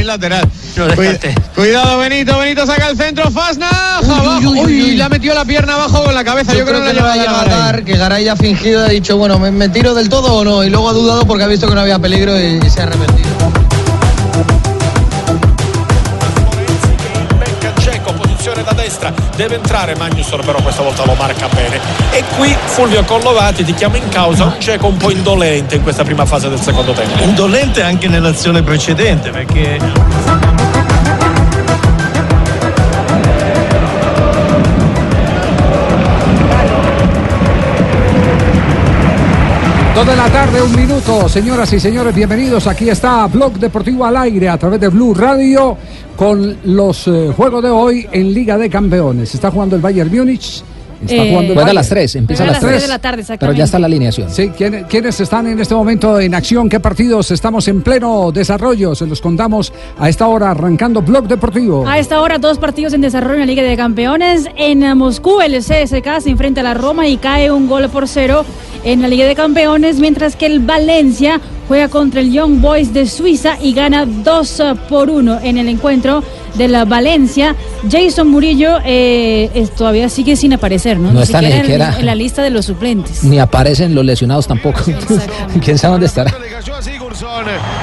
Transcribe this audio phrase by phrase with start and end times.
[0.00, 0.48] Lateral.
[1.54, 4.50] Cuidado, Benito, Benito saca el centro, Fasna, abajo.
[4.50, 6.54] Uy, ha metido la pierna abajo con la cabeza.
[6.54, 9.38] Yo, creo, que no la vaya a matar, que Garay ha fingido, ha dicho, bueno,
[9.38, 10.64] ¿me, ¿me, tiro del todo o no?
[10.64, 12.84] Y luego ha dudado porque ha visto que no había peligro y, y se ha
[12.84, 13.31] arrepentido.
[19.36, 21.80] Deve entrare Magnusson però questa volta lo marca bene.
[22.10, 26.04] E qui Fulvio Collovati ti chiama in causa un cieco un po' indolente in questa
[26.04, 27.22] prima fase del secondo tempo.
[27.22, 29.78] Indolente anche nell'azione precedente perché
[40.04, 42.66] de la tarde, un minuto, señoras y señores, bienvenidos.
[42.66, 45.76] Aquí está Blog Deportivo al aire a través de Blue Radio
[46.22, 49.34] con los eh, juegos de hoy en Liga de Campeones.
[49.34, 50.62] Está jugando el Bayern Múnich.
[51.02, 52.80] Está Eh, jugando el Juega a las 3, empieza a las 3.
[52.82, 54.30] de la tarde, Pero ya está la alineación.
[54.30, 56.68] Sí, ¿quién- ¿quiénes están en este momento en acción?
[56.68, 58.94] ¿Qué partidos estamos en pleno desarrollo?
[58.94, 61.84] Se los contamos a esta hora, arrancando Blog Deportivo.
[61.88, 64.46] A esta hora, dos partidos en desarrollo en la Liga de Campeones.
[64.56, 68.44] En Moscú, el CSK se enfrenta a la Roma y cae un gol por cero
[68.84, 71.40] en la Liga de Campeones, mientras que el Valencia
[71.72, 75.70] juega contra el Young Boys de Suiza y gana 2 eh, por 1 en el
[75.70, 76.22] encuentro
[76.54, 77.56] de la Valencia.
[77.90, 81.10] Jason Murillo eh, es- todavía sigue sin aparecer, ¿no?
[81.14, 83.24] No está ni en- siquiera- en la lista de los suplentes.
[83.24, 84.82] Ni aparecen los lesionados tampoco.
[85.64, 86.30] ¿Quién sabe dónde estará?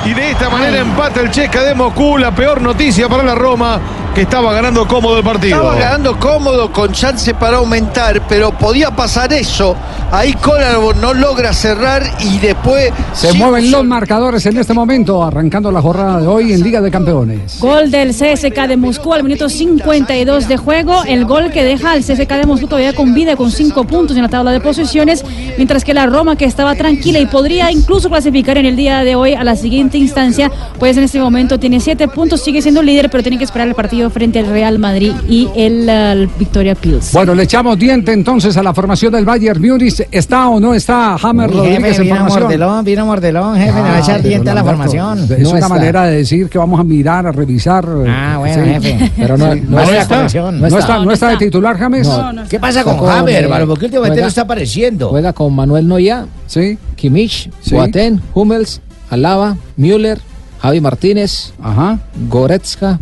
[0.05, 2.17] Y de esta manera empata el Checa de Moscú.
[2.17, 3.79] La peor noticia para la Roma,
[4.15, 5.57] que estaba ganando cómodo el partido.
[5.57, 9.75] Estaba ganando cómodo con chance para aumentar, pero podía pasar eso.
[10.11, 15.71] Ahí Kolarov no logra cerrar y después Se mueven los marcadores en este momento, arrancando
[15.71, 17.59] la jornada de hoy en Liga de Campeones.
[17.59, 21.03] Gol del CSK de Moscú al minuto 52 de juego.
[21.03, 24.23] El gol que deja al CSK de Moscú todavía con vida con 5 puntos en
[24.23, 25.23] la tabla de posiciones.
[25.57, 29.15] Mientras que la Roma, que estaba tranquila y podría incluso clasificar en el día de
[29.15, 33.09] hoy a la siguiente instancia, pues en este momento tiene 7 puntos, sigue siendo líder,
[33.09, 37.11] pero tiene que esperar el partido frente al Real Madrid y el, el Victoria Pills.
[37.13, 40.07] Bueno, le echamos diente entonces a la formación del Bayern Múnich.
[40.11, 42.41] ¿Está o no está Uy, Rodríguez jefe, en vino formación?
[42.43, 45.19] mordelón, vino mordelón, jefe, le va a echar pero diente a la formación.
[45.19, 45.69] Es No una está.
[45.69, 47.85] manera de decir que vamos a mirar, a revisar.
[48.07, 48.69] Ah, bueno, sí.
[48.71, 49.11] jefe.
[49.17, 49.61] Pero no, Sí.
[49.67, 50.15] no la está.
[50.15, 50.59] colección.
[50.61, 52.09] No está, no está de titular, James.
[52.49, 53.67] ¿Qué pasa con, Con, eh, hermano?
[53.67, 55.09] ¿Por qué últimamente no está apareciendo?
[55.09, 57.75] Juega con Manuel Noya, Sí, Kimmich, Sí.
[57.75, 60.19] Boateng, Hummels, Alaba, Müller,
[60.61, 62.99] Javi Martínez, ajá, Goretzka,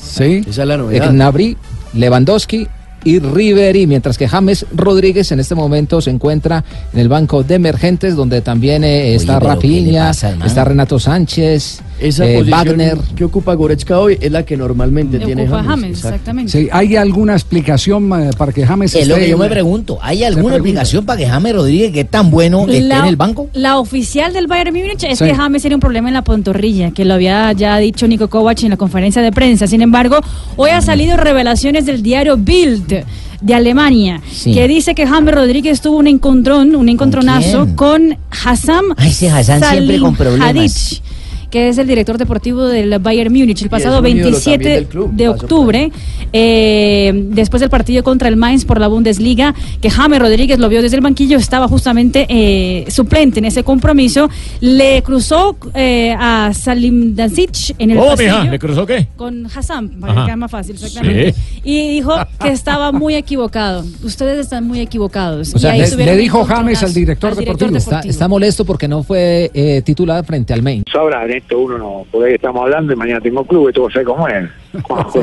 [0.00, 0.44] sí.
[0.48, 1.10] esa es la novedad.
[1.10, 1.56] Gnabry,
[1.94, 2.68] Lewandowski
[3.04, 7.54] y Ribery, mientras que James Rodríguez en este momento se encuentra en el banco de
[7.54, 12.38] emergentes, donde también eh, está pero ¿qué le Rafinha, pasa, está Renato Sánchez, Esa eh,
[12.38, 12.98] posición Wagner.
[13.16, 15.90] que ocupa Goretzka hoy es la que normalmente tiene James.
[16.04, 16.52] Exactamente.
[16.52, 19.98] Sí, ¿Hay alguna explicación eh, para que James Es lo que yo me pregunto.
[20.02, 23.48] ¿Hay alguna explicación para que James Rodríguez, que es tan bueno, esté en el banco?
[23.54, 25.24] la oficial del Bayern Múnich es Sí.
[25.24, 28.62] que James tiene un problema en la pantorrilla, que lo había ya dicho Nico Kovac
[28.62, 29.66] en la conferencia de prensa.
[29.66, 30.18] Sin embargo,
[30.56, 33.04] hoy ha salido revelaciones del diario Bild
[33.40, 34.52] de Alemania, Sí.
[34.52, 37.76] que dice que James Rodríguez tuvo un encontrón, un encontronazo quién?
[37.76, 41.02] con Hassam Ay, ese Hassan siempre con problemas.
[41.50, 44.74] Que es el director deportivo del Bayern Múnich, el pasado es un ídolo 27 también
[44.74, 45.90] del club, de octubre,
[46.32, 50.82] eh, después del partido contra el Mainz por la Bundesliga, que James Rodríguez lo vio
[50.82, 54.28] desde el banquillo, estaba justamente eh, suplente en ese compromiso,
[54.60, 58.50] le cruzó eh, a Salim Dazic en el ¿Cómo, pasillo mija?
[58.50, 59.06] ¿Le cruzó qué?
[59.16, 60.20] con Hassan, para Ajá.
[60.22, 61.34] que quede más fácil, exactamente.
[61.64, 63.84] Y dijo que estaba muy equivocado.
[64.02, 65.54] Ustedes están muy equivocados.
[65.54, 67.76] O sea, Y ahí le- le dijo James al director deportivo.
[67.76, 70.84] Está, está molesto porque no fue eh, titular frente al Main.
[70.94, 73.90] Ahora en esto uno no, por ahí estamos hablando y mañana tengo club y todo
[73.90, 74.48] sabe cómo es.
[74.90, 75.18] Así,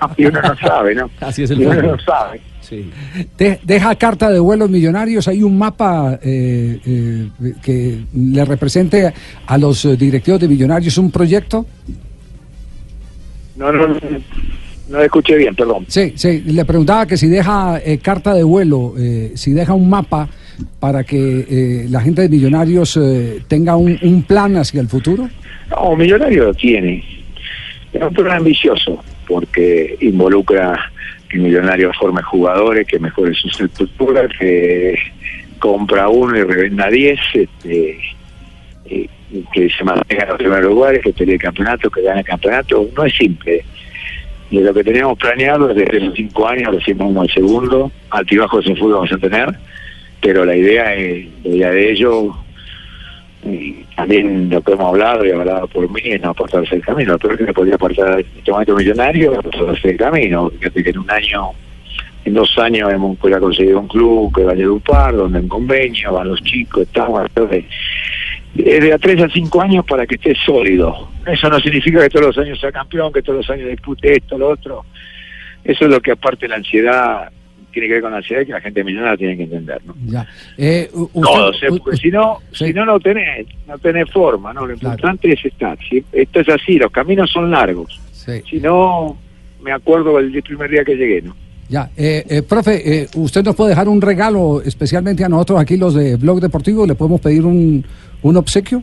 [0.00, 0.10] ¿no?
[0.16, 1.10] y uno no sabe, ¿no?
[1.20, 2.40] Así es el y uno no sabe.
[3.36, 5.26] De- deja carta de vuelos millonarios.
[5.26, 7.28] Hay un mapa eh, eh,
[7.62, 9.12] que le represente
[9.46, 11.66] a los directivos de millonarios un proyecto.
[13.56, 13.96] No, no, no,
[14.88, 15.84] no escuché bien, perdón.
[15.88, 16.42] Sí, sí.
[16.46, 20.28] Le preguntaba que si deja eh, carta de vuelo, eh, si deja un mapa
[20.78, 25.28] para que eh, la gente de millonarios eh, tenga un, plan hacia el futuro.
[25.70, 27.04] No, Millonario lo tiene.
[27.92, 30.90] Es un programa ambicioso porque involucra
[31.28, 34.98] que Millonario forme jugadores, que mejore sus estructuras, que
[35.58, 37.98] compra uno y revenda diez, este,
[39.52, 42.88] que se mantenga en los primeros lugares, que pelee el campeonato, que gane el campeonato.
[42.96, 43.64] No es simple.
[44.50, 48.94] Y lo que teníamos planeado desde los cinco años, vamos al segundo, altibajos en fútbol
[48.94, 49.54] vamos a tener,
[50.20, 52.34] pero la idea es, la idea de ello
[53.44, 57.18] y también lo que hemos hablado y hablado por mí es no apartarse el camino.
[57.18, 60.50] Pero que me podía apartar en este momento millonario, apartarse el camino.
[60.50, 61.50] Fíjate que en un año,
[62.24, 66.12] en dos años hemos ya conseguido un club que vaya a par, donde en convenio
[66.12, 67.22] van los chicos, estamos.
[67.22, 67.64] Entonces,
[68.54, 71.08] de a tres a cinco años para que esté sólido.
[71.26, 74.36] Eso no significa que todos los años sea campeón, que todos los años dispute esto,
[74.36, 74.84] lo otro.
[75.64, 77.30] Eso es lo que aparte la ansiedad
[77.70, 79.94] tiene que ver con la ansiedad que la gente millonaria tiene que entender, ¿no?
[80.06, 80.26] Ya.
[80.58, 84.66] Eh, Todo, porque si no, si no, no tenés, no tenés forma, ¿no?
[84.66, 85.78] Lo importante es estar.
[85.88, 88.00] Si, esto es así, los caminos son largos.
[88.48, 89.16] Si no,
[89.62, 91.34] me acuerdo del primer día que llegué, ¿no?
[91.68, 95.76] Ya, eh, eh, profe, eh, ¿usted nos puede dejar un regalo especialmente a nosotros aquí
[95.76, 96.84] los de Blog Deportivo?
[96.84, 97.84] ¿Le podemos pedir un,
[98.22, 98.82] un obsequio?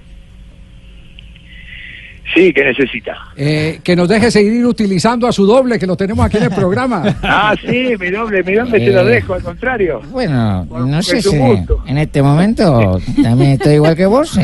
[2.34, 3.16] Sí, que necesita.
[3.38, 6.52] Eh, que nos deje seguir utilizando a su doble, que lo tenemos aquí en el
[6.52, 7.04] programa.
[7.24, 10.02] ah, sí, mi doble, mi doble se lo dejo, al contrario.
[10.12, 14.38] Bueno, no sé si en este momento también estoy igual que vos.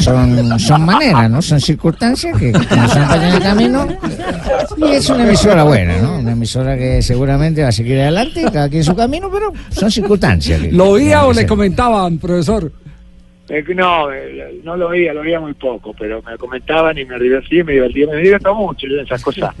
[0.00, 1.40] son, son maneras, ¿no?
[1.40, 3.88] Son circunstancias que, nos han en el camino.
[4.76, 6.18] Y es una emisora buena, ¿no?
[6.18, 10.60] Una emisora que seguramente va a seguir adelante, cada quien su camino, pero son circunstancias.
[10.72, 12.70] ¿Lo oía o le comentaban, profesor?
[13.46, 17.18] Eh, no, eh, no lo oía, lo oía muy poco, pero me comentaban y me
[17.18, 19.54] divertí, me divertí, me divierto mucho en esas cosas.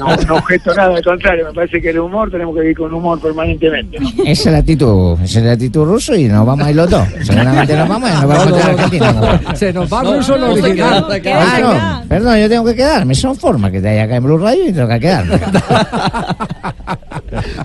[0.00, 2.94] No, no objeto nada, al contrario, me parece que el humor tenemos que vivir con
[2.94, 3.98] humor permanentemente.
[4.24, 6.88] Esa es la actitud, esa es la actitud ruso y nos vamos a ir los
[6.88, 7.06] dos.
[7.22, 9.40] Seguramente nos vamos y nos vamos a Argentina.
[9.54, 11.06] Se nos va ruso lo original.
[11.34, 14.38] Ah, no, perdón, yo tengo que quedarme, son formas que te hay acá en Blue
[14.38, 15.38] Radio y tengo que quedarme.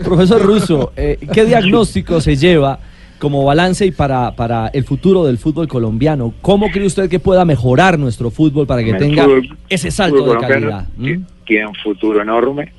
[0.03, 2.77] Profesor Russo, eh, ¿qué diagnóstico se lleva?
[3.21, 6.33] Como balance y para, para el futuro del fútbol colombiano.
[6.41, 9.27] ¿Cómo cree usted que pueda mejorar nuestro fútbol para que tenga
[9.69, 10.87] ese salto de calidad?
[11.45, 12.73] Tiene un futuro enorme.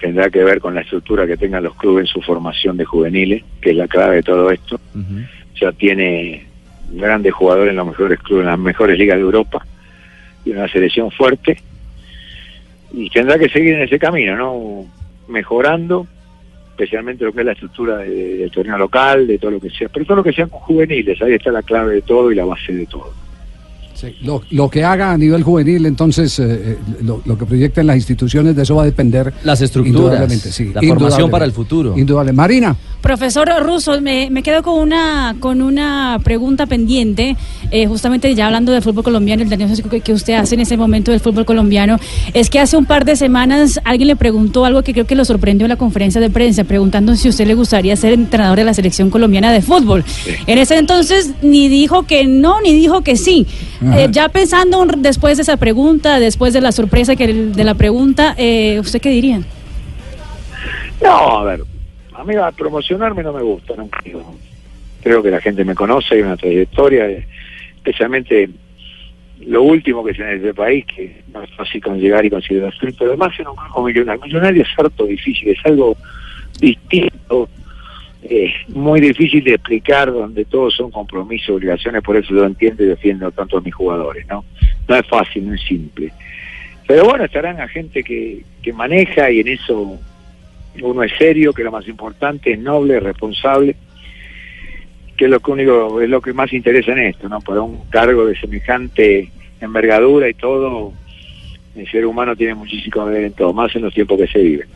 [0.00, 3.44] Tendrá que ver con la estructura que tengan los clubes en su formación de juveniles,
[3.60, 4.80] que es la clave de todo esto.
[4.94, 6.44] O sea, tiene
[6.90, 9.64] grandes jugadores en los mejores clubes, en las mejores ligas de Europa,
[10.44, 11.56] y una selección fuerte.
[12.92, 14.86] Y tendrá que seguir en ese camino, ¿no?
[15.28, 16.08] Mejorando
[16.76, 20.04] especialmente lo que es la estructura del torneo local, de todo lo que sea, pero
[20.04, 22.84] todo lo que sean juveniles, ahí está la clave de todo y la base de
[22.84, 23.25] todo.
[24.50, 28.62] Lo, que haga a nivel juvenil, entonces, eh, eh, lo, que proyecten las instituciones, de
[28.62, 29.32] eso va a depender.
[29.44, 31.96] Las estructuras, sí, la formación para el futuro.
[31.96, 32.32] Indudable.
[32.32, 32.76] Marina.
[33.00, 37.36] Profesor Russo, me, quedo con una, con una pregunta pendiente,
[37.70, 40.76] eh, justamente ya hablando del fútbol colombiano, el diagnóstico que, que usted hace en ese
[40.76, 42.00] momento del fútbol colombiano,
[42.34, 45.24] es que hace un par de semanas alguien le preguntó algo que creo que lo
[45.24, 48.74] sorprendió en la conferencia de prensa, preguntando si usted le gustaría ser entrenador de la
[48.74, 50.04] selección colombiana de fútbol.
[50.48, 53.46] En ese entonces ni dijo que no, ni dijo que sí.
[53.94, 58.34] Eh, ya pensando después de esa pregunta, después de la sorpresa que de la pregunta,
[58.36, 59.40] eh, ¿usted qué diría?
[61.02, 61.60] No, a ver,
[62.14, 63.88] a mí a promocionarme no me gusta, no
[65.02, 67.06] creo que la gente me conoce, hay una trayectoria,
[67.76, 68.50] especialmente
[69.46, 72.64] lo último que se en este país, que no es fácil con llegar y conseguir
[72.98, 74.22] pero además en un grupo millonario.
[74.22, 75.96] Millonario es harto difícil, es algo
[76.58, 77.48] distinto,
[78.28, 82.88] eh, muy difícil de explicar, donde todos son compromisos, obligaciones, por eso lo entiendo y
[82.88, 84.44] defiendo tanto a mis jugadores, ¿no?
[84.88, 86.12] No es fácil, no es simple.
[86.86, 89.98] Pero bueno, estarán a gente que, que maneja y en eso
[90.82, 93.76] uno es serio, que lo más importante, es noble, responsable,
[95.16, 97.40] que es lo que único, es lo que más interesa en esto, ¿no?
[97.40, 99.30] Para un cargo de semejante
[99.60, 100.92] envergadura y todo,
[101.74, 104.38] el ser humano tiene muchísimo que ver en todo, más en los tiempos que se
[104.38, 104.68] viven.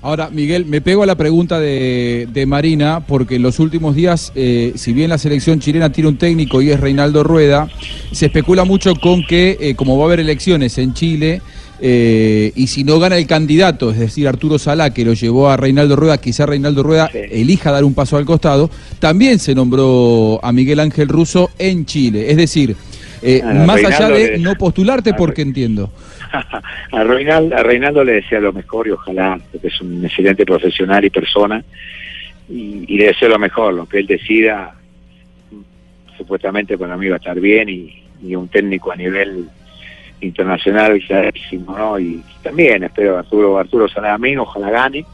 [0.00, 4.72] Ahora, Miguel, me pego a la pregunta de, Marina, porque en los últimos días, eh,
[4.76, 7.68] si bien la selección chilena tiene un técnico y es Reinaldo Rueda,
[8.12, 11.42] se especula mucho con que, eh, como va a haber elecciones en Chile,
[11.80, 15.56] eh, y si no gana el candidato, es decir, Arturo Salá, que lo llevó a
[15.56, 20.52] Reinaldo Rueda, quizá Reinaldo Rueda elija dar un paso al costado, también se nombró a
[20.52, 22.30] Miguel Ángel Russo en Chile.
[22.30, 22.76] Es decir,
[23.66, 25.90] más allá de no postularte, porque entiendo.
[26.92, 31.04] a, Reinaldo, a Reinaldo le desea lo mejor y ojalá, porque es un excelente profesional
[31.04, 31.64] y persona,
[32.48, 34.74] y, le deseo lo mejor, lo que él decida,
[36.16, 38.04] supuestamente para mí va a estar bien y,
[38.34, 39.48] un técnico a nivel
[40.20, 42.00] internacional clarísimo, ¿no?
[42.00, 45.04] Y también espero Arturo, Arturo Salamín, ojalá gane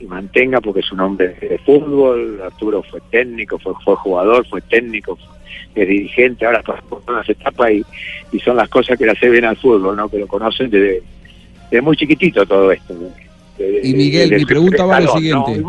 [0.00, 4.60] y mantenga porque es un hombre de fútbol, Arturo fue técnico, fue, fue jugador, fue
[4.62, 5.16] técnico,
[5.74, 7.84] es dirigente, ahora pasó por todas las etapas y,
[8.32, 10.08] y, son las cosas que le hace bien al fútbol, ¿no?
[10.08, 11.02] Que lo conocen desde,
[11.82, 12.94] muy chiquitito todo esto.
[13.58, 15.62] y Miguel, mi pregunta va a lo siguiente.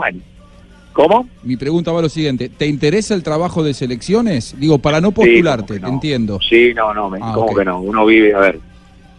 [0.93, 1.27] ¿Cómo?
[1.43, 2.47] Mi pregunta va a lo siguiente.
[2.47, 4.55] ¿Te interesa el trabajo de selecciones?
[4.57, 6.39] Digo, para no postularte, te entiendo.
[6.47, 7.81] Sí, no, no, me, ah, que no?
[7.81, 8.59] Uno vive, a ver,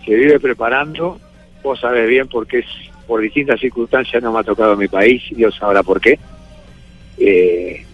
[0.06, 1.20] se vive preparando,
[1.62, 2.66] vos sabes bien porque es,
[3.06, 6.18] por distintas circunstancias no me ha tocado mi país, Dios sabrá por qué.
[7.18, 7.84] Eh,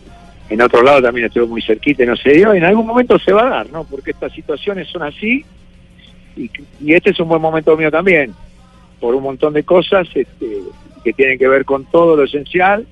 [0.53, 3.33] en otro lado también estuvo muy cerquita y no se dio, en algún momento se
[3.33, 3.85] va a dar, ¿no?
[3.85, 5.47] Porque estas situaciones son así
[6.37, 6.51] y,
[6.93, 8.35] este es un buen momento mío también,
[9.01, 10.59] por un montón de cosas este,
[11.03, 12.87] que tienen que ver con todo lo esencial,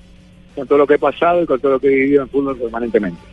[0.55, 2.57] con todo lo que he pasado y con todo lo que he vivido en fútbol
[2.57, 3.30] permanentemente.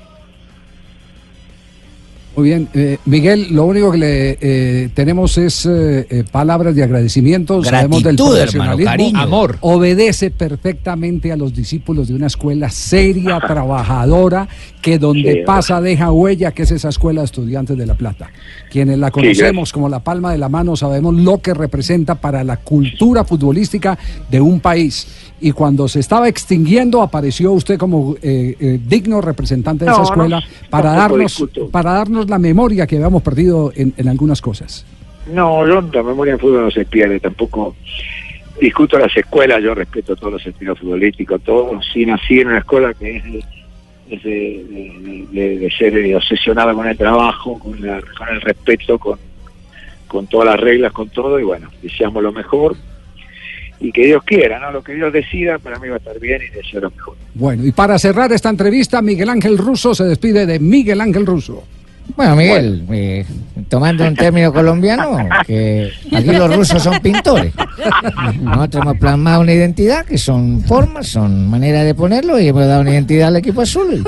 [2.39, 6.85] Muy bien, eh, Miguel, lo único que le eh, tenemos es eh, eh, palabras de
[6.85, 7.65] agradecimiento.
[7.65, 8.81] Sabemos del Gratitud, profesionalismo.
[8.81, 9.21] hermano, cariño.
[9.21, 9.57] Amor.
[9.61, 14.47] Obedece perfectamente a los discípulos de una escuela seria, trabajadora,
[14.81, 18.31] que donde Sí, pasa deja huella, que es esa escuela de estudiantes de La Plata.
[18.71, 22.59] Quienes la conocemos como la palma de la mano sabemos lo que representa para la
[22.59, 23.99] cultura futbolística
[24.31, 25.09] de un país.
[25.41, 30.03] Y cuando se estaba extinguiendo, apareció usted como eh, eh, digno representante de No, esa
[30.03, 34.85] no, escuela para darnos para darnos la memoria que habíamos perdido en, en algunas cosas.
[35.33, 37.77] No, yo la memoria en fútbol no se pierde, tampoco
[38.61, 41.87] discuto las escuelas, yo respeto todos los estilos futbolísticos, todos.
[41.93, 43.39] Sí nací en una escuela que es de,
[44.11, 48.99] es de, de- de- de ser obsesionada con el trabajo, con, la- con el respeto,
[48.99, 49.19] con,
[50.09, 52.75] con todas las reglas, con todo, y bueno, deseamos lo mejor.
[53.81, 54.73] Y que Dios quiera, ¿no?
[54.73, 57.17] Lo que Dios decida, para mí va a estar bien y deseo lo mejor.
[57.35, 61.63] Bueno, y para cerrar esta entrevista, Miguel Ángel Russo se despide de Miguel Ángel Russo.
[62.17, 63.25] Bueno, Miguel, eh,
[63.69, 67.53] tomando un término colombiano, que aquí los rusos son pintores.
[68.41, 72.81] Nosotros hemos plasmado una identidad que son formas, son maneras de ponerlo y hemos dado
[72.81, 74.03] una identidad al equipo azul.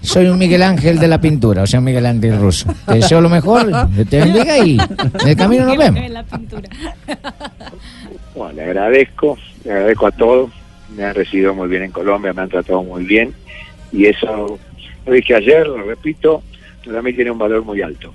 [0.00, 2.72] Soy un Miguel Ángel de la pintura, o sea, un Miguel Ángel ruso.
[2.86, 3.70] Te deseo lo mejor,
[4.08, 6.00] te bendiga y en el camino nos vemos.
[8.38, 10.50] Bueno, le agradezco, le agradezco a todos.
[10.96, 13.34] Me han recibido muy bien en Colombia, me han tratado muy bien.
[13.90, 14.58] Y eso,
[15.04, 16.44] lo dije ayer, lo repito,
[16.86, 18.14] para mí tiene un valor muy alto.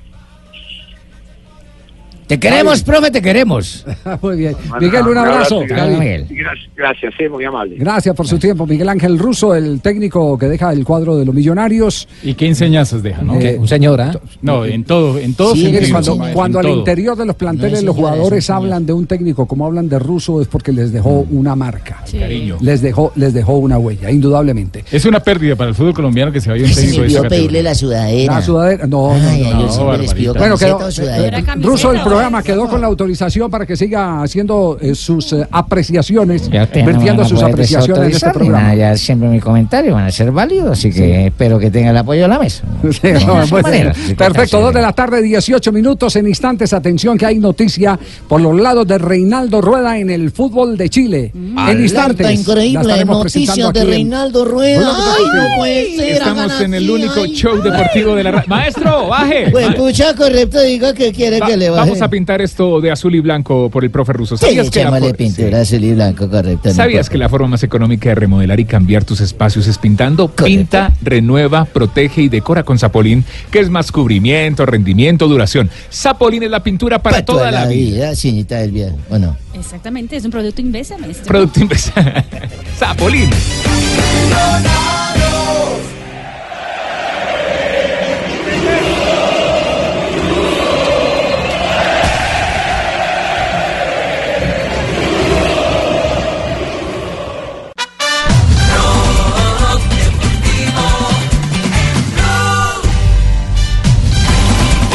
[2.27, 3.85] Te queremos, profe, te queremos.
[4.21, 4.55] Muy bien.
[4.79, 5.61] Miguel, un abrazo.
[5.67, 5.99] Gracias,
[6.29, 7.75] gracias, gracias, eh, muy amable.
[7.77, 11.35] Gracias por su tiempo, Miguel Ángel Russo, el técnico que deja el cuadro de los
[11.35, 12.07] millonarios.
[12.23, 13.39] ¿Y qué enseñanzas deja, no?
[13.39, 14.11] Eh, Un señor, ¿ah?
[14.41, 16.77] No, en todo, en todo Sí, sentido, cuando, maestro, cuando al todo.
[16.77, 19.99] interior de los planteles No es los jugadores hablan de un técnico como hablan de
[19.99, 22.03] Russo es porque les dejó una marca.
[22.11, 22.57] Cariño.
[22.61, 24.83] Les dejó, les dejó una huella, indudablemente.
[24.91, 27.21] Es una pérdida para el fútbol colombiano que se vaya un técnico me de esa
[27.23, 27.63] pedirle categoría.
[27.63, 28.33] la sudadera.
[28.35, 32.87] La sudadera, no, no, Ay, no, Bueno, quedó, eh, Russo, el programa quedó con la
[32.87, 38.29] autorización para que siga haciendo eh, sus eh, apreciaciones, no vertiendo sus apreciaciones en este
[38.31, 38.61] programa.
[38.63, 41.97] nada, ya siempre mis comentarios van a ser válidos, así que espero que tenga el
[41.97, 42.63] apoyo de la mesa.
[42.93, 46.73] Sí, De no, su pues, manera, perfecto, dos de la tarde, 18 minutos en instantes.
[46.73, 51.31] Atención que hay noticia por los lados de Reinaldo Rueda en el fútbol de Chile.
[51.33, 52.25] En instantes.
[52.25, 54.91] la increíble, noticias de Reinaldo Rueda.
[54.95, 56.11] Ay, no puede ser.
[56.13, 57.33] Estamos en el único ay.
[57.33, 58.43] show deportivo de la.
[58.47, 59.49] Maestro, baje.
[59.51, 61.81] Pues pucha, correcto, diga que quiere Va- que le baje.
[61.89, 64.37] vamos a pintar esto de azul y blanco por el profe ruso.
[64.37, 66.73] Sí, ¿Sabías, que la, pintura azul y blanco, correcto.
[66.73, 70.27] ¿Sabías que la forma más económica de remodelar y cambiar tus espacios es pintando?
[70.29, 75.69] Pinta, renueva, protege y decora con Zapolín, que es más cubrimiento, rendimiento, duración.
[75.91, 78.15] Zapolín es la pintura para Pa' toda la vida.
[78.15, 79.35] señorita del bien, ¿o no?
[79.53, 81.25] Exactamente, es un producto Invesa, maestro.
[81.27, 81.93] Producto Invesa.
[82.77, 83.29] Zapolín.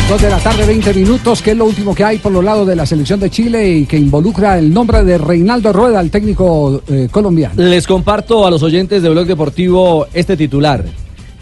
[0.09, 2.67] Dos de la tarde, 20 minutos, que es lo último que hay por los lados
[2.67, 6.83] de la selección de Chile y que involucra el nombre de Reinaldo Rueda, el técnico
[6.89, 7.63] eh, colombiano.
[7.63, 10.83] Les comparto a los oyentes de Blog Deportivo este titular.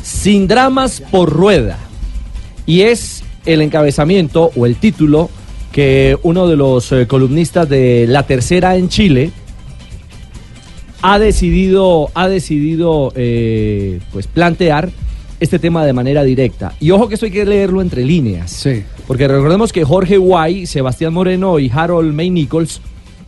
[0.03, 1.79] Sin dramas por rueda.
[2.67, 5.31] Y es el encabezamiento o el título
[5.71, 9.31] que uno de los eh, columnistas de La Tercera en Chile
[11.03, 14.91] ha decidido, ha decidido eh, pues plantear
[15.41, 16.73] este tema de manera directa.
[16.81, 18.51] Y ojo que esto hay que leerlo entre líneas.
[18.51, 18.83] Sí.
[19.07, 22.81] Porque recordemos que Jorge Guay, Sebastián Moreno y Harold May Nichols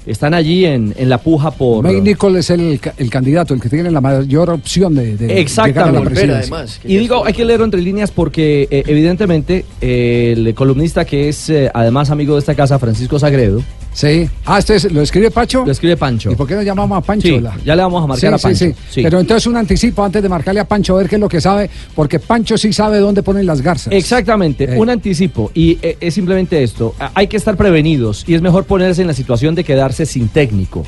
[0.07, 1.85] están allí en, en la puja por...
[1.85, 5.31] May Nicole es el, el candidato, el que tiene la mayor opción de, de llegar
[5.31, 6.11] a la Exactamente.
[6.11, 6.67] presidencia.
[6.85, 11.51] Y digo, hay que leerlo entre líneas porque eh, evidentemente eh, el columnista que es
[11.51, 13.63] eh, además amigo de esta casa, Francisco Sagredo.
[13.99, 14.31] Sí.
[14.47, 15.65] Ah, este es- lo escribe Pacho.
[15.67, 16.31] Lo escribe Pancho.
[16.31, 17.27] ¿Y por qué no llamamos a Pancho?
[17.27, 18.67] Sí, ya le vamos a marcar Sí, a Pancho.
[18.67, 18.75] sí.
[18.91, 19.03] Sí.
[19.03, 21.41] Pero entonces un anticipo antes de marcarle a Pancho a ver qué es lo que
[21.41, 23.93] sabe, porque Pancho sí sabe dónde ponen las garzas.
[23.93, 24.79] Exactamente, Eh.
[24.79, 25.51] un anticipo.
[25.53, 26.95] Y eh, es simplemente esto.
[27.13, 30.85] Hay que estar prevenidos y es mejor ponerse en la situación de quedarse sin técnico.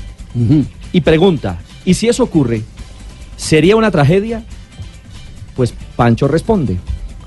[0.92, 2.62] Y pregunta, ¿y si eso ocurre,
[3.36, 4.44] sería una tragedia?
[5.56, 6.76] Pues Pancho responde.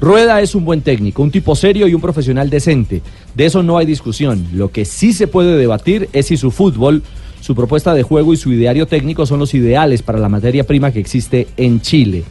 [0.03, 3.01] Rueda es un buen técnico, un tipo serio y un profesional decente.
[3.35, 4.45] De eso no hay discusión.
[4.53, 7.01] Lo que sí se puede debatir es si su fútbol,
[7.39, 10.91] su propuesta de juego y su ideario técnico son los ideales para la materia prima
[10.91, 12.25] que existe en Chile.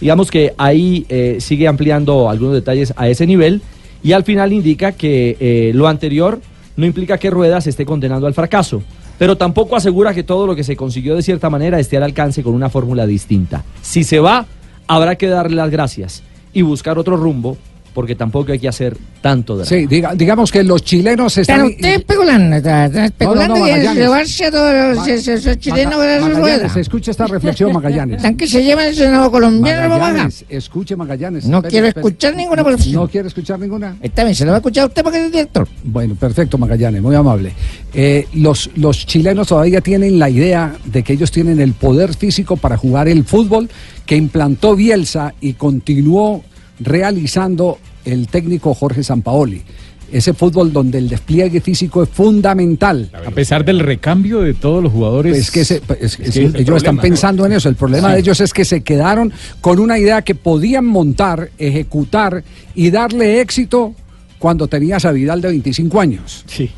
[0.00, 3.62] Digamos que ahí eh, sigue ampliando algunos detalles a ese nivel
[4.02, 6.40] y al final indica que eh, lo anterior
[6.76, 8.82] no implica que Rueda se esté condenando al fracaso,
[9.16, 12.42] pero tampoco asegura que todo lo que se consiguió de cierta manera esté al alcance
[12.42, 13.62] con una fórmula distinta.
[13.80, 14.46] Si se va,
[14.88, 17.56] habrá que darle las gracias y buscar otro rumbo
[17.94, 19.68] porque tampoco hay que hacer tanto drama.
[19.68, 21.60] Sí, diga- digamos que los chilenos están...
[21.60, 23.96] Pero usted especulando, especulando No, no, no, y Magallanes.
[24.02, 26.80] llevarse a todos los esos chilenos Maga- Magallanes, rueda.
[26.80, 28.16] escuche esta reflexión, Magallanes.
[28.16, 29.98] Están que se llevan el Senado colombiano, mamá.
[30.06, 31.44] Magallanes, escuche Magallanes.
[31.46, 32.06] No Espere, quiero espere.
[32.08, 32.76] escuchar ninguna No.
[32.92, 33.96] No quiere escuchar ninguna.
[34.00, 35.68] Está bien, se lo va a escuchar a usted porque es director.
[35.84, 37.52] Bueno, perfecto, Magallanes, muy amable.
[37.94, 42.56] Eh, los, los chilenos todavía tienen la idea de que ellos tienen el poder físico
[42.56, 43.68] para jugar el fútbol
[44.06, 46.42] que implantó Bielsa y continuó
[46.84, 49.62] realizando el técnico Jorge Sampaoli.
[50.10, 53.10] Ese fútbol donde el despliegue físico es fundamental.
[53.26, 55.38] A pesar del recambio de todos los jugadores.
[55.38, 57.70] Es que, ese- es- es es- que ellos el están pensando en eso.
[57.70, 58.14] El problema Sí.
[58.14, 63.40] de ellos es que se quedaron con una idea que podían montar, ejecutar y darle
[63.40, 63.94] éxito
[64.42, 66.44] cuando tenías a Vidal de 25 años.
[66.48, 66.68] Sí,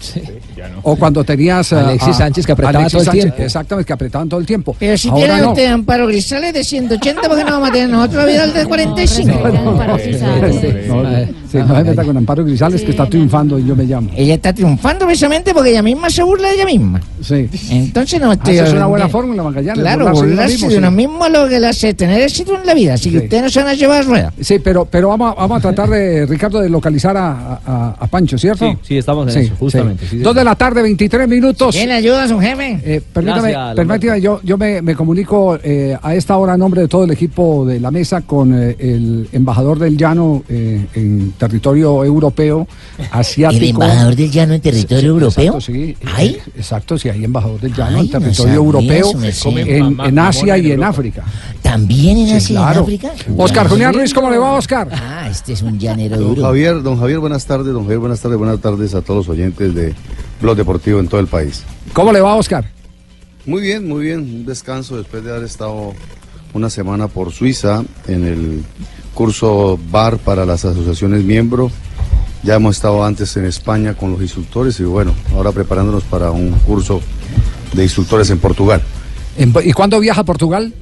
[0.82, 3.42] O cuando tenías a Alexis Sánchez, que apretaba Alexis todo el Sánchez, tiempo.
[3.42, 4.76] Exactamente, que apretaban todo el tiempo.
[4.78, 5.48] Pero si Ahora tiene no.
[5.52, 9.48] usted Amparo Grisales de 180, porque no vamos a tener nosotros a Vidal de 45?
[9.48, 10.10] No, sí,
[11.58, 14.10] no se meta con Amparo Grisales, que está triunfando y yo me llamo.
[14.16, 17.00] Ella está triunfando precisamente porque ella misma se burla de ella misma.
[17.22, 17.48] Sí.
[17.70, 18.54] Entonces no Ah, estoy...
[18.56, 19.80] esa es una buena fórmula, Magallanes.
[19.80, 21.32] Claro, burlarse de uno mismo, sí.
[21.32, 22.94] lo que le hace tener éxito en la vida.
[22.94, 23.24] Así que Sí.
[23.24, 24.32] ustedes no se van a llevar rueda.
[24.40, 28.06] Sí, pero, pero vamos, a, vamos a tratar de, Ricardo, de localizar a, a- a
[28.06, 28.70] Pancho, ¿cierto?
[28.70, 31.74] Sí, sí, estamos en eso, justamente, sí, Dos de la tarde, 23 minutos.
[31.74, 32.80] ¿Quién le ayuda a su jefe?
[32.84, 36.82] Eh, permítame, Gracias, permítame, yo, yo me, me comunico eh, a esta hora a nombre
[36.82, 41.32] de todo el equipo de la mesa con eh, el embajador del llano eh, en
[41.38, 42.66] territorio europeo,
[43.10, 43.62] asiático.
[43.62, 45.44] ¿El embajador del llano en territorio Sí, europeo?
[45.44, 45.96] Exacto, sí.
[46.14, 46.28] ¿Hay?
[46.28, 50.56] Eh, Exacto, sí, hay embajador del llano Ay, en territorio europeo, eso, en, en Asia
[50.58, 51.22] y en África.
[51.62, 52.78] ¿También en Sí, Asia y en.
[52.80, 53.10] África?
[53.36, 54.88] Oscar Julián Ruiz, ¿cómo le va, Oscar?
[54.92, 56.42] Ah, este es un llanero Don duro.
[56.42, 59.74] Javier, don Javier, buenas tardes, don Javier, buenas tardes, buenas tardes a todos los oyentes
[59.74, 59.94] de
[60.40, 61.64] Blog Deportivo en todo el país.
[61.92, 62.70] ¿Cómo le va, Oscar?
[63.46, 65.92] Muy bien, muy bien, un descanso después de haber estado
[66.54, 68.62] una semana por Suiza en el
[69.12, 71.70] curso BAR para las asociaciones miembro.
[72.42, 76.50] Ya hemos estado antes en España con los instructores y bueno, ahora preparándonos para un
[76.60, 77.00] curso
[77.74, 78.82] de instructores en Portugal.
[79.64, 80.72] ¿Y cuándo viaja a Portugal?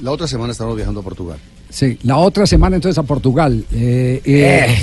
[0.00, 1.38] La otra semana estamos viajando a Portugal.
[1.70, 3.64] Sí, la otra semana entonces a Portugal.
[3.72, 4.76] Eh, eh,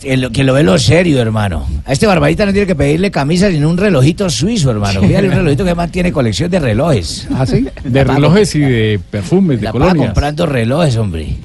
[0.00, 1.66] Que lo- lo ve lo serio, hermano.
[1.84, 5.02] A este barbarita no tiene que pedirle camisa sino un relojito suizo, hermano.
[5.02, 7.28] Fíjale, un relojito que además tiene colección de relojes.
[7.34, 7.66] ¿Ah, sí?
[7.84, 10.06] De relojes y de perfumes, de colonias.
[10.06, 11.36] comprando relojes, hombre.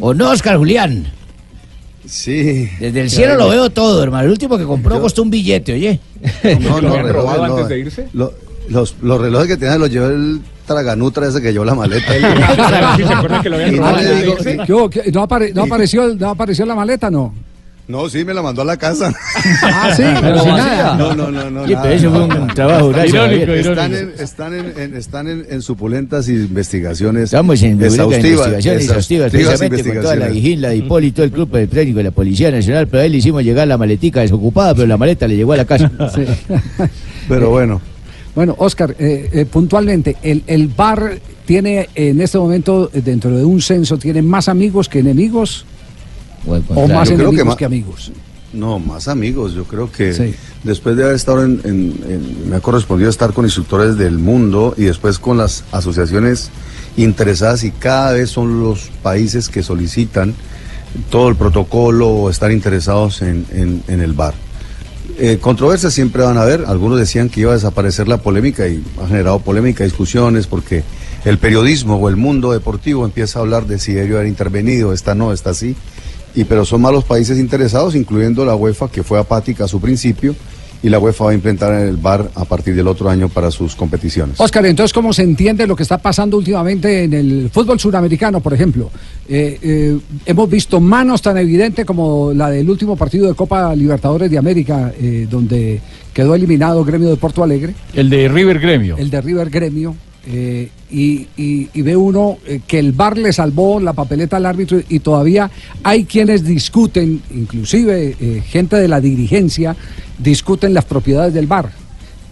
[0.00, 1.06] ¿O no, Oscar Julián?
[2.06, 2.68] Sí.
[2.80, 4.24] Desde el cielo lo veo todo, hermano.
[4.24, 6.00] El último que compró costó un billete, oye.
[6.60, 7.54] No, no, relojes, robado no.
[7.54, 8.08] antes de irse?
[8.12, 8.32] Lo-
[8.68, 12.12] los, los relojes que tenía los llevó el traganutra ese que llevó la maleta.
[12.96, 13.56] ¿Sí se acuerdan que lo
[15.54, 17.32] no apareció, ¿No apareció la maleta, no?
[17.88, 19.12] No, sí, me la mandó a la casa.
[19.62, 20.94] Ah, sí, pero sin nada.
[20.96, 21.66] No, no, no, no.
[21.66, 23.52] Nada, eso fue un trabajo Irónico.
[23.52, 23.96] Están, irónico.
[23.96, 27.24] en, están, en, en- están en, en supulentas investigaciones.
[27.24, 30.34] Estamos en exhaustivas, investigación exhaustiva, exhaustivas precisamente con toda la investigaciones.
[30.34, 33.18] vigila de Hipólito, el grupo de técnico de la Policía Nacional, pero a él le
[33.18, 35.90] hicimos llegar la maletica desocupada, pero la maleta le llegó a la casa.
[36.14, 36.24] Sí.
[37.28, 37.80] Pero bueno,
[38.34, 43.44] Bueno, Oscar, eh, eh, puntualmente, el, el bar tiene en este momento, eh, dentro de
[43.44, 45.64] un censo, tiene más amigos que enemigos
[46.46, 48.12] o más yo creo enemigos que amigos.
[48.52, 49.52] no, más amigos.
[49.54, 50.34] Yo creo que Sí.
[50.64, 54.74] después de haber estado en, en- en- Me ha correspondido estar con instructores del mundo
[54.76, 56.50] y después con las asociaciones
[56.96, 60.34] interesadas y cada vez son los países que solicitan
[61.10, 64.34] todo el protocolo o estar interesados en, en- en el bar.
[65.18, 66.64] Eh, controversias siempre van a haber.
[66.66, 70.84] Algunos decían que iba a desaparecer la polémica y ha generado polémica, discusiones, porque
[71.24, 75.14] el periodismo o el mundo deportivo empieza a hablar de si debió haber intervenido, esta
[75.14, 75.74] no, esta sí.
[76.38, 79.80] Y pero son más los países interesados, incluyendo la UEFA, que fue apática a su
[79.80, 80.36] principio,
[80.84, 83.74] y la UEFA va a implementar el VAR a partir del otro año para sus
[83.74, 84.38] competiciones.
[84.38, 88.54] Oscar, entonces, ¿cómo se entiende lo que está pasando últimamente en el fútbol suramericano, por
[88.54, 88.88] ejemplo?
[89.28, 94.30] Eh, eh, hemos visto manos tan evidentes como la del último partido de Copa Libertadores
[94.30, 95.80] de América, eh, donde
[96.14, 97.74] quedó eliminado Gremio de Porto Alegre.
[97.94, 98.96] El de River Gremio.
[98.96, 99.96] El de River Gremio.
[100.30, 104.44] Eh, y, y- y ve uno eh, que el VAR le salvó la papeleta al
[104.46, 105.50] árbitro y todavía
[105.82, 109.74] hay quienes discuten, inclusive eh, gente de la dirigencia,
[110.18, 111.70] discuten las propiedades del VAR.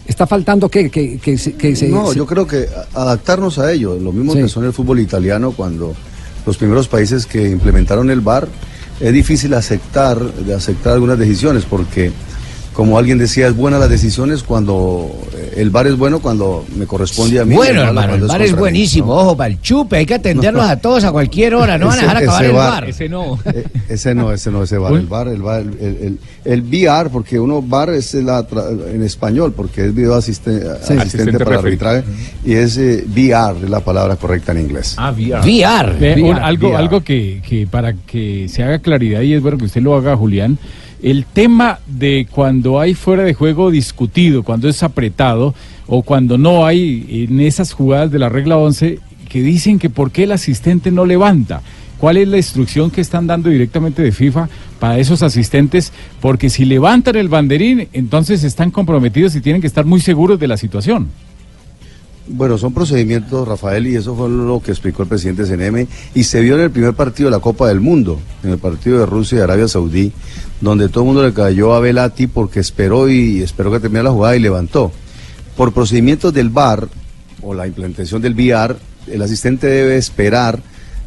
[0.05, 3.97] Está faltando que, que, que que se- no, se- yo creo que adaptarnos a ello,
[3.99, 4.39] lo mismo Sí.
[4.39, 5.93] que son el fútbol italiano cuando
[6.45, 8.47] los primeros países que implementaron el VAR,
[8.99, 12.11] es difícil aceptar, de aceptar algunas decisiones porque
[12.77, 16.85] como alguien decía, es buena las decisiones cuando eh, el bar es bueno cuando me
[16.85, 17.55] corresponde a mí.
[17.55, 19.07] Bueno, hermano, el bar es mí, buenísimo.
[19.07, 19.13] ¿no?
[19.21, 22.01] Ojo, para el chupe, hay que atenderlos a todos a cualquier hora, no van a
[22.03, 22.71] dejar acabar ese el bar.
[22.71, 22.89] bar.
[22.89, 23.39] Ese no.
[23.47, 24.91] Eh, Ese no, ese no, ese bar.
[24.91, 24.99] Uy.
[24.99, 28.69] El bar, el bar, el, el, el- el VR, porque uno bar es la tra-
[28.93, 32.03] en español, porque es video asiste- asistente, Asistente para arbitraje,
[32.45, 34.93] y es eh, VR, es la palabra correcta en inglés.
[34.97, 35.41] Ah, VR.
[35.41, 36.33] VR.
[36.43, 36.77] Algo VR.
[36.77, 40.15] algo que, que para que se haga claridad y es bueno que usted lo haga,
[40.15, 40.59] Julián.
[41.01, 45.53] El tema de cuando hay fuera de juego discutido, cuando es apretado
[45.85, 50.11] o cuando no hay en esas jugadas de la regla 11 que dicen que por
[50.11, 51.61] qué el asistente no levanta.
[51.99, 55.91] ¿Cuál es la instrucción que están dando directamente de FIFA para esos asistentes?
[56.21, 60.47] Porque si levantan el banderín, entonces están comprometidos y tienen que estar muy seguros de
[60.47, 61.09] la situación.
[62.29, 66.41] Bueno, son procedimientos, Rafael, y eso fue lo que explicó el presidente CNM, y se
[66.41, 69.37] vio en el primer partido de la Copa del Mundo, en el partido de Rusia
[69.37, 70.11] y Arabia Saudí,
[70.59, 74.11] donde todo el mundo le cayó a Velati porque esperó y esperó que terminara la
[74.11, 74.91] jugada y levantó.
[75.55, 76.87] Por procedimientos del VAR,
[77.41, 78.75] o la implementación del VR,
[79.07, 80.61] el asistente debe esperar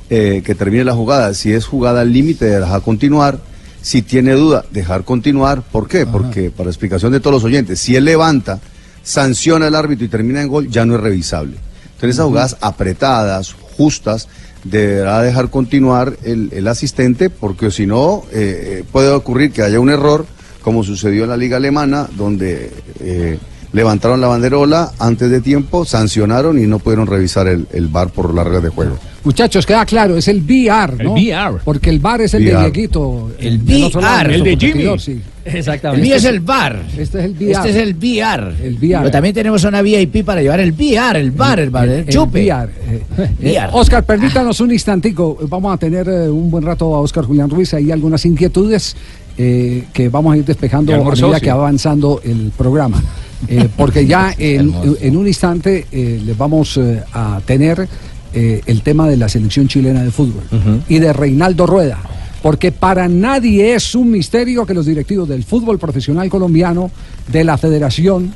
[0.08, 1.34] eh, que termine la jugada.
[1.34, 3.38] Si es jugada al límite, dejar continuar.
[3.82, 5.62] Si tiene duda, dejar continuar.
[5.62, 6.06] ¿Por qué?
[6.06, 8.60] Porque, para explicación de todos los oyentes, si él levanta,
[9.02, 11.56] sanciona al árbitro y termina en gol, ya no es revisable.
[11.84, 14.28] Entonces, esas jugadas apretadas, justas,
[14.64, 19.80] deberá dejar continuar el, el asistente, porque si no, eh, eh, puede ocurrir que haya
[19.80, 20.26] un error,
[20.62, 23.38] como sucedió en la Liga Alemana, donde eh,
[23.72, 28.34] levantaron la banderola antes de tiempo, sancionaron y no pudieron revisar el, el VAR por
[28.34, 28.98] las reglas de juego.
[29.22, 31.16] Muchachos, queda claro, es el VR, ¿no?
[31.16, 31.60] El VR.
[31.64, 32.56] Porque el bar es el de.
[32.56, 33.30] Dieguito.
[33.38, 34.34] El lado, VR.
[34.34, 34.98] El de Jimmy.
[34.98, 35.20] sí.
[35.44, 36.02] El Exactamente.
[36.06, 36.82] mío es el bar.
[36.98, 37.52] Este es el VR.
[37.52, 38.54] Este es el VR.
[38.62, 38.98] El VR.
[38.98, 42.08] Pero también tenemos una VIP para llevar el VR, el bar, el bar, el, El
[42.08, 42.44] chupe.
[42.44, 42.70] VR,
[43.18, 43.70] eh, VR.
[43.72, 45.38] Oscar, permítanos un instantico.
[45.48, 47.72] Vamos a tener eh, un buen rato a Oscar Julián Ruiz.
[47.74, 48.96] Hay algunas inquietudes
[49.38, 51.40] eh, que vamos a ir despejando a medida sí.
[51.40, 53.02] que va avanzando el programa.
[53.48, 57.88] Eh, porque ya en, en un instante eh, les vamos eh, a tener
[58.32, 60.42] eh, el tema de la selección chilena de fútbol
[60.88, 61.98] y de Reinaldo Rueda.
[62.42, 66.90] Porque para nadie es un misterio que los directivos del fútbol profesional colombiano,
[67.30, 68.32] de la federación,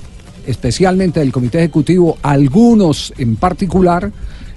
[0.46, 4.12] especialmente del comité ejecutivo, algunos en particular,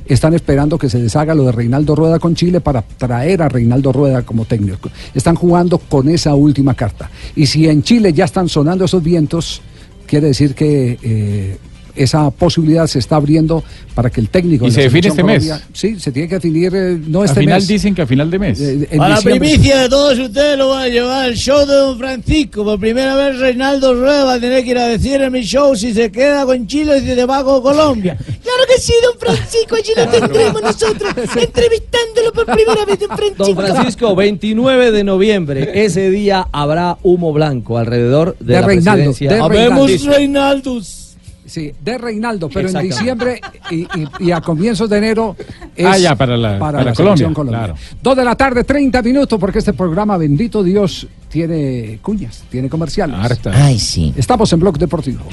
[0.06, 3.92] están esperando que se deshaga lo de Reinaldo Rueda con Chile para traer a Reinaldo
[3.92, 4.90] Rueda como técnico.
[5.14, 7.10] Están jugando con esa última carta.
[7.36, 9.62] Y si en Chile ya están sonando esos vientos,
[10.06, 11.58] quiere decir que eh,
[11.98, 13.64] esa posibilidad se está abriendo
[13.96, 14.66] para que el técnico...
[14.66, 15.44] ¿Y de se la define este mes?
[15.46, 17.68] Colombia- Sí, se tiene que definir, eh, no Al este final mes.
[17.68, 18.60] dicen que a final de mes.
[18.60, 21.74] eh, en A la primicia de todos ustedes lo voy a llevar al show de
[21.74, 22.64] Don Francisco.
[22.64, 25.76] Por primera vez Reinaldo Rueda va a tener que ir a decir en mi show
[25.76, 28.18] si se queda con Chile o si se va con Colombia.
[28.48, 33.44] Claro que sí, don Francisco, allí lo tendremos nosotros, entrevistándolo por primera vez, don Francisco.
[33.44, 39.04] Don Francisco, 29 de noviembre, ese día habrá humo blanco alrededor de, De la Reinaldo,
[39.12, 39.30] presidencia.
[39.34, 40.18] de Habemos Reinaldo.
[40.18, 41.07] Reinaldos.
[41.48, 43.40] Sí, de Reinaldo, pero en diciembre
[43.72, 43.88] y, y-
[44.20, 45.36] y a comienzos de enero
[45.76, 47.76] es Ah, ya, para la- para selección Colombia, claro.
[48.04, 53.16] Dos de la tarde, 30 minutos, porque este programa, bendito Dios, tiene cuñas, tiene comerciales.
[53.18, 53.52] Harta.
[53.56, 54.14] Ay, sí.
[54.18, 55.24] Estamos en Blog Deportivo.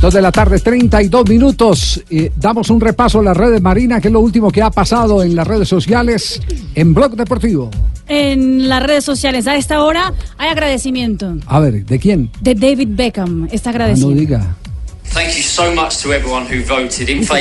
[0.00, 2.02] Dos de la tarde, 32 minutos.
[2.08, 5.22] Eh, damos un repaso a las redes Marina, que es lo último que ha pasado
[5.22, 6.40] en las redes sociales
[6.74, 7.70] en Blog Deportivo.
[8.08, 12.30] En las redes sociales a esta hora hay agradecimiento A ver, ¿de quién?
[12.40, 13.46] de David Beckham.
[13.52, 14.10] Está Ah, no agradecido.
[14.10, 14.56] diga.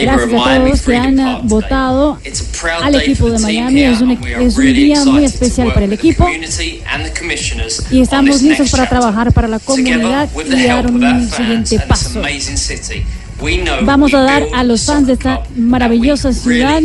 [0.03, 3.79] Gracias a todos que han votado It's a proud al day equipo for de Miami.
[3.81, 6.23] here, Es un, and we are es un really día muy especial para el equipo
[6.23, 11.29] community and the commissioners y estamos listos para trabajar para la comunidad y dar un
[11.29, 12.21] siguiente paso.
[13.83, 16.81] Vamos a dar a los fans de esta maravillosa ciudad.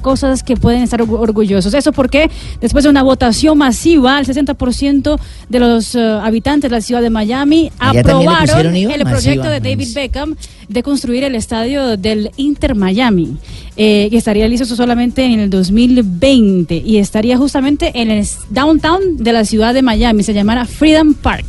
[0.00, 1.74] Cosas que pueden estar orgu- orgullosos.
[1.74, 2.30] Eso porque
[2.60, 7.10] después de una votación masiva, el 60% de los eh, habitantes de la ciudad de
[7.10, 9.50] Miami Allá aprobaron IVA el proyecto masiva.
[9.50, 10.36] de David Beckham
[10.68, 13.36] de construir el estadio del Inter Miami,
[13.76, 19.32] eh, que estaría listo solamente en el 2020 y estaría justamente en el downtown de
[19.32, 21.46] la ciudad de Miami, se llamará Freedom Park.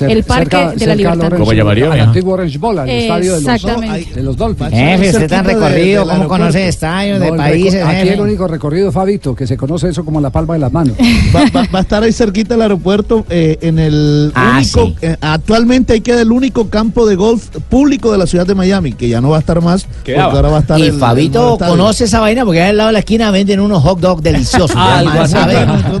[0.00, 1.32] El Parque de la Libertad.
[1.38, 1.86] ¿Cómo llamaría?
[1.94, 4.14] El antiguo Orange Bowl, el estadio de los, Exactamente.
[4.14, 4.70] de los Dolphins.
[4.70, 7.82] Jefe, usted tan recorrido, ¿cómo conoce estadios de el países?
[7.84, 8.14] Aquí jefe?
[8.14, 10.96] el único recorrido, Fabito, que se conoce eso como la palma de las manos.
[11.34, 14.96] Va, va- va a estar ahí cerquita del aeropuerto, eh, en el Ah, único, sí.
[15.02, 18.92] eh, actualmente ahí queda el único campo de golf público de la ciudad de Miami,
[18.92, 20.98] que ya no va a estar más, porque ahora va a estar Y el- el
[20.98, 24.22] Fabito conoce esa vaina porque ahí al lado de la esquina venden unos hot dogs
[24.22, 24.72] deliciosos.
[24.76, 25.34] Así.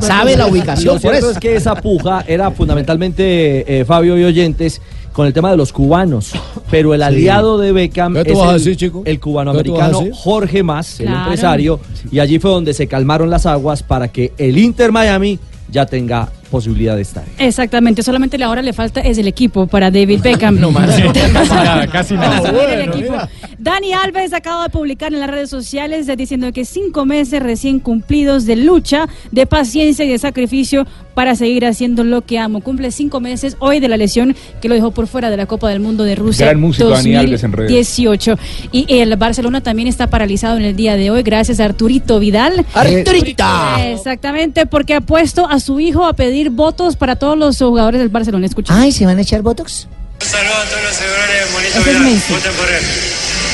[0.00, 1.30] sabe, la ubicación Lo por cierto eso.
[1.32, 4.80] es que esa puja era fundamentalmente, eh, Fabio y oyentes,
[5.12, 6.32] con el tema de los cubanos.
[6.70, 7.04] Pero el Sí.
[7.04, 9.02] aliado de Beckham ¿Qué tú es el, decir, chico?
[9.04, 10.00] el ¿Qué cubanoamericano?
[10.14, 11.78] Jorge Mas, el empresario.
[12.10, 15.38] Y allí fue donde se calmaron las aguas para que el Inter Miami
[15.70, 17.24] ya tenga posibilidad de estar.
[17.38, 20.60] Exactamente, solamente ahora le falta es el equipo para David Beckham.
[20.60, 20.90] No más.
[21.32, 22.52] Casi nada, casi nada.
[22.52, 23.14] Bueno, equipo.
[23.58, 28.44] Dani Alves acaba de publicar en las redes sociales diciendo que cinco meses recién cumplidos
[28.44, 32.60] de lucha, de paciencia y de sacrificio para seguir haciendo lo que amo.
[32.60, 35.68] Cumple cinco meses hoy de la lesión que lo dejó por fuera de la Copa
[35.70, 37.70] del Mundo de Rusia Gran músico, Dani Alves, en redes.
[37.70, 38.38] 2018.
[38.72, 42.64] Y el Barcelona también está paralizado en el día de hoy gracias a Arturito Vidal.
[42.74, 43.76] ¡Arturita!
[43.90, 48.08] Exactamente, porque ha puesto a su hijo a pedir votos para todos los jugadores del
[48.08, 48.46] Barcelona.
[48.46, 48.74] Escucha.
[48.78, 49.86] Ay, ¿se van a echar botox?
[50.20, 52.22] Un saludo a todos los seguidores de Monito Ese es Vidal.
[52.30, 52.84] Voten por él.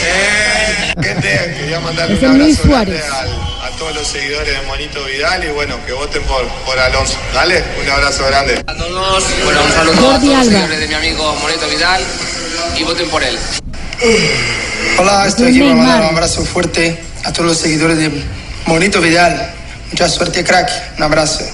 [0.05, 3.05] Eh, gente, quería mandarle un es Luis abrazo grande Suárez.
[3.13, 7.15] al- a todos los seguidores de Monito Vidal y bueno, que voten por, por Alonso.
[7.35, 8.63] Dale, un abrazo grande.
[8.67, 12.03] A todos, bueno, un saludo a Jordi todos los seguidores de mi amigo Monito Vidal
[12.79, 13.39] y voten por él.
[14.99, 18.11] Hola, estoy aquí para mandar un abrazo fuerte a todos los seguidores de
[18.67, 19.51] Monito Vidal.
[19.91, 20.71] Mucha suerte, crack.
[20.99, 21.45] Un abrazo.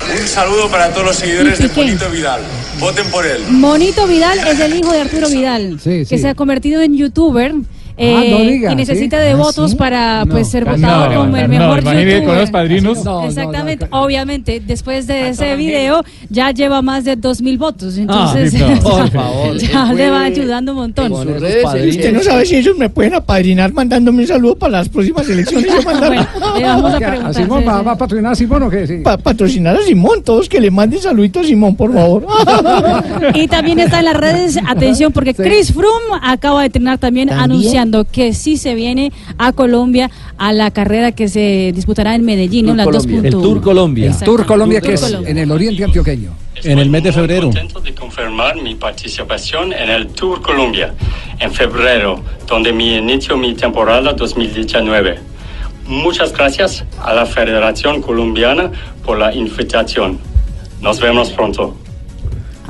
[0.00, 2.40] Un saludo para todos los seguidores de Monito Vidal.
[2.78, 3.42] Voten por él.
[3.48, 7.52] Monito Vidal es el hijo de Arturo Vidal, Sí, que se ha convertido en youtuber.
[8.00, 9.22] Ah, eh, no diga, y necesita ¿sí?
[9.24, 9.76] de Ah, votos ¿sí?
[9.76, 12.24] para No, pues ser votado no, como el mejor youtuber.
[12.24, 12.98] con los padrinos.
[12.98, 17.58] No, no, no, Exactamente, obviamente, después de ese video ya lleva más de dos mil
[17.58, 19.56] votos, entonces por favor.
[19.58, 21.12] ya le va ayudando un montón.
[21.12, 25.84] Usted no sabe si ellos me pueden apadrinar mandándome un saludo para las próximas elecciones.
[25.84, 26.10] Bueno,
[26.58, 27.34] le vamos a ¿Qué, ¿A preguntar.
[27.34, 28.86] Simón va, a patrocinar a Simón o qué?
[28.86, 28.96] Sí.
[29.04, 32.26] Pa- patrocinar a Simón, todos que le manden saludito a Simón, por favor.
[33.34, 37.50] Y también está en las redes, atención, porque Chris Froome acaba de terminar también, ¿También?
[37.50, 42.66] anunciando que sí se viene a Colombia a la carrera que se disputará en Medellín.
[42.66, 43.20] Tour las Colombia.
[43.20, 43.24] 2.1.
[43.26, 44.06] El Tour Colombia.
[44.06, 44.24] Exacto.
[44.26, 45.30] Tour Colombia, Tour que es Colombia.
[45.30, 46.30] en el oriente antioqueño.
[46.62, 47.46] En el mes de Estoy febrero.
[47.46, 50.94] contento de confirmar mi participación en el Tour Colombia
[51.38, 55.18] en febrero, donde me inicio mi temporada 2019.
[55.86, 58.70] Muchas gracias a la Federación Colombiana
[59.04, 60.18] por la invitación.
[60.80, 61.76] Nos vemos pronto.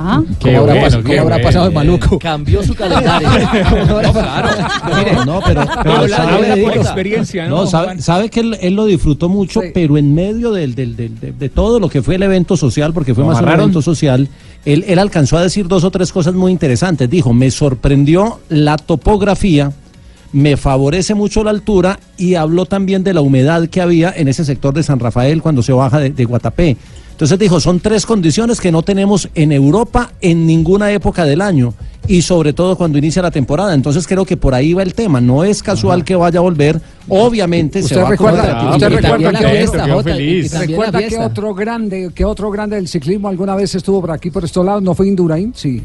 [0.03, 1.47] Ah, Qué ¿Cómo habrá, bueno, pas- qué cómo habrá bueno.
[1.47, 2.19] pasado el maluco?
[2.19, 3.27] Cambió su calendario.
[3.87, 4.49] no, claro.
[4.97, 7.67] Mire, no, pero, pero sabe, por experiencia, ¿no, no,
[8.01, 9.67] sabe, que él, él lo disfrutó mucho, Sí.
[9.73, 12.93] pero en medio del, del- del- de, de todo lo que fue el evento social,
[12.93, 14.27] porque fue ¿Lo más un evento social,
[14.65, 17.09] él, él alcanzó a decir dos o tres cosas muy interesantes.
[17.09, 19.71] Dijo, me sorprendió la topografía,
[20.33, 24.45] me favorece mucho la altura y habló también de la humedad que había en ese
[24.45, 26.77] sector de San Rafael cuando se baja de, de Guatapé.
[27.21, 31.75] Entonces dijo, son tres condiciones que no tenemos en Europa en ninguna época del año
[32.07, 33.75] y sobre todo cuando inicia la temporada.
[33.75, 35.21] Entonces creo que por ahí va el tema.
[35.21, 36.81] No es casual que vaya a volver.
[37.07, 38.73] Obviamente se ¿Usted va a recuerda, acomodar.
[38.73, 40.51] usted recuerda que, fiesta, Jota, feliz.
[40.59, 44.43] recuerda que otro grande, que otro grande del ciclismo alguna vez estuvo por aquí por
[44.43, 44.81] estos lados?
[44.81, 45.53] ¿No fue Indurain?
[45.55, 45.83] Sí.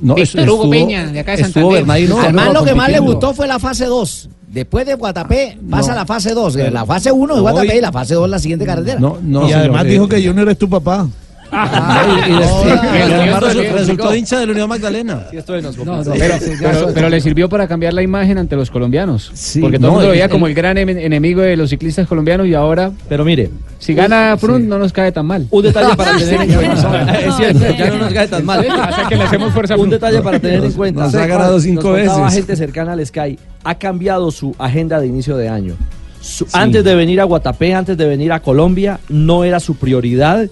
[0.00, 1.72] No, Víctor estuvo- Hugo Peña, de acá de Santander.
[1.72, 4.30] Bernardino Además, lo que más le gustó fue la fase 2.
[4.50, 5.96] Después de Guatapé, pasa No.
[5.96, 6.56] la fase 2.
[6.72, 8.98] La fase 1 de Guatapé y la fase 2 la siguiente carretera.
[8.98, 11.06] No, no, y señor, además eh, dijo que Junior es tu papá.
[11.50, 15.26] Y- y después- y además no, resu- no, resultó hincha de la Unión Magdalena.
[15.84, 18.56] No, no, Pero, sí, ya pero- eso- pero le sirvió para cambiar la imagen ante
[18.56, 19.30] los colombianos.
[19.34, 21.56] Sí, porque todo no, el mundo lo el- veía como el- gran em- enemigo de
[21.56, 25.46] los ciclistas colombianos y ahora, Pero mire, si gana Frun, no nos cae tan mal.
[25.50, 27.18] un detalle para tener en cuenta.
[27.18, 28.66] Es cierto, ya no nos cae tan mal.
[29.08, 31.04] Que le hacemos fuerza Un detalle para tener en cuenta.
[31.04, 32.12] nos ha ganado cinco veces.
[32.34, 33.38] gente cercana al Sky.
[33.64, 35.74] Ha cambiado su agenda de inicio de año.
[36.20, 40.48] Su- Antes de venir a Guatapé, antes de venir a Colombia, no era su prioridad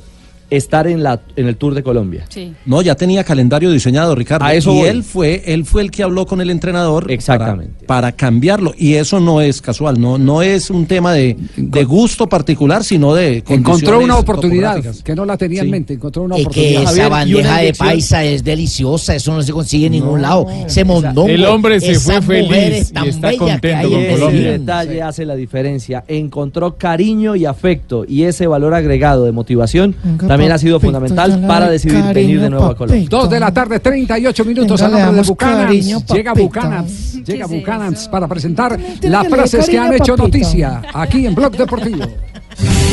[0.50, 2.24] estar en, la, en el Tour de Colombia.
[2.28, 2.52] Sí.
[2.66, 4.44] No, ya tenía calendario diseñado, Ricardo.
[4.44, 4.88] A eso y voy.
[4.88, 7.84] él fue, él fue el que habló con el entrenador Exactamente.
[7.86, 8.72] Para, para cambiarlo.
[8.76, 13.14] Y eso no es casual, no, no es un tema de, de gusto particular, sino
[13.14, 15.94] de Encontró una oportunidad que no la tenía en mente.
[15.94, 16.82] Encontró una Es que oportunidad.
[16.82, 20.46] esa Javier, bandeja de paisa es deliciosa, eso no se consigue en ningún lado.
[20.66, 21.28] Ese mondongo.
[21.28, 24.50] El hombre se esa fue feliz es tan y está contento con en Ese Colombia.
[24.52, 26.04] detalle hace la diferencia.
[26.08, 29.94] Encontró cariño y afecto y ese valor agregado de motivación
[30.36, 33.06] también ha sido fundamental para decidir venir de nuevo a Colombia.
[33.08, 36.46] Dos de la tarde, 38 minutos Venga, al nombre de cariño, Llega papito.
[36.46, 38.10] Bucanans, llega ¿Qué es Bucanans eso?
[38.10, 40.22] para presentar las frases que han hecho papito.
[40.24, 42.04] noticia aquí en Blog Deportivo.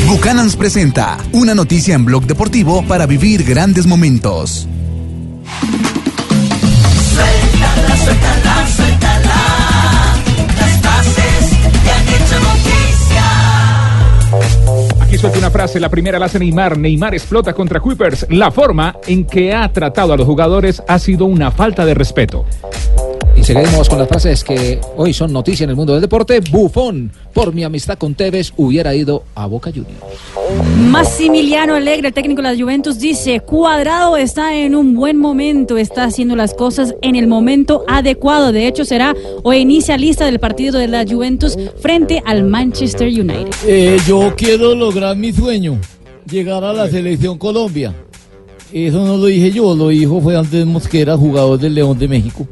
[0.08, 4.66] Bucanans presenta una noticia en Blog Deportivo para vivir grandes momentos.
[15.24, 15.80] Suelte una frase.
[15.80, 16.76] La primera la hace Neymar.
[16.76, 18.26] Neymar explota contra Kuipers.
[18.28, 22.44] La forma en que ha tratado a los jugadores ha sido una falta de respeto.
[23.44, 26.40] Seguimos con las frases que hoy son noticia en el mundo del deporte.
[26.50, 30.00] Bufón, por mi amistad con Tevez, hubiera ido a Boca Juniors.
[30.78, 36.04] Massimiliano Alegre, el técnico de la Juventus, dice, Cuadrado está en un buen momento, está
[36.04, 38.50] haciendo las cosas en el momento adecuado.
[38.50, 43.50] De hecho, será hoy inicialista del partido de la Juventus frente al Manchester United.
[43.66, 45.78] Eh, yo quiero lograr mi sueño,
[46.30, 47.94] llegar a la selección Colombia.
[48.74, 52.44] Eso no lo dije yo, lo dijo fue antes Mosquera, jugador del León de México.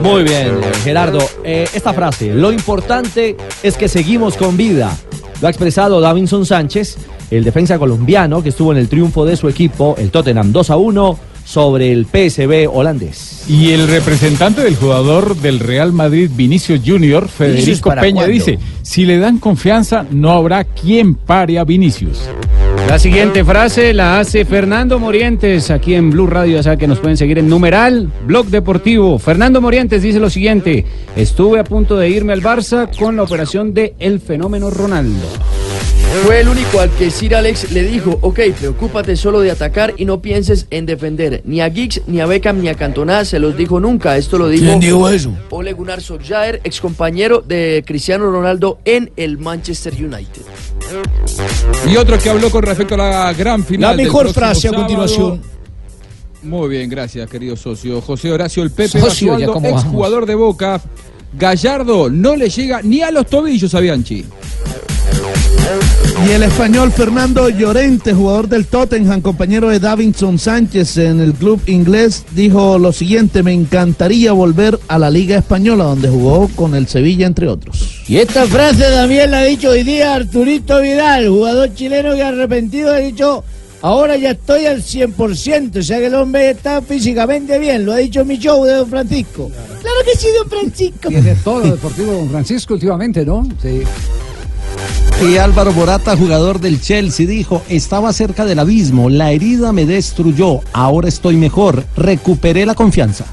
[0.00, 1.18] Muy bien, Gerardo.
[1.42, 4.96] Eh, esta frase, lo importante es que seguimos con vida.
[5.40, 6.98] Lo ha expresado Davinson Sánchez,
[7.32, 10.76] el defensa colombiano que estuvo en el triunfo de su equipo, el Tottenham 2 a
[10.76, 13.44] 1, sobre el PSV holandés.
[13.48, 18.32] Y el representante del jugador del Real Madrid, Vinicius Junior, Federico ¿para Peña, cuándo?
[18.32, 22.28] dice, si le dan confianza, no habrá quien pare a Vinicius.
[22.88, 27.00] La siguiente frase la hace Fernando Morientes aquí en Blue Radio, ya saben que nos
[27.00, 29.18] pueden seguir en numeral, blog deportivo.
[29.18, 30.84] Fernando Morientes dice lo siguiente,
[31.16, 35.26] estuve a punto de irme al Barça con la operación de El Fenómeno Ronaldo.
[36.22, 40.04] Fue el único al que Sir Alex le dijo, ok, preocúpate solo de atacar y
[40.04, 41.42] no pienses en defender.
[41.44, 44.16] Ni a Giggs, ni a Beckham, ni a Cantona se los dijo nunca.
[44.16, 45.34] Esto lo dijo ¿Quién dijo eso?
[45.50, 50.42] Ole Gunnar Solskjaer, ex compañero de Cristiano Ronaldo en el Manchester United.
[51.90, 53.96] Y otro que habló con respecto a la gran final.
[53.96, 54.86] La mejor frase a sábado.
[54.86, 55.42] continuación.
[56.42, 58.00] Muy bien, gracias, querido socio.
[58.00, 60.80] José Horacio El Pepe Socio, ya Basualdo, cómo ex jugador de Boca.
[61.32, 64.24] Gallardo no le llega ni a los tobillos a Bianchi.
[66.26, 71.60] Y el español Fernando Llorente, jugador del Tottenham, compañero de Davinson Sánchez en el club
[71.66, 76.88] inglés, dijo lo siguiente, me encantaría volver a la Liga Española, donde jugó con el
[76.88, 78.04] Sevilla, entre otros.
[78.08, 82.92] Y esta frase también la ha dicho hoy día Arturito Vidal, jugador chileno que arrepentido
[82.92, 83.44] ha dicho,
[83.82, 87.98] ahora ya estoy al 100%, o sea que el hombre está físicamente bien, lo ha
[87.98, 89.50] dicho mi show de Don Francisco.
[89.82, 91.08] Claro que sí, Don Francisco.
[91.08, 93.46] Tiene todo lo deportivo don Francisco últimamente, ¿no?
[93.60, 93.82] Sí.
[95.22, 100.60] Y Álvaro Morata, jugador del Chelsea, dijo, estaba cerca del abismo, la herida me destruyó,
[100.72, 103.24] ahora estoy mejor, recuperé la confianza.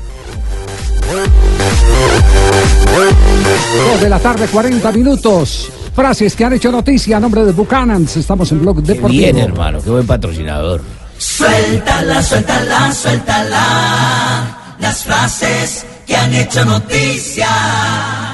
[3.91, 5.72] Dos de la tarde, 40 minutos.
[5.94, 8.15] Frases que han hecho noticia a nombre de Buchanans.
[8.15, 9.22] Estamos en Blog Deportivo.
[9.22, 10.82] Bien, hermano, qué buen patrocinador.
[11.17, 14.76] Suéltala, suéltala, suéltala.
[14.80, 17.48] Las frases que han hecho noticia.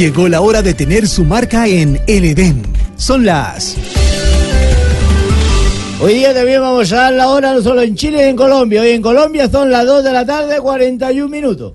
[0.00, 2.62] Llegó la hora de tener su marca en El Edén.
[2.96, 3.76] Son las
[6.00, 8.80] Hoy día también vamos a dar la hora no solo en Chile y en Colombia.
[8.80, 11.74] Hoy en Colombia son las 2 de la tarde, 41 minutos.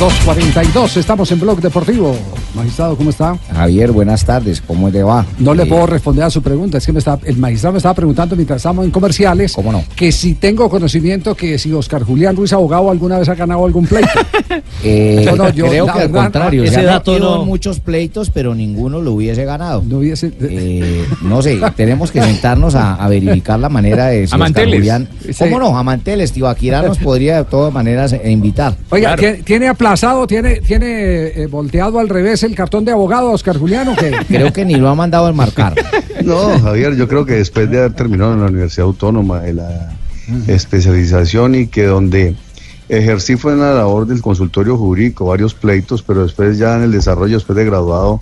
[0.00, 2.16] 2.42, estamos en Blog Deportivo.
[2.56, 3.36] Magistrado, ¿cómo está?
[3.54, 5.26] Javier, buenas tardes, ¿cómo te va?
[5.38, 7.76] No le Eh, puedo responder a su pregunta, es que me está, el magistrado me
[7.78, 9.84] estaba preguntando mientras estábamos en comerciales ¿Cómo no?
[9.94, 13.86] que si tengo conocimiento que si Oscar Julián Ruiz Abogado alguna vez ha ganado algún
[13.86, 14.08] pleito.
[14.82, 18.54] eh, No, no, yo, creo la que al contrario, ese dato no- muchos pleitos, pero
[18.54, 19.82] ninguno lo hubiese ganado.
[19.86, 20.32] No hubiese...
[20.40, 24.64] Eh, no sé, tenemos que sentarnos a, a verificar la manera de si Oscar.
[24.66, 25.32] Julián- Sí.
[25.38, 25.76] ¿Cómo no?
[25.76, 28.74] Amanteles, tío Akira nos podría de todas maneras eh, invitar.
[28.90, 30.86] Oiga, ¿tiene, tiene aplazado, tiene, tiene
[31.26, 34.12] eh, volteado al revés el cartón de abogado Oscar Julián o qué?
[34.28, 35.74] Creo que ni lo ha mandado a enmarcar.
[36.24, 39.96] No, Javier, yo creo que después de haber terminado en la Universidad Autónoma de la
[40.48, 42.34] especialización y que donde
[42.88, 46.90] ejercí fue en la labor del consultorio jurídico, varios pleitos, pero después ya en el
[46.90, 48.20] desarrollo, después de graduado,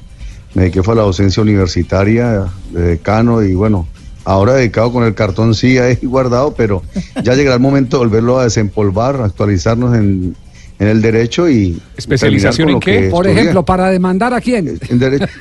[0.52, 3.86] me dediqué fue a la docencia universitaria de decano y bueno,
[4.24, 6.82] ahora dedicado con el cartón sí ahí guardado, pero
[7.22, 10.36] ya llegará el momento de volverlo a desempolvar, actualizarnos en,
[10.84, 13.02] en el derecho y ¿Especialización en qué?
[13.02, 14.78] que Por ejemplo, para demandar a quién.
[14.88, 15.26] En derecho.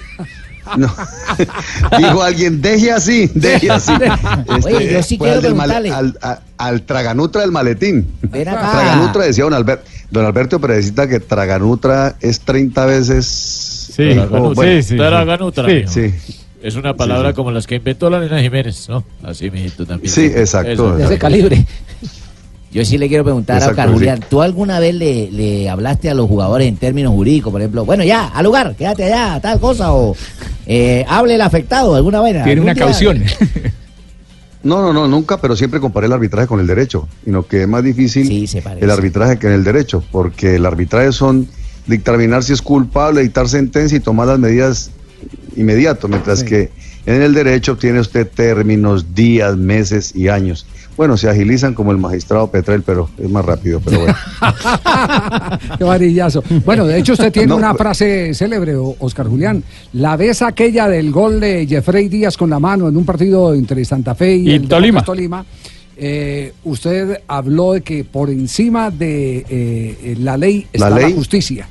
[0.77, 0.87] No.
[1.97, 3.91] Dijo alguien, deje así, deje así.
[4.63, 5.43] Oye, yo sí quiero al,
[6.57, 8.07] del traganutra del maletín.
[8.21, 8.71] Ven acá.
[8.71, 9.83] Traganutra decía don Alberto.
[10.09, 13.25] Don Alberto Perecita que traganutra es 30 veces.
[13.93, 15.89] Sí, dijo, bueno, Traganutra, mijo.
[15.91, 16.13] Sí.
[16.61, 17.35] Es una palabra Sí, sí.
[17.35, 19.03] como las que inventó la nena Jiménez, ¿no?
[19.21, 20.13] Así, mijito, también.
[20.13, 20.71] Sí, exacto.
[20.71, 20.95] Eso.
[20.95, 21.65] De ese calibre.
[22.73, 23.93] Yo sí le quiero preguntar a Oscar sí.
[23.93, 27.85] Julián, ¿tú alguna vez le, le hablaste a los jugadores en términos jurídicos, por ejemplo,
[27.85, 30.15] bueno, ya, al lugar, quédate allá, tal cosa, o
[30.65, 32.43] eh, hable el afectado, alguna vez?
[32.43, 32.85] Tiene una día?
[32.85, 33.23] caución.
[34.63, 37.67] No, no, no, nunca, pero siempre comparé el arbitraje con el derecho, sino que es
[37.67, 38.85] más difícil parece.
[38.85, 41.49] el arbitraje que en el derecho, porque el arbitraje son
[41.85, 44.91] dictaminar si es culpable, dictar sentencia y tomar las medidas
[45.57, 46.71] inmediato, mientras que
[47.05, 50.65] en el derecho tiene usted términos, días, meses y años.
[50.95, 54.15] Bueno, se agilizan como el magistrado Petrel, pero es más rápido, pero bueno.
[55.77, 56.43] Qué varillazo.
[56.63, 59.63] Bueno, de hecho usted tiene No, una frase célebre, Oscar Julián.
[59.93, 63.83] La vez aquella del gol de Jeffrey Díaz con la mano en un partido entre
[63.85, 65.03] Santa Fe y, Y el Tolima.
[65.03, 65.43] Tolima.
[65.97, 71.13] eh, usted habló de que por encima de eh, la ley está la, ley.
[71.13, 71.67] justicia.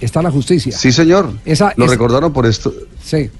[0.00, 0.72] Está la justicia.
[0.76, 1.32] Sí, señor.
[1.44, 2.72] Esa- Lo recordaron por esto.
[3.02, 3.30] Sí.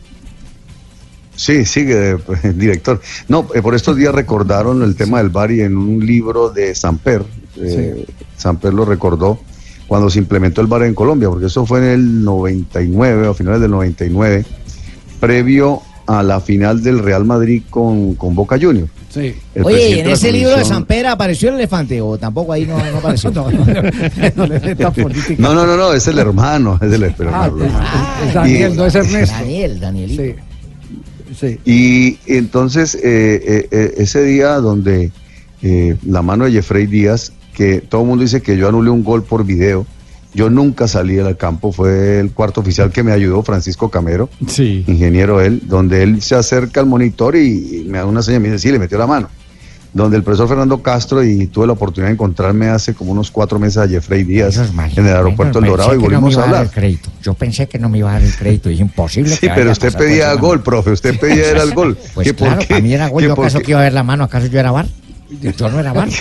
[1.34, 3.00] Sí, sigue, eh, director.
[3.28, 6.74] No, eh, por estos días recordaron el tema del VAR y en un libro de
[6.74, 7.22] Samper,
[7.60, 8.04] eh,
[8.36, 9.38] Samper lo recordó
[9.86, 13.60] cuando se implementó el VAR en Colombia, porque eso fue en el 99, a finales
[13.60, 14.44] del 99,
[15.20, 18.90] previo a la final del Real Madrid con, con Boca Juniors.
[19.08, 19.34] Sí.
[19.62, 22.78] Oye, ¿y presidente en ese libro de Pedro apareció el elefante o tampoco ahí no,
[22.78, 23.30] no apareció?
[23.30, 23.46] no.
[25.38, 27.50] No, no, no, no, es el hermano, es el pero Ah,
[28.22, 29.34] es- es Daniel, Y- no es Ernesto.
[29.36, 30.22] Daniel, Danielito.
[30.22, 30.34] Sí.
[31.38, 31.58] Sí.
[31.64, 35.10] Y entonces eh, eh, eh, ese día donde
[35.62, 39.04] eh, la mano de Jeffrey Díaz, que todo el mundo dice que yo anulé un
[39.04, 39.86] gol por video,
[40.34, 44.82] yo nunca salí al campo, fue el cuarto oficial que me ayudó, Francisco Camero, Sí.
[44.86, 48.44] ingeniero él, donde él se acerca al monitor y, y me da una señal y
[48.44, 49.28] me dice, sí, le metió la mano.
[49.94, 53.58] Donde el profesor Fernando Castro y tuve la oportunidad de encontrarme hace como unos cuatro
[53.58, 54.56] meses a Jeffrey Díaz
[54.96, 56.70] en el aeropuerto El Pensé Dorado y no volvimos iba a hablar.
[56.70, 57.10] crédito.
[57.22, 58.70] Yo pensé que no me iba a dar el crédito.
[58.70, 61.98] Es imposible Sí, que pero a usted pedía gol, profe, usted pedía era el gol.
[62.14, 63.22] Pues ¿Que por claro, para mí era gol.
[63.22, 64.24] ¿Que ¿Yo acaso que iba a ver la mano?
[64.24, 64.86] ¿Acaso yo era bar?
[65.40, 66.08] Yo no era bar.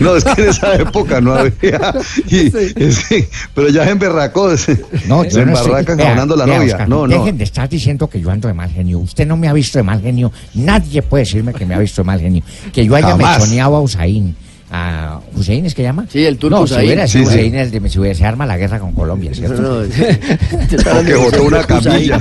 [0.00, 1.94] no, es que en esa época no había.
[2.28, 2.50] y-
[2.92, 4.56] sí, pero ya se emberracó.
[4.56, 6.72] se- No, se yo no estoy- embarraca Vea, enjabonando la vea, novia.
[6.74, 7.18] Oscar, no, no.
[7.18, 8.98] Dejen de estar diciendo que yo ando de mal genio.
[9.00, 10.32] Usted no me ha visto de mal genio.
[10.54, 12.42] Nadie puede decirme que me ha visto de mal genio.
[12.72, 13.40] Que yo haya Jamás.
[13.40, 14.36] mechoneado a Usain.
[14.68, 16.06] ¿A Hussein es que llama?
[16.10, 16.86] Sí, el turco No, si Hussein.
[16.86, 17.36] hubiera Sí, sido sí.
[17.36, 19.62] Hussein, el de- si hubiera- se arma la guerra con Colombia, ¿cierto?
[19.62, 19.78] No,
[21.00, 22.20] O que botó una camilla.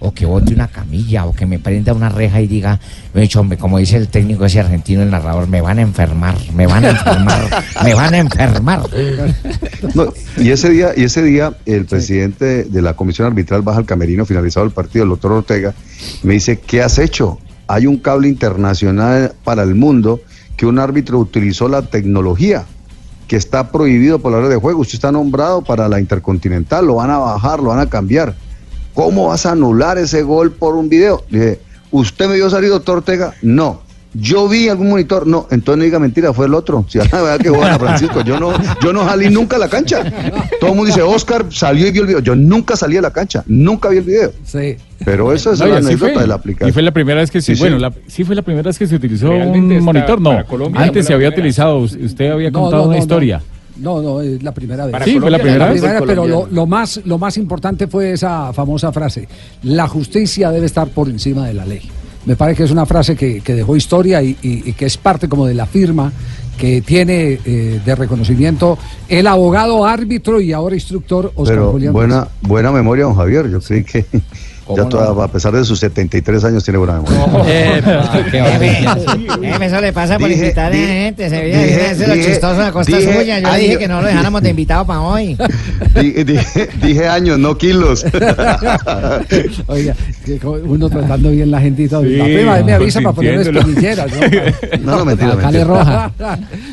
[0.00, 2.80] O que bote una camilla, o que me prenda una reja y diga,
[3.12, 6.36] "De hecho, hombre, como dice el técnico ese argentino, el narrador, me van a enfermar,
[6.54, 8.80] me van a enfermar, me van a enfermar.
[9.94, 13.86] No, y ese día, y ese día el presidente de la comisión arbitral baja al
[13.86, 15.74] camerino finalizado el partido, el doctor Ortega,
[16.22, 17.38] me dice, ¿qué has hecho?
[17.66, 20.20] Hay un cable internacional para el mundo
[20.60, 22.66] que un árbitro utilizó la tecnología
[23.26, 24.82] que está prohibido por la hora de juego.
[24.82, 28.34] Usted está nombrado para la Intercontinental, lo van a bajar, lo van a cambiar.
[28.92, 31.24] ¿Cómo vas a anular ese gol por un video?
[31.30, 33.32] Dije, ¿usted me vio salir, doctor Ortega?
[33.40, 33.80] No.
[34.12, 36.84] Yo vi algún monitor, no, entonces no diga mentira, fue el otro.
[36.88, 38.52] Si a la que juega Francisco, yo no,
[38.82, 40.02] yo no salí nunca a la cancha.
[40.58, 42.20] Todo el mundo dice, Oscar salió y vio el video.
[42.20, 44.32] Yo nunca salí a la cancha, nunca vi el video.
[44.44, 44.76] Sí.
[45.04, 46.22] Pero eso es No, la anécdota fue.
[46.22, 46.68] de la aplicación.
[46.70, 47.60] Y fue la primera vez que se, Sí, sí.
[47.60, 50.44] bueno, la- sí fue la primera vez que se utilizó Realmente un monitor, no.
[50.44, 51.42] Colombia Antes se la había primera.
[51.48, 53.40] utilizado, usted había No, contado no, una no, historia.
[53.76, 54.92] No, no, es la primera vez.
[54.92, 56.02] Para Sí, fue la Colombia, primera vez.
[56.06, 59.26] pero lo, lo más, lo más importante fue esa famosa frase,
[59.62, 61.80] la justicia debe estar por encima de la ley.
[62.26, 64.96] Me parece que es una frase que, que dejó historia y, y- y que es
[64.96, 66.12] parte como de la firma
[66.58, 68.76] que tiene eh, de reconocimiento
[69.08, 71.92] el abogado árbitro y ahora instructor Oscar Pero Julián.
[71.94, 73.48] buena, buena memoria, don Javier.
[73.48, 74.04] Yo creí que
[74.76, 77.44] ya toda- a pesar de sus 73 años tiene buena memoria.
[78.30, 81.28] Jefe, eso le pasa por Dije- invitar a gente.
[81.28, 83.38] Se veía dije- debe ser lo chistoso de la costa dije suya.
[83.40, 85.36] Yo le dije año- que no lo dejáramos de invitado para hoy.
[86.00, 88.04] Di- dije, dije años, no kilos.
[89.66, 89.94] Oiga,
[90.66, 92.02] uno tratando bien la gente y todo.
[92.02, 93.60] Sí, la prima me avisa para poner consintiéndolo.
[93.60, 94.10] espinilleras,
[94.80, 94.92] ¿no?
[94.92, 96.10] No, no, mentira, roja.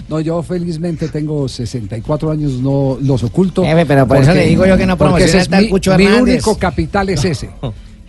[0.10, 3.64] No, yo felizmente tengo 64 años, no los oculto.
[3.64, 7.10] Jefe, pero por eso le digo yo que no ese es mi, mi único capital
[7.10, 7.50] es ese.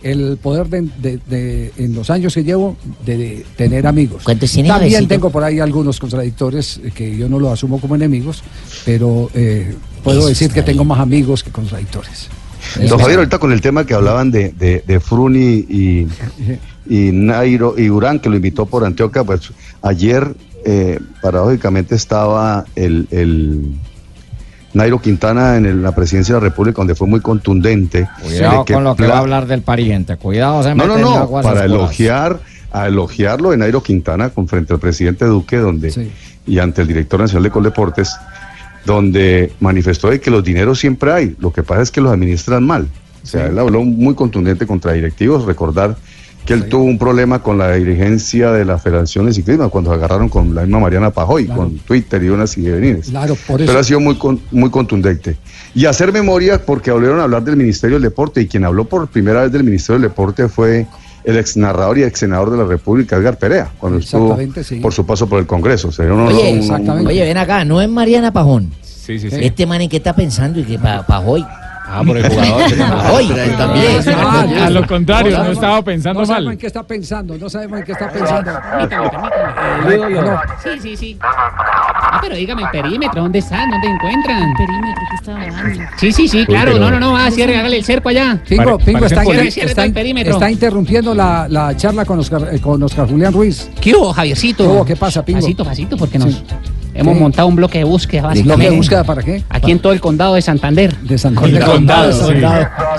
[0.01, 4.23] El poder de, de- de- en los años que llevo de, de tener amigos.
[4.47, 8.41] tiene, También tengo por ahí algunos contradictores eh, que yo no los asumo como enemigos,
[8.85, 12.27] pero eh, puedo decir que tengo más amigos que contradictores.
[12.87, 16.07] Don Javier, ahorita con el tema que hablaban de, de, de Fruni y,
[16.87, 20.35] y Nairo y Urán, que lo invitó por Antioquia, pues ayer,
[20.65, 23.73] eh, paradójicamente, estaba el, el
[24.73, 28.07] Nairo Quintana en el- la presidencia de la República, donde fue muy contundente.
[28.21, 30.15] Cuidado con lo que va a hablar del pariente.
[30.17, 32.39] Cuidado, se No, no, no, para elogiar,
[32.71, 35.89] a elogiarlo de Nairo Quintana con frente al presidente Duque, donde
[36.45, 38.15] y ante el director nacional de Coldeportes,
[38.85, 42.63] donde manifestó de que los dineros siempre hay, lo que pasa es que los administran
[42.65, 42.87] mal.
[43.23, 45.97] O sea, él habló muy contundente contra directivos, recordar
[46.49, 49.97] que él tuvo un problema con la dirigencia de la Federación de Ciclismo cuando se
[49.97, 53.09] agarraron con la misma Mariana Pajoy, con Twitter y unas venires.
[53.09, 53.67] Claro, por eso.
[53.67, 55.37] Pero ha sido muy, con- muy contundente.
[55.75, 59.07] Y hacer memoria porque volvieron a hablar del Ministerio del Deporte y quien habló por
[59.09, 60.87] primera vez del Ministerio del Deporte fue
[61.23, 64.77] el ex narrador y ex senador de la República, Edgar Perea, cuando estuvo sí.
[64.77, 65.89] por su paso por el Congreso.
[65.89, 68.71] Oye, ven acá, no es Mariana Pajón.
[68.81, 71.45] Sí, sí, Este man en qué está pensando y que pa, Pajoy.
[71.91, 72.77] Ah, por el jugador.
[72.77, 73.27] Pajoy.
[73.33, 74.01] Pero él también.
[74.15, 76.53] Ah, a lo contrario, no estaba pensando no sabemos mal.
[76.53, 78.51] en qué está pensando, no sabemos en qué está pensando.
[79.79, 80.39] No.
[80.63, 81.17] Sí, sí, sí.
[81.21, 83.69] Ah, pero dígame el perímetro, ¿dónde están?
[83.69, 84.53] ¿Dónde encuentran?
[84.57, 85.83] Perímetro que estaba hablando.
[85.97, 86.77] Sí, sí, sí, claro.
[86.77, 88.39] No, no, no, va, cierre, hágale el cerco allá.
[88.47, 93.33] Pingo, Pingo está, está- está interrumpiendo la, la charla con Oscar, eh, con Oscar Julián
[93.33, 93.69] Ruiz.
[93.79, 94.63] ¿Qué hubo, Javiercito?
[94.63, 94.85] ¿Qué hubo?
[94.85, 95.39] ¿Qué pasa, Pingo?
[95.41, 96.43] Pasito, pasito, porque nos Sí.
[96.93, 97.19] Hemos ¿Qué?
[97.19, 98.71] montado un bloque de búsqueda, ¿Bloque básicamente.
[98.71, 99.43] de búsqueda para qué?
[99.49, 100.95] Aquí en todo el condado de Santander.
[100.97, 101.61] De Santander.
[101.61, 102.41] El condado, sí.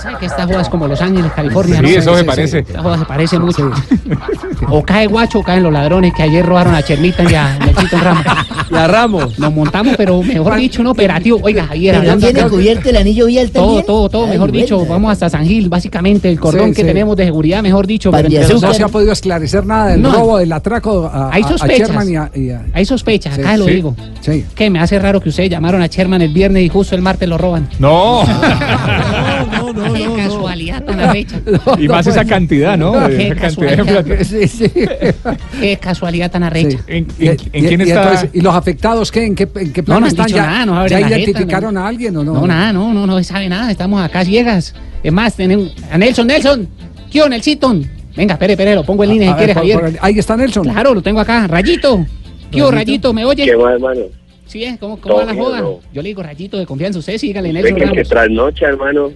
[0.02, 1.76] ¿Sabe que esta joda es como Los Ángeles, California?
[1.76, 1.88] Sí, ¿no?
[1.98, 2.58] eso se parece.
[2.60, 3.70] Esta joda se parece mucho.
[4.70, 7.98] O cae guacho o caen los ladrones que ayer robaron a Chermita y a Melchito
[7.98, 8.24] Ramos.
[8.70, 9.38] Y a Ramos.
[9.38, 11.38] Nos montamos, pero mejor dicho, un operativo.
[11.42, 13.86] Oiga, Javier, ¿Pero hablando tiene acá- cubierto el anillo vial todo, también?
[13.86, 16.86] todo, todo, Ay, mejor dicho, vamos hasta San Gil, básicamente, el cordón Sí, que sí.
[16.86, 18.10] tenemos de seguridad, mejor dicho.
[18.10, 18.28] Pero
[18.60, 20.12] no se ha podido esclarecer nada del No.
[20.12, 21.88] robo, del atraco a, Hay a sospechas.
[21.88, 23.72] Sherman y a, y a- Hay sospechas, Sí, acá lo sí.
[23.72, 23.96] digo.
[24.20, 24.44] Sí.
[24.54, 27.28] Que me hace raro que ustedes llamaron a Sherman el viernes y justo el martes
[27.28, 27.68] lo roban.
[27.78, 28.22] No.
[31.78, 32.92] Y más esa cantidad, ¿no?
[33.08, 34.04] Qué Esa cantidad de casualidad.
[34.04, 34.24] plata.
[34.24, 34.70] Sí, sí.
[35.60, 36.78] Qué casualidad tan arrecha.
[36.86, 38.02] ¿En, Y- en- en y- quién y está?
[38.02, 39.24] entonces, ¿Y los afectados qué?
[39.24, 40.28] ¿En qué, en qué plan No, están?
[40.28, 41.80] ¿Ya, nada, no abren ¿ya jeta, identificaron no.
[41.80, 42.34] a alguien o no?
[42.34, 43.70] No, nada, no, no, no se sabe nada.
[43.70, 44.74] Estamos acá ciegas.
[45.02, 46.68] Es más, tenemos a Nelson, Nelson.
[47.10, 47.74] ¿Qué onda, Nelsito?
[48.16, 49.98] Venga, espere, espere, lo pongo en línea si ver, quiere, por- Javier.
[50.00, 50.64] por- ahí está Nelson.
[50.64, 51.46] Claro, lo tengo acá.
[51.46, 52.04] Rayito.
[52.50, 53.12] ¿Qué onda, Rayito?
[53.12, 53.44] ¿Me oye?
[53.44, 54.00] ¿Qué más, hermano?
[54.46, 54.76] Sí, ¿eh?
[54.80, 55.60] ¿Cómo, cómo va la joda?
[55.60, 55.78] ¿no?
[55.92, 56.98] Yo le digo Rayito de confianza.
[56.98, 58.08] Usted sígale, Nelson que, que Ramos.
[58.08, 59.10] trasnoche, hermano.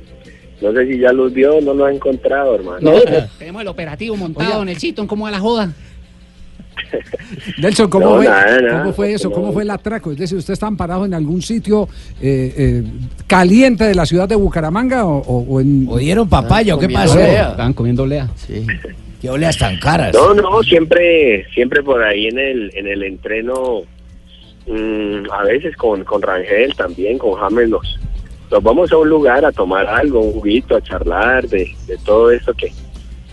[0.61, 2.78] No sé si ya los vio, no los ha encontrado, hermano.
[2.80, 2.92] No,
[3.38, 5.07] tenemos el operativo montado, Nelsito.
[5.07, 5.72] ¿Cómo va la joda?
[7.59, 8.78] Nelson, ¿cómo, No, fue, nada, nada.
[8.82, 9.28] ¿cómo fue eso?
[9.28, 9.34] No.
[9.34, 10.12] ¿Cómo fue el atraco?
[10.12, 11.88] Es decir, ¿usted está amparado en algún sitio
[12.20, 12.82] eh, eh,
[13.26, 15.86] caliente de la ciudad de Bucaramanga o, o- o en...
[15.88, 17.18] ¿O dieron papaya o qué Comiendo pasó?
[17.20, 17.50] olea.
[17.50, 18.28] Estaban comiendo olea.
[18.36, 18.66] Sí.
[19.20, 20.14] ¿Qué oleas tan caras?
[20.14, 23.82] No, no, siempre, siempre por ahí en el, en el entreno,
[24.66, 27.98] mm, a veces con, con Rangel también, con James, nos,
[28.51, 32.30] nos vamos a un lugar a tomar algo, un juguito, a charlar de, de todo
[32.30, 32.72] esto que,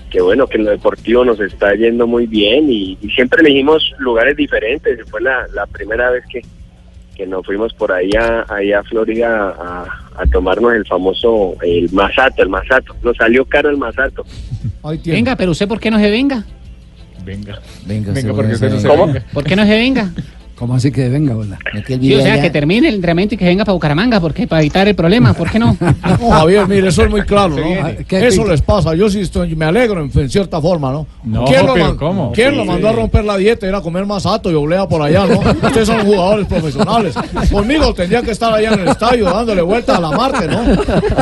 [0.09, 3.93] que bueno, que en lo deportivo nos está yendo muy bien y, y siempre elegimos
[3.99, 4.99] lugares diferentes.
[5.09, 6.41] Fue la, la primera vez que,
[7.15, 11.91] que nos fuimos por ahí a, ahí a Florida a, a tomarnos el famoso, el
[11.91, 12.95] masato, el masato.
[13.03, 14.25] Nos salió caro el masato.
[15.05, 16.43] Venga, pero usted, ¿por qué no se venga?
[17.23, 17.59] Venga.
[17.85, 18.93] Venga, Venga, porque usted se no se va.
[18.95, 19.05] ¿Cómo?
[19.13, 19.25] venga.
[19.31, 20.11] ¿Por qué no se venga?
[20.61, 21.57] ¿Cómo así que venga, hola?
[21.87, 24.87] Sí, o sea, que termine el entrenamiento y que venga para Bucaramanga, porque para evitar
[24.87, 25.75] el problema, ¿por qué no?
[26.21, 27.63] No, Javier, mire, eso es muy claro, ¿no?
[27.63, 28.05] viene.
[28.07, 28.93] ¿Qué Eso les pasa.
[28.93, 31.07] Yo sí estoy, me alegro en, en cierta forma, ¿no?
[31.23, 32.31] No, ¿Quién, lo, pero man- ¿cómo?
[32.31, 32.93] ¿quién Sí, lo mandó sí.
[32.93, 35.39] a romper la dieta y ir a comer más y oblea por allá, no?
[35.67, 37.15] Ustedes son jugadores profesionales.
[37.51, 40.61] Conmigo tendría que estar allá en el estadio dándole vuelta a la Marte, ¿no?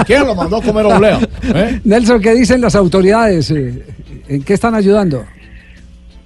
[0.04, 1.18] ¿Quién lo mandó a comer oblea?
[1.44, 1.80] ¿Eh?
[1.86, 3.52] Nelson, ¿qué dicen las autoridades?
[3.52, 3.86] Eh,
[4.28, 5.24] ¿En qué están ayudando?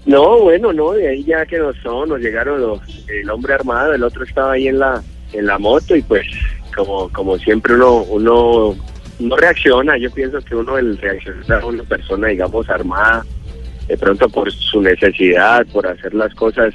[0.06, 3.93] No, bueno, no, de ahí ya que nos, no, nos llegaron los, el hombre armado,
[3.93, 5.01] el otro estaba ahí en la,
[5.32, 6.28] en la moto y pues
[6.76, 8.76] como, como siempre uno, uno
[9.20, 13.26] no reacciona, yo pienso que uno el reaccionar a una persona, digamos, armada,
[13.88, 16.74] de pronto por su necesidad, por hacer las cosas,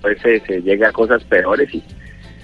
[0.00, 1.82] pues se, se llega a cosas peores y,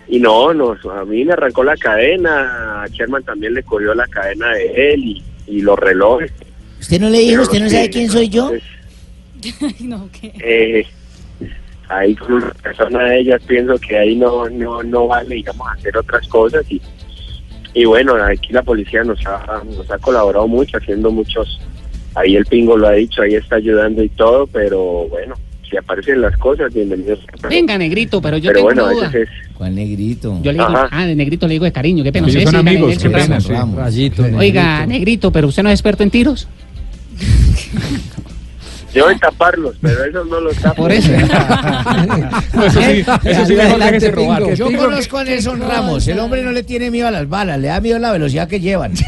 [0.07, 4.07] y no, nos, a mí me arrancó la cadena, a Sherman también le cogió la
[4.07, 6.33] cadena de él y, y los relojes.
[6.81, 7.31] ¿Usted no le dijo?
[7.33, 8.53] Pero ¿Usted no sabe quién soy yo?
[9.81, 10.33] no, ¿qué?
[10.43, 10.87] eh,
[11.89, 15.97] ahí con una persona de ellas pienso que ahí no no no vale digamos hacer
[15.97, 16.81] otras cosas y
[17.75, 21.61] y bueno aquí la policía nos ha nos ha colaborado mucho haciendo muchos
[22.15, 25.35] ahí el pingo lo ha dicho ahí está ayudando y todo pero bueno
[25.69, 27.19] si aparecen las cosas bienvenidos
[27.49, 29.21] Venga, negrito, pero yo pero tengo bueno una duda.
[29.21, 30.39] es ¿Cuál negrito?
[30.43, 30.89] Yo le digo, Ajá.
[30.91, 32.29] ah, de negrito le digo de cariño, qué pena.
[32.29, 33.45] Son amigos, pena, Ramos.
[33.45, 33.53] sí.
[33.77, 34.23] Rayito.
[34.37, 36.47] Oiga, negrito, pero usted no es experto en tiros.
[38.93, 41.13] yo en taparlos pero eso no los tapo Por eso.
[42.53, 44.55] Eso sí, eso sí, mejor déjese robar.
[44.55, 46.07] Yo conozco a Nelson Ramos.
[46.07, 48.49] El hombre no le tiene miedo a las balas, le da miedo a la velocidad
[48.49, 48.93] que llevan.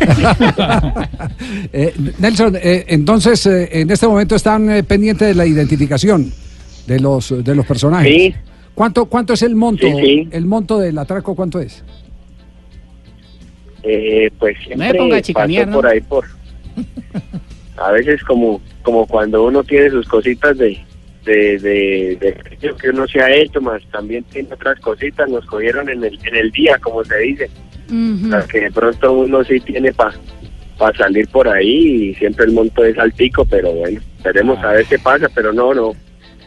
[1.72, 6.32] Eh, Nelson, eh, entonces eh, en este momento están eh, pendientes de la identificación
[6.86, 8.12] de los de los personajes.
[8.12, 8.34] Sí.
[8.74, 9.86] ¿Cuánto cuánto es el monto?
[9.86, 10.28] Sí, sí.
[10.30, 11.82] El monto del atraco cuánto es?
[13.84, 15.76] eh, pues me ponga a siempre chicanear, paso ¿no?
[15.76, 16.24] por ahí por
[17.76, 20.78] a veces como como cuando uno tiene sus cositas de
[21.24, 26.04] de, de, que uno se ha hecho más también tiene otras cositas nos cogieron en
[26.04, 27.50] el en el día como se dice
[27.88, 30.14] o sea, que de pronto uno sí tiene para
[30.96, 34.98] salir por ahí y siempre el monto es altico pero bueno Esperemos a ver qué
[34.98, 35.92] pasa, pero no, no.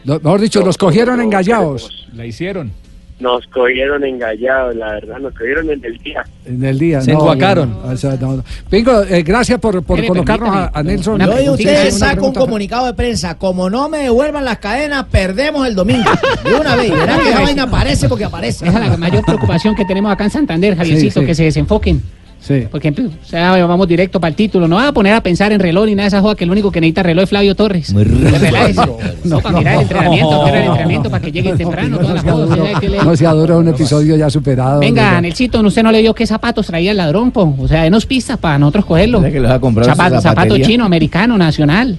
[0.04, 2.08] No, mejor dicho, los cogieron engallados.
[2.12, 2.72] La hicieron.
[3.20, 6.24] Nos cogieron engallados, la verdad, nos cogieron en el día.
[6.46, 7.00] En el día.
[7.00, 7.70] Se no, enguacaron.
[7.70, 8.44] no, o sea, no, no.
[8.70, 11.20] Pingo, eh, gracias por, por colocarnos a, a Nelson.
[11.20, 13.36] Yo y ustedes sacan un comunicado de prensa.
[13.36, 16.10] Como no me devuelvan las cadenas, perdemos el domingo.
[16.44, 16.92] De una vez.
[16.92, 18.68] Verán que esa vaina aparece porque aparece.
[18.68, 21.26] Esa es la mayor preocupación que tenemos acá en Santander, Javiercito, sí.
[21.26, 22.02] que se desenfoquen.
[22.40, 22.66] Sí.
[22.70, 24.68] Porque o sea, vamos directo para el título.
[24.68, 26.50] No va a poner a pensar en reloj ni nada de esa joda que el
[26.50, 27.92] único que necesita reloj es Flavio Torres.
[27.92, 28.04] Muy
[29.24, 32.56] No, para mirar el entrenamiento, para el entrenamiento, para que llegue temprano, todas las cosas.
[32.56, 34.80] ¿sabe qué le- No se adora un episodio ya superado.
[34.80, 35.20] Venga.
[35.20, 37.54] Nelsito, usted no le dio qué zapatos traía el ladrón, po?
[37.58, 39.18] O sea, denos pistas para nosotros cogerlo.
[39.20, 41.98] ¿Será que su Zapato, zapato chino, americano, nacional.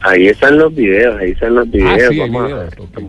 [0.00, 1.98] Ahí están los videos, ahí están los videos.
[2.08, 3.04] sí, hay vamos a videos, ver.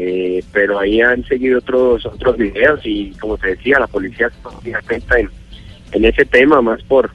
[0.00, 4.48] Eh, pero ahí han seguido otros otros videos y como te decía, la policía está
[4.62, 5.28] muy atenta en,
[5.90, 7.10] en ese tema, más por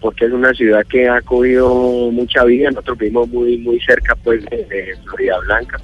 [0.00, 1.74] porque es una ciudad que ha cogido
[2.12, 5.80] mucha vida, nosotros vivimos muy muy cerca pues de, de Florida Blanca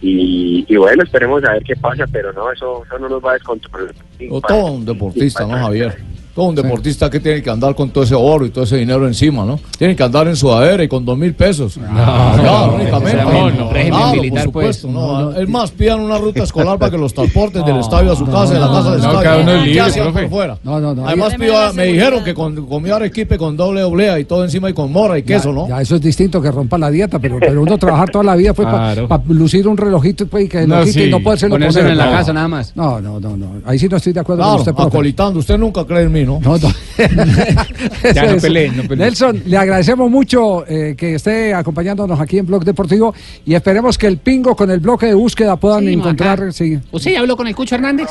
[0.00, 3.30] y, y bueno, esperemos a ver qué pasa, pero no, eso, eso no nos va
[3.30, 3.94] a descontrolar.
[4.30, 5.96] O todo un deportista, ¿no, Javier?
[6.34, 9.06] Todo un deportista que tiene que andar con todo ese oro y todo ese dinero
[9.06, 9.60] encima, ¿no?
[9.76, 11.76] Tiene que andar en sudadera y con dos mil pesos.
[11.76, 13.22] No, no, únicamente.
[13.22, 14.84] no, no, Claro, régimen por militar, pues.
[14.84, 15.32] no.
[15.32, 18.54] Es más, pidan una ruta escolar para que los transporten del estadio a su casa,
[18.54, 19.22] de la casa del no, estadio.
[19.22, 19.62] cada uno es
[19.94, 20.58] ¿Qué libre, por fuera?
[20.64, 21.06] No, no, no.
[21.06, 21.34] Además,
[21.74, 25.18] me dijeron que con, comía arequipe con doble oblea y todo encima y con morra
[25.18, 25.68] y queso, ¿no?
[25.68, 28.54] Ya eso es distinto que rompa la dieta, pero, pero uno trabajar toda la vida
[28.54, 28.94] fue para
[29.28, 31.10] lucir un relojito pues, y que No, quite y sí.
[31.10, 31.76] no poderse poner.
[31.76, 32.10] en la No.
[32.12, 32.74] casa nada más.
[32.74, 33.46] No, no, no, no.
[33.66, 35.38] Ahí sí no estoy de acuerdo con usted, acolitando.
[35.40, 36.40] Usted nunca cree en mí, ¿no?
[36.40, 36.68] No, no.
[38.14, 38.98] Ya, no peleen, no peleen.
[38.98, 43.14] Nelson, le agradecemos mucho eh, que esté acompañándonos aquí en Blog Deportivo
[43.44, 46.52] y esperemos que el pingo con el bloque de búsqueda puedan Sí, encontrar.
[46.52, 46.78] Sí.
[46.90, 48.08] ¿Usted ya habló con el Cucho Hernández?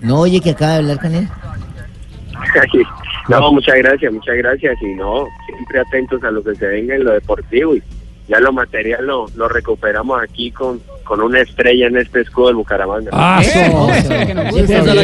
[0.00, 1.28] No, oye, que acaba de hablar con él.
[3.28, 7.04] no, muchas gracias, muchas gracias y no, siempre atentos a lo que se venga en
[7.04, 7.82] lo deportivo y
[8.28, 12.56] ya lo material lo, lo recuperamos aquí con, con una estrella en este escudo del
[12.56, 13.10] Bucaramanga.
[13.12, 14.82] Ah, Eso, es lo que nos ¿Le gusta.
[14.82, 14.94] puedo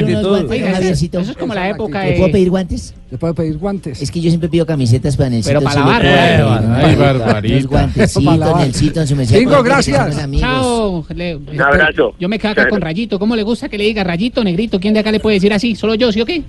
[1.37, 2.33] como la época ¿Le puedo de...
[2.33, 2.95] pedir guantes?
[3.11, 4.03] ¿Le puede pedir guantes?
[4.03, 5.51] Es que yo siempre pido camisetas para Nelsito.
[5.51, 6.03] Pero para sí, lavar,
[6.81, 7.69] puedo barbarita.
[7.69, 8.59] guantecitos.
[8.59, 10.31] Nelsito, en su acuérdate que gracias.
[10.41, 11.05] Chao.
[11.09, 12.15] Un abrazo.
[12.19, 13.19] Yo me quedo acá con Rayito.
[13.19, 14.81] ¿Cómo le gusta que le diga Rayito, Negrito?
[14.81, 15.75] ¿Quién de acá le puede decir así?
[15.75, 16.43] ¿Solo yo, sí o qué?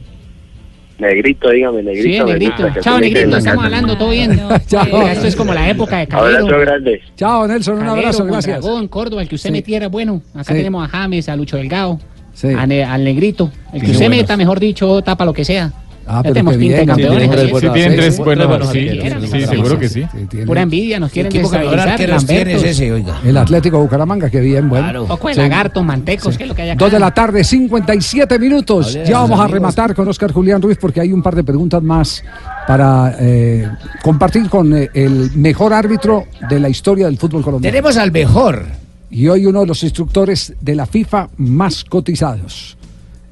[1.01, 2.25] Negrito, dígame, negrito.
[2.25, 2.63] Sí, Negrito.
[2.63, 3.37] gusta, Chao, Negrito.
[3.37, 4.39] Estamos hablando, todo bien.
[4.67, 5.07] Chao.
[5.07, 6.59] Esto es como la época de Abrazo Calero.
[6.59, 7.01] grande.
[7.17, 8.59] Chao, Nelson, un Calero, abrazo, gracias.
[8.61, 9.53] Mondragón, Córdoba, el que usted Sí.
[9.53, 10.21] metiera, bueno.
[10.33, 10.53] Acá Sí.
[10.59, 11.99] tenemos a James, a Lucho Delgado,
[12.33, 12.49] Sí.
[12.55, 13.51] a Ne- al Negrito.
[13.73, 15.73] El que usted meta, mejor dicho, tapa lo que sea.
[16.13, 17.17] Ah, Ya pero tenemos qué pinta de bien, campeones.
[17.17, 17.51] tiene Javier.
[17.51, 19.29] tres Sí, tienen tres buenos Sí, arqueros.
[19.29, 20.03] sí, seguro que sí.
[20.45, 22.01] Pura envidia, nos quieren que desestabilizar.
[22.01, 22.63] es Lambertos.
[22.63, 23.19] ese, oiga.
[23.23, 25.05] El Atlético Bucaramanga, que bien, bueno.
[25.05, 25.39] Poco de Sí.
[25.39, 26.83] lagartos, mantecos, ¿qué es lo que hay acá?
[26.83, 28.93] Dos de la tarde, 57 minutos.
[29.07, 32.23] Ya vamos a rematar con Oscar Julián Ruiz porque hay un par de preguntas más
[32.67, 33.67] para eh,
[34.03, 37.71] compartir con eh, el mejor árbitro de la historia del fútbol colombiano.
[37.73, 38.65] Tenemos al mejor.
[39.09, 42.77] Y hoy uno de los instructores de la FIFA más cotizados.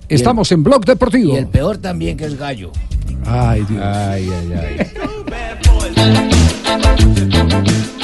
[0.09, 1.33] Estamos en Blog Deportivo.
[1.33, 2.71] Y el peor también que es gallo.
[3.25, 3.81] Ay, Dios.
[3.83, 4.91] Ay, ay, ay.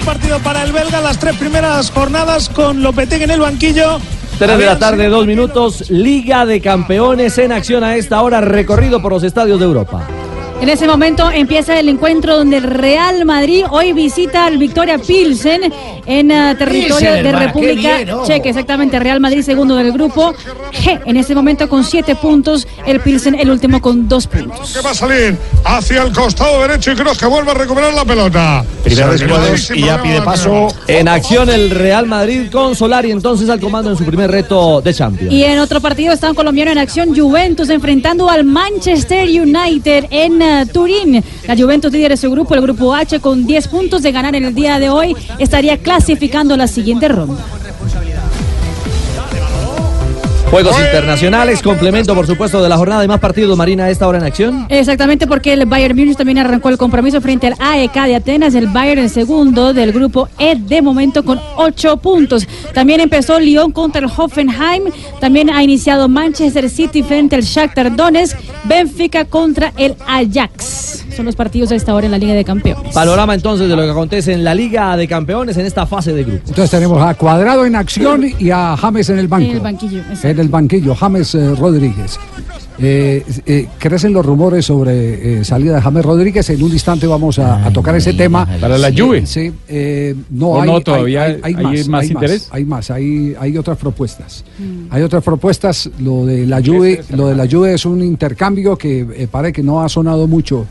[0.00, 3.98] primer partido para el belga, las tres primeras jornadas con Lopetegui en el banquillo.
[4.38, 5.90] Tres de la tarde, dos minutos.
[5.90, 10.06] Liga de Campeones en acción a esta hora, recorrido por los estadios de Europa.
[10.60, 15.72] En ese momento empieza el encuentro donde el Real Madrid hoy visita al Victoria Pilsen
[16.04, 18.16] en eh, territorio Pilsen, de hermana, República bien.
[18.26, 18.48] Checa.
[18.50, 20.34] Exactamente, Real Madrid segundo del grupo
[20.70, 21.00] G.
[21.06, 24.74] En ese momento con siete puntos, el Pilsen el último con dos puntos.
[24.74, 28.04] que va a salir hacia el costado derecho y creo que vuelve a recuperar la
[28.04, 28.64] pelota.
[28.84, 30.68] Primero Se después, quedó sin y ya pide paso.
[30.86, 34.92] En acción el Real Madrid con Solari entonces al comando en su primer reto de
[34.92, 35.32] Champions.
[35.32, 40.49] Y en otro partido está un colombiano en acción, Juventus, enfrentando al Manchester United en
[40.72, 41.22] Turín.
[41.46, 44.44] La Juventus líder de su grupo, el grupo H, con 10 puntos de ganar en
[44.44, 47.44] el día de hoy, estaría clasificando la siguiente ronda.
[50.50, 54.18] Juegos internacionales, complemento por supuesto de la jornada y más partidos, Marina, a esta hora
[54.18, 54.66] en acción.
[54.68, 58.66] Exactamente porque el Bayern Múnich también arrancó el compromiso frente al AEK de Atenas, el
[58.66, 62.48] Bayern el segundo del grupo E de momento con ocho puntos.
[62.74, 64.84] También empezó Lyon contra el Hoffenheim,
[65.20, 71.04] también ha iniciado Manchester City frente al Shakhtar Donetsk, Benfica contra el Ajax.
[71.16, 72.92] son los partidos a esta hora en la Liga de Campeones.
[72.92, 76.24] Panorama entonces de lo que acontece en la Liga de Campeones en esta fase de
[76.24, 76.42] grupo.
[76.48, 79.44] Entonces tenemos a Cuadrado en acción y a James en el banco.
[79.44, 80.00] En el banquillo.
[80.00, 80.39] exacto.
[80.40, 82.18] En el banquillo, James eh, Rodríguez.
[82.78, 86.48] Eh, eh, crecen los rumores sobre eh, salida de James Rodríguez.
[86.48, 88.46] En un instante vamos a, a tocar ese tema.
[88.58, 89.26] Para la Sí, Juve.
[89.26, 92.48] Sí, eh, no, ¿O hay, no todavía hay, hay hay más, más hay interés?
[92.50, 94.44] Hay más, hay, hay otras propuestas.
[94.88, 95.90] Hay otras propuestas.
[95.98, 99.62] Lo de la Juve, lo de la Juve es un intercambio que eh, parece que
[99.62, 100.64] no ha sonado mucho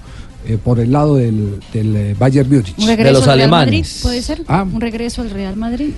[0.47, 2.73] eh, por el lado del, del eh, Bayern Múnich.
[2.79, 4.41] Un regreso al Real Madrid, ¿puede ser?
[4.47, 4.63] Ah.
[4.63, 5.91] Un regreso al Real Madrid.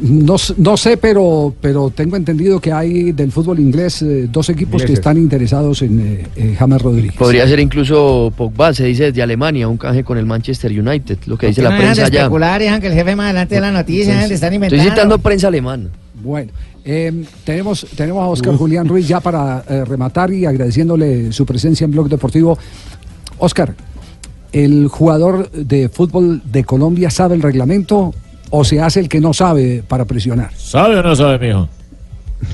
[0.00, 4.82] No, no sé, pero, pero tengo entendido que hay del fútbol inglés eh, dos equipos
[4.82, 7.14] que están interesados en eh, eh, James Rodríguez.
[7.14, 11.38] Podría ser incluso Pogba, se dice desde Alemania, un canje con el Manchester United, lo
[11.38, 12.20] que dice no la prensa allá.
[12.20, 14.90] especular, dejan que el jefe más adelante de la noticia, de estar Estoy inventando.
[14.90, 15.88] citando prensa alemana.
[16.22, 16.50] Bueno,
[16.84, 21.84] eh, tenemos, tenemos a Oscar Julián Ruiz ya para eh, rematar y agradeciéndole su presencia
[21.84, 22.58] en Blog Deportivo.
[23.38, 23.74] Oscar,
[24.52, 28.14] ¿el jugador de fútbol de Colombia sabe el reglamento
[28.50, 30.50] o se hace el que no sabe para presionar?
[30.56, 31.68] ¿Sabe o no sabe, mijo?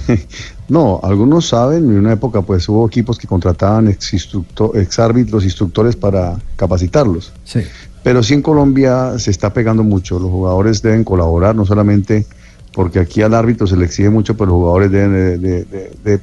[0.66, 5.45] No, algunos saben, en una época pues hubo equipos que contrataban ex, instructo- ex árbitros,
[5.45, 7.34] instructores para capacitarlos.
[7.45, 7.61] Sí.
[8.03, 12.26] Pero sí en Colombia se está pegando mucho, los jugadores deben colaborar, no solamente
[12.72, 15.90] porque aquí al árbitro se le exige mucho, pero los jugadores deben de, de- de-
[16.03, 16.20] de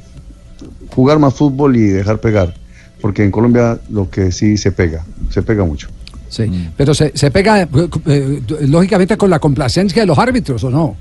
[0.96, 2.56] jugar más fútbol y dejar pegar,
[3.00, 5.88] porque en Colombia lo que sí se pega, se pega mucho.
[6.32, 7.68] Sí, pero se, se pega eh,
[8.06, 10.96] eh, lógicamente con la complacencia de los árbitros, ¿o no?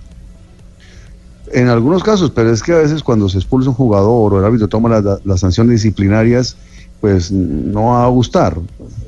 [1.53, 4.45] En algunos casos, pero es que a veces cuando se expulsa un jugador o el
[4.45, 6.57] árbitro toma la- la- las sanciones disciplinarias,
[7.01, 8.59] pues no va a gustar.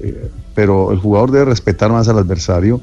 [0.01, 2.81] Eh, pero el jugador debe respetar más al adversario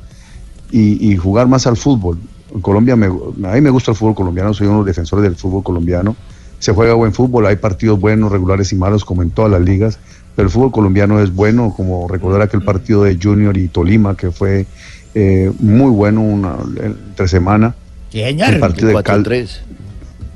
[0.70, 2.20] y, y jugar más al fútbol.
[2.54, 5.24] En Colombia, me, a mí me gusta el fútbol colombiano, soy uno de los defensores
[5.24, 6.14] del fútbol colombiano.
[6.60, 9.98] Se juega buen fútbol, hay partidos buenos, regulares y malos, como en todas las ligas,
[10.40, 14.32] pero el fútbol colombiano es bueno, como recordar aquel partido de Junior y Tolima, que
[14.32, 14.66] fue
[15.14, 17.76] eh, muy bueno una, entre semana.
[18.14, 19.50] El partido de Cal- 4-3.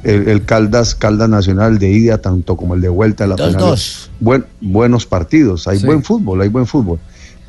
[0.03, 3.47] el, el Caldas, Caldas Nacional de ida, tanto como el de vuelta a la Dos,
[3.47, 3.61] final.
[3.61, 4.11] dos.
[4.19, 5.85] Buen, buenos partidos, hay Sí.
[5.85, 6.99] buen fútbol, hay buen fútbol.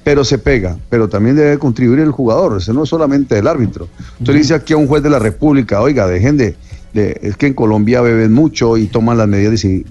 [0.04, 3.88] Pero se pega, pero también debe contribuir el jugador, eso no es solamente el árbitro.
[4.20, 6.54] Usted le dice aquí a un juez de la República, oiga, dejen de,
[6.94, 9.84] de- es que en Colombia beben mucho y toman las medidas de,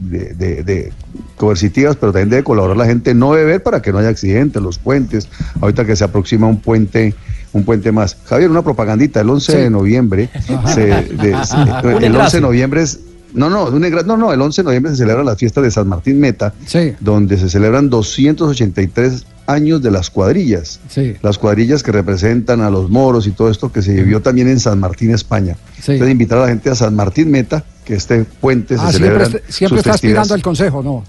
[0.64, 0.92] de-
[1.38, 4.78] coercitivas, pero también debe colaborar la gente no beber para que no haya accidentes, los
[4.80, 5.28] puentes,
[5.62, 7.14] ahorita que se aproxima un puente
[7.52, 8.18] un puente más.
[8.26, 10.28] Javier, una propagandita, el 11 de noviembre,
[10.74, 10.90] se-
[11.28, 12.38] el 11 enlace.
[12.38, 13.00] de noviembre es,
[13.36, 16.20] no, no, no, no, el 11 de noviembre se celebra la fiesta de San Martín
[16.20, 16.52] Meta,
[17.00, 20.80] donde se celebran 283 años de las cuadrillas.
[20.90, 21.16] Sí.
[21.22, 24.60] Las cuadrillas que representan a los moros y todo esto que se vivió también en
[24.60, 25.56] San Martín, España.
[25.82, 25.94] Sí.
[25.94, 29.10] Entonces, invitar a la gente a San Martín Meta, que este puente se Ah, siempre,
[29.26, 29.26] celebra.
[29.40, 31.04] est- siempre está aspirando al consejo, ¿no?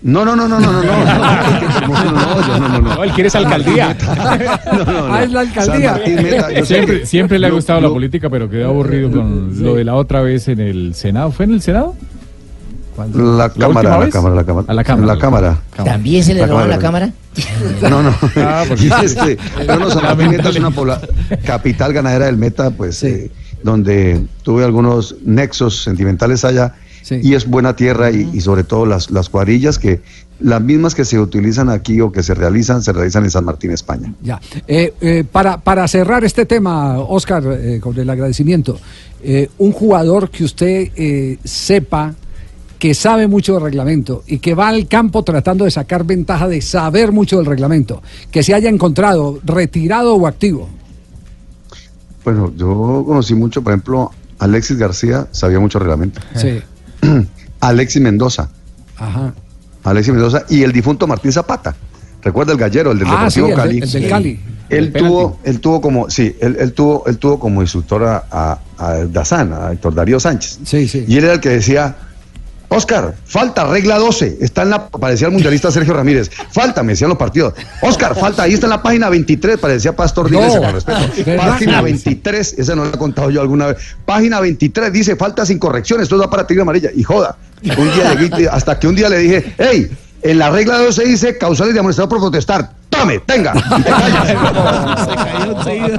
[0.00, 2.94] No, no, no, no, no, no, no, no, no, no, yo no, no, no.
[2.94, 3.96] No, él quiere esa alcaldía.
[4.72, 5.12] No, no, no.
[5.14, 5.90] Ah, es la alcaldía.
[5.92, 9.60] Martín Meta, Siempre, que- siempre le ha gustado yo- la política, pero quedó aburrido con
[9.60, 11.32] lo de la otra vez en el Senado.
[11.32, 11.96] ¿Fue en el Senado?
[13.06, 14.66] La cámara, la cámara, la cámara.
[14.68, 15.14] A la cámara.
[15.14, 15.62] La cámara.
[15.84, 17.12] ¿También se le roba la cámara?
[17.82, 18.14] No, no.
[18.36, 21.00] Ah, porque- Este, pero no, San Martín Meta es una pobla-
[21.44, 23.30] capital ganadera del Meta, pues, eh,
[23.62, 26.74] donde tuve algunos nexos sentimentales allá.
[27.10, 30.02] Y es buena tierra y, y sobre todo las, las cuadrillas que
[30.40, 33.70] las mismas que se utilizan aquí o que se realizan, se realizan en San Martín,
[33.70, 34.12] España.
[34.22, 34.38] Ya.
[34.66, 38.78] Eh, eh, para, para cerrar este tema, Oscar, eh, con el agradecimiento,
[39.22, 42.14] eh, un jugador que usted eh, sepa
[42.78, 46.60] que sabe mucho del reglamento y que va al campo tratando de sacar ventaja de
[46.62, 50.68] saber mucho del reglamento, que se haya encontrado retirado o activo.
[52.24, 56.20] Bueno, yo conocí mucho, por ejemplo, Alexis García sabía mucho reglamento.
[56.36, 56.60] Sí.
[57.60, 58.50] Alexis Mendoza.
[58.96, 59.32] Ajá.
[59.84, 61.74] Alexis Mendoza y el difunto Martín Zapata.
[62.22, 63.80] Recuerda el gallero, el del Ah, sí, Deportivo el de- Cali.
[63.80, 64.40] el del Cali.
[64.68, 68.26] Él El tuvo, él tuvo como, sí, él, él tuvo, él tuvo como instructor a,
[68.30, 70.58] a, a Dazán, a Héctor Darío Sánchez.
[70.64, 71.04] Sí, sí.
[71.08, 71.96] Y él era el que decía,
[72.70, 77.08] Oscar, falta regla 12, está en la, parecía el mundialista Sergio Ramírez, falta, me decían
[77.08, 77.54] los partidos.
[77.80, 81.36] Oscar, falta, ahí está en la página 23, parecía Pastor No, Díaz, con respeto.
[81.36, 83.78] Página 23, esa no la he contado yo alguna vez.
[84.04, 86.90] Página 23 dice, falta sin correcciones, esto da para tigre amarilla.
[86.94, 89.90] Y joda, un día hasta que un día le dije, hey,
[90.22, 92.70] en la regla 12 dice causales de amonestado por protestar.
[92.90, 93.54] Tome, tenga.
[95.64, 95.98] Te.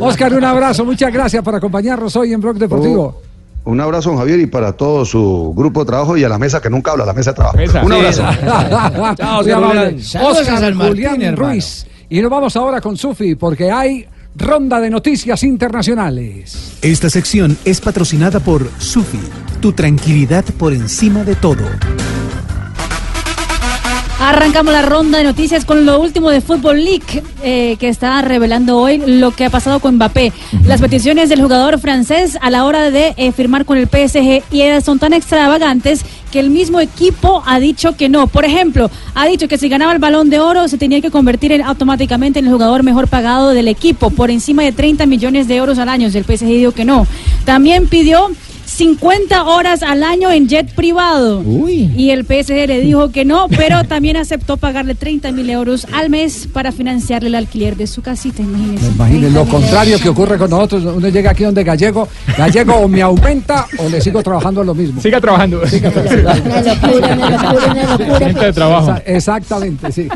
[0.04, 3.27] Oscar, un abrazo, muchas gracias por acompañarnos hoy en Blog Deportivo.
[3.68, 6.58] Un abrazo, don Javier, y para todo su grupo de trabajo y a la mesa
[6.58, 7.58] que nunca habla, la mesa de trabajo.
[7.84, 8.22] Un abrazo.
[9.18, 11.36] Chao, Oscar Julián.
[11.36, 11.86] Ruiz.
[12.08, 16.78] Y nos vamos ahora con Sufi, porque hay ronda de noticias internacionales.
[16.80, 19.20] Esta sección es patrocinada por Sufi,
[19.60, 21.64] tu tranquilidad por encima de todo.
[24.28, 28.76] Arrancamos la ronda de noticias con lo último de Football League, eh, que está revelando
[28.76, 30.34] hoy lo que ha pasado con Mbappé.
[30.66, 34.62] Las peticiones del jugador francés a la hora de eh, firmar con el PSG y
[34.84, 38.26] son tan extravagantes que el mismo equipo ha dicho que no.
[38.26, 41.52] Por ejemplo, ha dicho que si ganaba el balón de oro se tenía que convertir
[41.52, 45.56] en- automáticamente en el jugador mejor pagado del equipo, por encima de 30 millones de
[45.56, 46.06] euros al año.
[46.06, 47.06] El PSG dijo que no.
[47.46, 48.28] También pidió
[48.68, 51.42] 50 horas al año en jet privado.
[51.66, 56.10] Y el PSG le dijo que no, pero también aceptó pagarle 30 mil euros al
[56.10, 58.86] mes para financiarle el alquiler de su casita, imagínense.
[58.88, 60.84] Imaginen lo 30.000 contrario que ocurre con nosotros.
[60.84, 62.06] Uno llega aquí donde Gallego,
[62.36, 65.00] Gallego o me aumenta o le sigo trabajando lo mismo.
[65.00, 65.66] Siga trabajando.
[65.66, 66.30] Siga trabajando.
[66.44, 68.18] Una locura, una locura, una locura.
[68.18, 68.90] Gente de trabajo.
[68.92, 70.08] Exa- Exactamente, sí.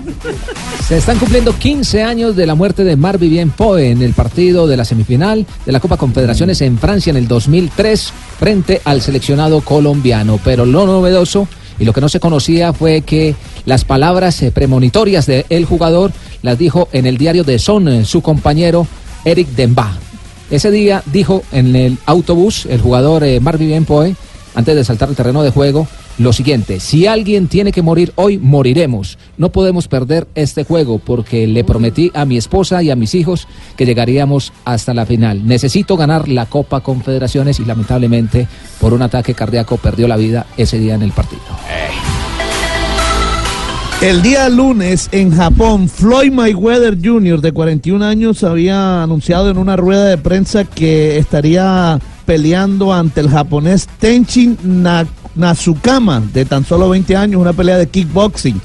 [0.87, 4.67] Se están cumpliendo 15 años de la muerte de Marc Vivien Poe en el partido
[4.67, 8.13] de la semifinal de la Copa Confederaciones en Francia en el 2003
[8.43, 10.41] frente al seleccionado colombiano.
[10.43, 11.47] Pero lo novedoso
[11.79, 13.37] y lo que no se conocía fue que
[13.67, 16.11] las palabras eh, premonitorias del jugador
[16.43, 18.89] las dijo en el diario de Son eh, su compañero
[19.25, 19.97] Eric Demba.
[20.51, 24.17] Ese día dijo en el autobús el jugador eh, Marc Vivien Poe,
[24.57, 25.87] antes de saltar al terreno de juego,
[26.19, 29.19] lo siguiente, si alguien tiene que morir hoy, moriremos.
[29.39, 33.49] No podemos perder este juego porque le prometí a mi esposa y a mis hijos
[33.77, 35.47] que llegaríamos hasta la final.
[35.47, 38.47] Necesito ganar la Copa Confederaciones y lamentablemente
[38.81, 41.43] por un ataque cardíaco perdió la vida ese día en el partido.
[44.01, 49.77] El día lunes en Japón, Floyd Mayweather Jr., de 41 años, había anunciado en una
[49.77, 56.89] rueda de prensa que estaría peleando ante el japonés Tenchin Na- Nazukama, de tan solo
[56.89, 58.61] 20 años, una pelea de kickboxing.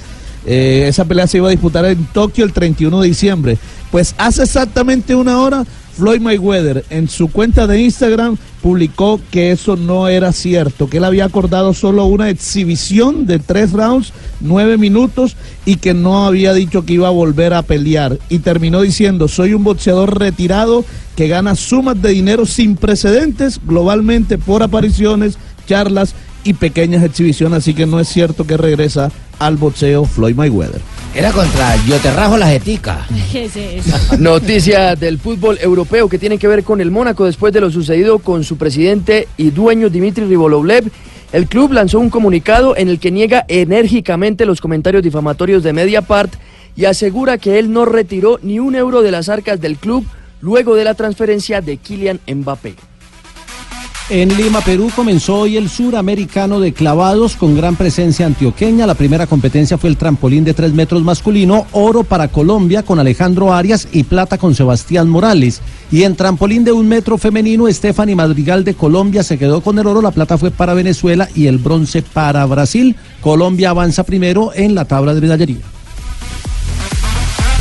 [0.46, 3.58] Eh, esa pelea se iba a disputar en Tokio el 31 de diciembre.
[3.92, 5.66] Pues hace exactamente una hora,
[5.98, 11.06] Floyd Mayweather en su cuenta de Instagram publicó que eso no era cierto, que él
[11.06, 16.86] había acordado solo una exhibición de tres rounds, nueve minutos, y que no había dicho
[16.86, 18.20] que iba a volver a pelear.
[18.30, 24.38] Y terminó diciendo, soy un boxeador retirado que gana sumas de dinero sin precedentes globalmente
[24.38, 26.14] por apariciones, charlas
[26.48, 30.82] y pequeñas exhibiciones, así que no es cierto que regresa al boxeo Floyd Mayweather.
[31.14, 33.06] Era contra Yo te rajo la jetica.
[33.32, 34.18] ¿Qué es eso?
[34.18, 38.20] Noticia del fútbol europeo que tiene que ver con el Mónaco después de lo sucedido
[38.20, 40.90] con su presidente y dueño Dimitri Ribolovlev.
[41.34, 46.34] El club lanzó un comunicado en el que niega enérgicamente los comentarios difamatorios de Mediapart
[46.78, 50.06] y asegura que él no retiró ni un euro de las arcas del club
[50.40, 52.76] luego de la transferencia de Kylian Mbappé.
[54.10, 58.88] En Lima, Perú, comenzó hoy el suramericano de clavados con gran presencia antioqueña.
[58.88, 63.54] La primera competencia fue el trampolín de tres metros masculino, oro para Colombia con Alejandro
[63.54, 65.60] Arias y plata con Sebastián Morales.
[65.92, 69.88] Y en trampolín de un metro femenino, Stephanie Madrigal de Colombia se quedó con el
[69.88, 72.96] oro, la plata fue para Venezuela y el bronce para Brasil.
[73.20, 75.77] Colombia avanza primero en la tabla de medallería.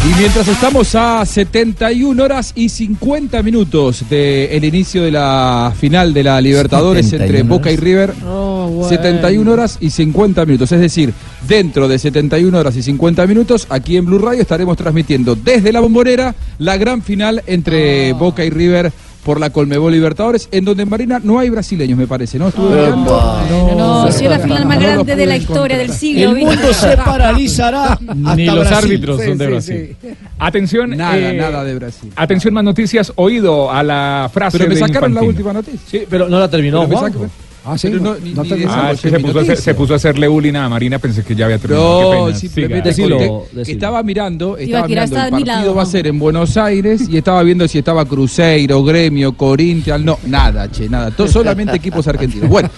[0.08, 6.22] Y mientras estamos a 71 horas y 50 minutos del inicio de la final de
[6.22, 7.76] la Libertadores 71 entre Boca y.
[7.76, 8.88] River, Oh, bueno.
[8.88, 10.70] 71 horas y 50 minutos.
[10.70, 11.12] Es decir,
[11.48, 15.80] dentro de 71 horas y 50 minutos, aquí en Blue Radio estaremos transmitiendo desde la
[15.80, 18.92] bombonera la gran final entre Boca y River
[19.26, 22.46] por la Colmebol Libertadores, en donde en Marina no hay brasileños, me parece, ¿no?
[22.46, 23.74] Estuve mirando.
[23.76, 26.30] No, sí, la final más No grande de la historia del siglo.
[26.30, 27.98] El mundo se paralizará
[28.36, 28.76] Ni los Brasil.
[28.76, 29.96] árbitros son de Brasil.
[30.00, 30.14] sí, sí.
[30.38, 32.12] Atención, Nada, eh, nada de Brasil.
[32.14, 33.12] Atención, más noticias.
[33.16, 35.80] Oído a la frase Pero me de sacaron la última noticia.
[35.84, 37.18] Sí, pero no la terminó, Pero me Juanjo.
[37.24, 37.32] saca-
[37.68, 39.56] Ah, sí, no- ni- no ni Ah, es que se puso a hacer- noticia.
[39.56, 42.28] se puso a hacerle bullying a Marina, pensé que ya había terminado.
[42.30, 43.64] No, simplemente decilo, Que- decilo.
[43.64, 47.16] que estaba mirando, estaba mirando el partido lado, va a ser en Buenos Aires y
[47.16, 52.48] estaba viendo si estaba Cruzeiro, Gremio, Corinthians, no, nada, che, nada, todo, solamente equipos argentinos.
[52.48, 52.70] Bueno,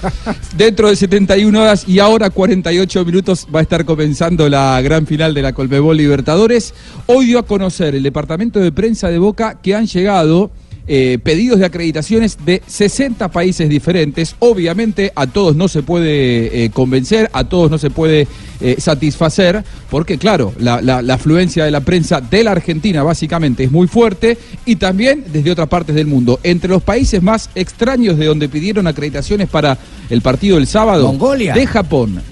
[0.56, 5.34] dentro de 71 horas y ahora 48 minutos va a estar comenzando la gran final
[5.34, 6.72] de la Colmebol Libertadores.
[7.06, 10.50] Hoy dio a conocer el departamento de prensa de Boca que han llegado
[10.88, 14.34] eh, pedidos de acreditaciones de 60 países diferentes.
[14.38, 18.26] Obviamente a todos no se puede eh, convencer, a todos no se puede
[18.60, 23.64] eh, satisfacer, porque claro, la, la- la afluencia de la prensa de la Argentina básicamente
[23.64, 26.40] es muy fuerte y también desde otras partes del mundo.
[26.42, 29.76] Entre los países más extraños de donde pidieron acreditaciones para
[30.10, 31.52] el partido del sábado, Mongolia.
[31.54, 32.22] de Japón,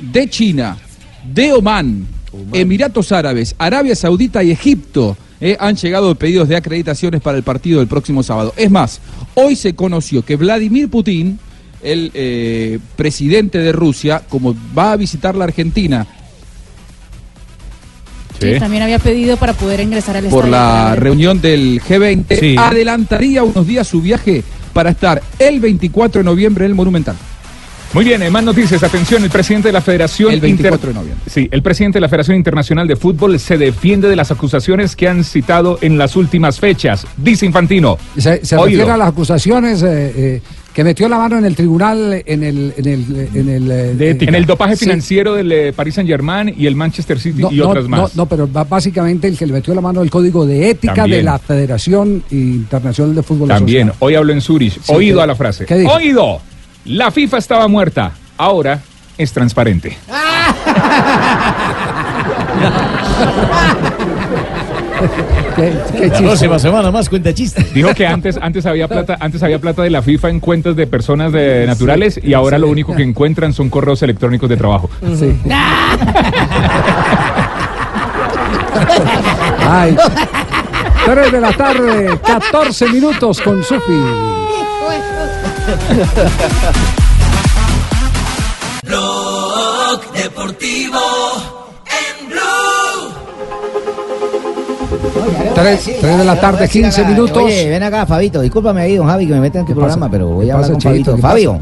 [0.00, 0.76] de China,
[1.32, 2.06] de Omán,
[2.52, 7.80] Emiratos Árabes, Arabia Saudita y Egipto eh, han llegado pedidos de acreditaciones para el partido
[7.80, 8.54] del próximo sábado.
[8.56, 9.00] Es más,
[9.34, 11.38] hoy se conoció que Vladimir Putin,
[11.82, 16.06] el eh, presidente de Rusia, como va a visitar la Argentina
[18.40, 20.50] Sí, también había pedido para poder ingresar al por estadio.
[20.50, 22.56] la reunión del G20, Sí.
[22.58, 27.14] adelantaría unos días su viaje para estar el 24 de noviembre en el Monumental.
[27.94, 28.82] Muy bien, eh, más noticias.
[28.82, 31.22] Atención, el presidente de la Federación El 24 de noviembre.
[31.30, 35.08] Sí, el presidente de la Federación Internacional de Fútbol se defiende de las acusaciones que
[35.08, 37.06] han citado en las últimas fechas.
[37.18, 37.98] Dice Infantino.
[38.16, 42.42] Se, refiere a las acusaciones eh, eh, que metió la mano en el tribunal en
[42.42, 44.86] el en el en el, eh, En el dopaje sí.
[44.86, 48.16] financiero del Paris Saint Germain y el Manchester City y no, otras no, más.
[48.16, 51.18] no, pero ba- básicamente el que le metió la mano el código de ética También.
[51.18, 54.80] de la Federación Internacional de Fútbol También, hoy hablo en Zurich.
[54.80, 55.66] Sí, Oído ¿qué- a la frase.
[55.94, 56.40] Oído.
[56.84, 58.12] La FIFA estaba muerta.
[58.36, 58.80] Ahora
[59.16, 59.96] es transparente.
[65.98, 67.72] La próxima semana más cuenta chistes.
[67.72, 70.86] Dijo que antes, antes había plata, antes había plata de la FIFA en cuentas de
[70.86, 74.90] personas de naturales y ahora lo único que encuentran son correos electrónicos de trabajo.
[75.18, 75.38] Sí.
[79.68, 79.96] Ay.
[81.04, 84.41] 3 de la tarde, 14 minutos con Sufi.
[88.84, 90.98] Blog Deportivo
[91.86, 93.14] en Blue.
[95.54, 97.42] 3, de la tarde, 15 minutos.
[97.42, 98.40] Oye, ven acá, Fabito.
[98.40, 100.74] Discúlpame ahí, don Javi, que me meta en tu programa, pero voy a hablar pasa,
[100.74, 100.82] con?
[100.82, 101.16] Fabito.
[101.16, 101.58] ¿Qué Fabio.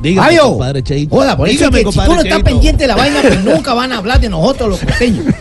[0.00, 0.42] Dígame, Fabio.
[0.50, 1.14] compadre Cheito.
[1.14, 3.74] Joda, por eso Dígame, que si tú no estás pendiente de la vaina, pues nunca
[3.74, 5.26] van a hablar de nosotros los costeños.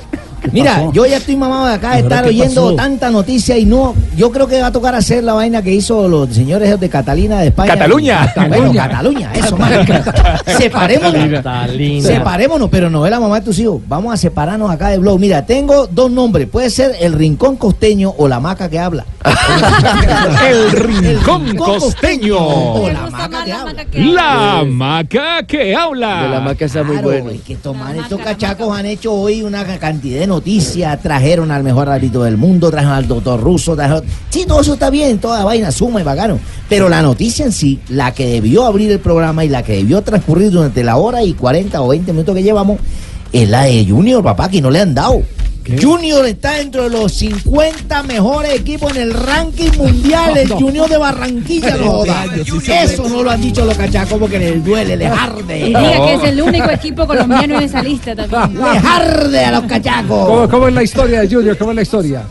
[0.52, 0.92] Mira, pasó?
[0.94, 2.76] yo ya estoy mamado de acá de ¿Ahora estar oyendo pasó?
[2.76, 6.08] tanta noticia y no, yo creo que va a tocar hacer la vaina que hizo
[6.08, 7.74] los señores de Catalina de España.
[7.74, 8.34] Cataluña.
[8.48, 9.72] Bueno, Cataluña, eso, man.
[10.58, 11.44] Separémonos.
[12.04, 13.82] Separémonos, pero no es la mamá de tus hijos.
[13.88, 15.20] Vamos a separarnos acá de blog.
[15.20, 16.48] Mira, tengo dos nombres.
[16.48, 19.06] Puede ser el rincón costeño o la maca que habla.
[20.50, 22.38] El rincón costeño.
[22.38, 23.84] O la maca que habla.
[23.94, 26.24] La maca que habla.
[26.24, 27.30] De la maca está muy Claro, bueno.
[27.30, 27.96] hay que tomar.
[27.96, 31.00] Estos cachacos han hecho hoy una cantidad de noticias.
[31.02, 33.76] Trajeron al mejor árbitro del mundo, trajeron al doctor ruso.
[33.76, 34.04] Trajeron...
[34.30, 36.40] Sí, todo eso está bien, toda vaina suma y bacano.
[36.68, 40.02] Pero la noticia en sí, la que debió abrir el programa y la que debió
[40.02, 42.80] transcurrir durante la hora y 40 o 20 minutos que llevamos,
[43.32, 45.22] es la de Junior, papá, que no le han dado.
[45.82, 50.36] Junior está dentro de los 50 mejores equipos en el ranking mundial.
[50.38, 52.26] El Junior de Barranquilla, no joda.
[52.84, 55.60] Eso no lo han dicho los cachacos porque les duele, les arde.
[55.60, 58.54] Y diga que es el único equipo colombiano en esa lista también.
[58.74, 60.28] Les arde a los cachacos.
[60.28, 61.58] ¿Cómo, cómo es la historia de Junior?
[61.58, 62.24] ¿Cómo es la historia?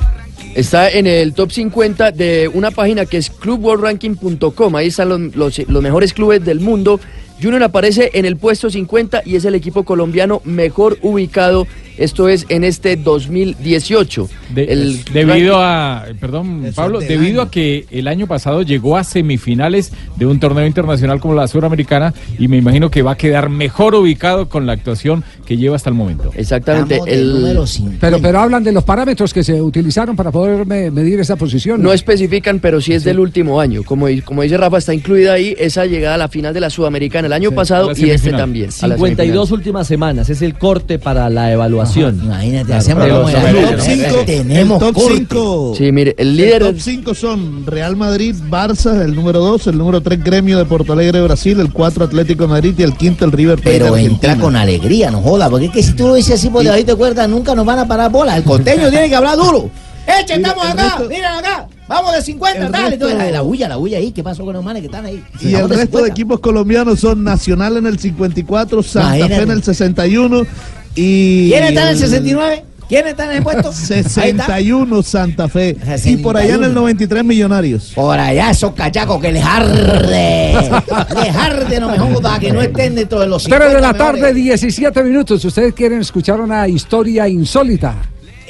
[0.54, 4.74] Está en el top 50 de una página que es clubworldranking.com.
[4.76, 6.98] Ahí están los, los- los mejores clubes del mundo.
[7.42, 11.66] Junior aparece en el puesto 50 y es el equipo colombiano mejor ubicado.
[12.00, 14.28] Esto es en este 2018.
[14.56, 20.24] el Debido a, perdón, Pablo, debido a que el año pasado llegó a semifinales de
[20.24, 24.48] un torneo internacional como la Suramericana y me imagino que va a quedar mejor ubicado
[24.48, 26.30] con la actuación que lleva hasta el momento.
[26.36, 27.00] Exactamente.
[27.04, 27.98] 50.
[28.00, 31.82] Pero, pero hablan de los parámetros que se utilizaron para poder me- medir esa posición.
[31.82, 33.82] No especifican, pero sí es del último año.
[33.82, 37.26] Como, como dice Rafa, está incluida ahí esa llegada a la final de la Sudamericana
[37.26, 38.70] el año pasado y este también.
[38.80, 42.20] a la 52 últimas semanas, es el corte para la evaluación.
[42.22, 45.16] Imagínate, hacemos El como top en la- cinco- Tenemos el top corte.
[45.18, 45.74] 5.
[45.78, 50.00] Sí, mire, el líder- top 5 son Real Madrid, Barça, el número 2, el número
[50.00, 53.32] 3 Gremio de Porto Alegre, Brasil, el 4 Atlético de Madrid y el quinto el
[53.32, 53.78] River Plate.
[53.80, 56.62] Pero entra con alegría, no joda, porque es que si tú lo dices así por
[56.62, 58.36] debajo de cuerda, nunca nos van a parar bolas.
[58.36, 59.70] El costeño tiene que hablar duro.
[60.20, 60.96] ¡Eche, estamos acá!
[60.96, 61.66] resto- ¡Miren acá!
[61.86, 62.84] ¡Vamos de 50, el dale!
[62.90, 64.12] resto- Entonces, la, la bulla, la bulla ahí.
[64.12, 65.22] ¿Qué pasó con los manes que están ahí?
[65.40, 66.08] Y el de resto de 50.
[66.08, 69.36] equipos colombianos son Nacional en el 54, Santa Imagínate.
[69.36, 70.46] Fe en el 61
[70.94, 71.50] y...
[71.50, 72.64] ¿Quién está en el 69?
[72.90, 73.68] ¿Quién está en el puesto?
[73.92, 74.46] Ahí está.
[74.46, 75.76] 61 Santa Fe.
[76.04, 77.92] Y por allá en el 93 Millonarios.
[77.94, 80.54] Por allá esos cachacos que les arde.
[81.22, 83.92] les arde, no me joda, que no estén dentro de los 50 3 de la
[83.92, 84.20] mejores.
[84.20, 85.44] tarde, 17 minutos.
[85.44, 87.94] Ustedes quieren escuchar una historia insólita.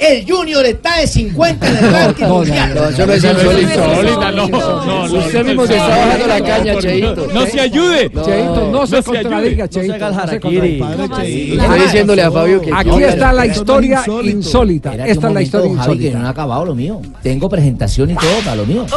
[0.01, 2.73] El Junior está de 50 en el ranking no, no, mundial.
[2.73, 4.31] no, eso no es insólito.
[4.31, 5.19] no, no, no.
[5.19, 7.27] Usted mismo se está bajando la caña, Cheito.
[7.31, 8.09] No se ayude.
[8.09, 9.67] Cheito, no, se contradiga.
[9.69, 9.97] Cheito.
[9.99, 10.35] No se.
[10.37, 12.71] Estoy diciéndole a Fabio que...
[12.73, 14.95] Aquí está la historia insólita.
[15.05, 16.19] Esta es la historia que no insólita.
[16.19, 16.99] ha acabado lo mío.
[17.21, 18.87] Tengo presentación y todo para lo mío.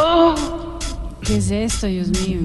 [1.25, 2.37] ¿Qué es esto, Dios mío?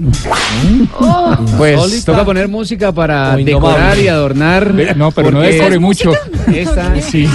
[1.59, 2.13] Pues Solista.
[2.13, 3.45] toca poner música para indomable.
[3.45, 4.75] decorar y adornar.
[4.97, 6.13] No, pero no porque decore mucho.
[6.53, 7.29] Esta Sí,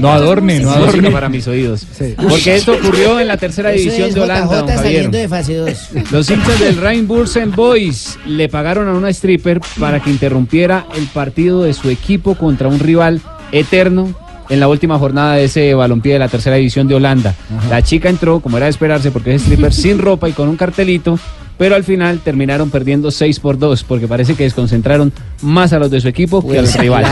[0.00, 1.10] no, adorne, no Música adorne.
[1.10, 1.86] para mis oídos.
[1.96, 2.14] Sí.
[2.16, 4.82] Porque esto ocurrió en la tercera Eso división es de Holanda, JJ don Javier.
[4.94, 5.88] saliendo de fase 2.
[6.10, 11.62] Los hinchas del Rheinbursen Boys le pagaron a una stripper para que interrumpiera el partido
[11.62, 13.20] de su equipo contra un rival
[13.52, 14.14] eterno
[14.48, 17.34] en la última jornada de ese balompié de la tercera división de Holanda.
[17.70, 20.56] La chica entró, como era de esperarse, porque es stripper sin ropa y con un
[20.56, 21.18] cartelito,
[21.62, 25.92] pero al final terminaron perdiendo 6 por 2 porque parece que desconcentraron más a los
[25.92, 27.08] de su equipo que a los rivales.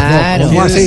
[0.49, 0.81] ¿Cómo así?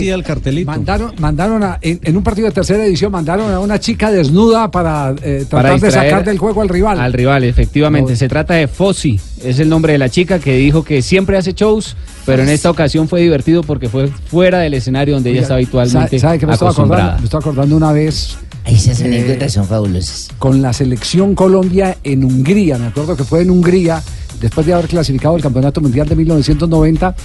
[0.76, 4.70] Mandaron, mandaron a- en, en un partido de tercera edición mandaron a una chica desnuda
[4.70, 7.00] para eh, tratar Para de sacar del juego al rival.
[7.00, 8.18] Al rival, efectivamente.
[8.18, 11.54] Se trata de Fossi, es el nombre de la chica que dijo que siempre hace
[11.54, 11.96] shows,
[12.26, 16.20] pero en esta ocasión fue divertido porque fue fuera del escenario donde ella está habitualmente
[16.20, 17.20] ¿sabe- ¿Sabe que me estaba acordando?
[17.20, 18.38] Me estaba acordando una vez.
[18.66, 20.30] Esas eh, anécdotas son fabulosas.
[20.40, 22.78] Con la selección Colombia en Hungría.
[22.78, 24.02] Me acuerdo que fue en Hungría,
[24.40, 27.16] después de haber clasificado el Campeonato Mundial de 1990,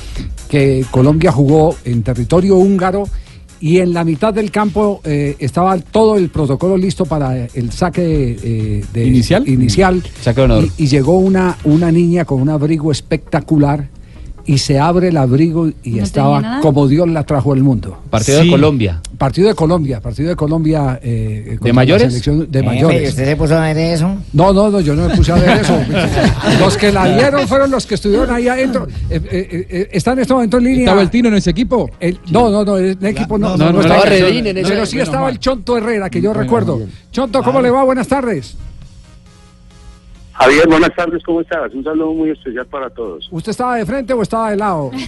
[0.49, 3.09] que Colombia jugó en territorio húngaro.
[3.61, 8.39] Y en la mitad del campo eh, estaba todo el protocolo listo para el saque
[8.41, 9.49] eh, de, ¿Inicial?
[9.49, 10.01] inicial.
[10.22, 10.70] Saque.
[10.78, 13.89] Y, y llegó una, una niña con un abrigo espectacular
[14.49, 17.99] y se abre el abrigo y estaba como Dios la trajo al mundo.
[18.11, 19.01] Partido de Colombia.
[19.18, 20.99] Partido de Colombia, partido de Colombia.
[21.03, 22.09] eh, la mayores?
[22.09, 23.11] selección de Eh, mayores.
[23.11, 24.16] ¿Usted se puso a ver eso?
[24.32, 25.76] No, no, no, yo no me puse a ver eso.
[26.61, 28.86] los que la vieron fueron los que estuvieron ahí adentro.
[29.11, 30.80] Eh, eh, eh, está en este momento en línea.
[30.80, 31.90] ¿Estaba el Tino en ese equipo?
[32.01, 34.86] El- no, no, no, el equipo no, no, no, estaba estaba Redín en ese- Pero
[34.86, 35.32] sí estaba mal.
[35.34, 36.80] el Chonto Herrera, que yo Bueno, recuerdo.
[37.12, 37.84] Chonto, ¿cómo le va?
[37.84, 38.57] Buenas tardes.
[40.39, 41.74] Javier, buenas tardes, ¿cómo estás?
[41.74, 43.28] Un saludo muy especial para todos.
[43.32, 44.93] ¿Usted estaba de frente o estaba de lado?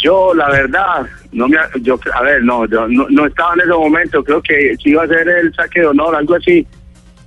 [0.00, 3.70] Yo, la verdad, no me, yo, a ver, no, yo no, no estaba en ese
[3.70, 6.64] momento, creo que sí iba a ser el saque de honor, algo así,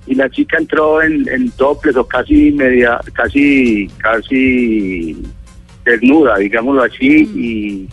[0.06, 5.22] y la chica entró en, en toples o casi media, casi, casi
[5.84, 7.88] desnuda, digámoslo así, y,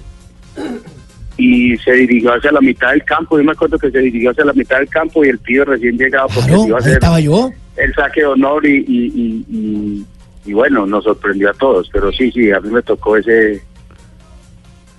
[1.40, 4.44] y se dirigió hacia la mitad del campo, yo me acuerdo que se dirigió hacia
[4.46, 6.94] la mitad del campo y el pibe recién llegado porque Claro, iba a ahí ser
[6.94, 7.50] estaba yo.
[7.78, 10.06] el saque de honor y, y, y, y-
[10.46, 13.62] y bueno, nos sorprendió a todos, pero sí, sí, a mí me tocó ese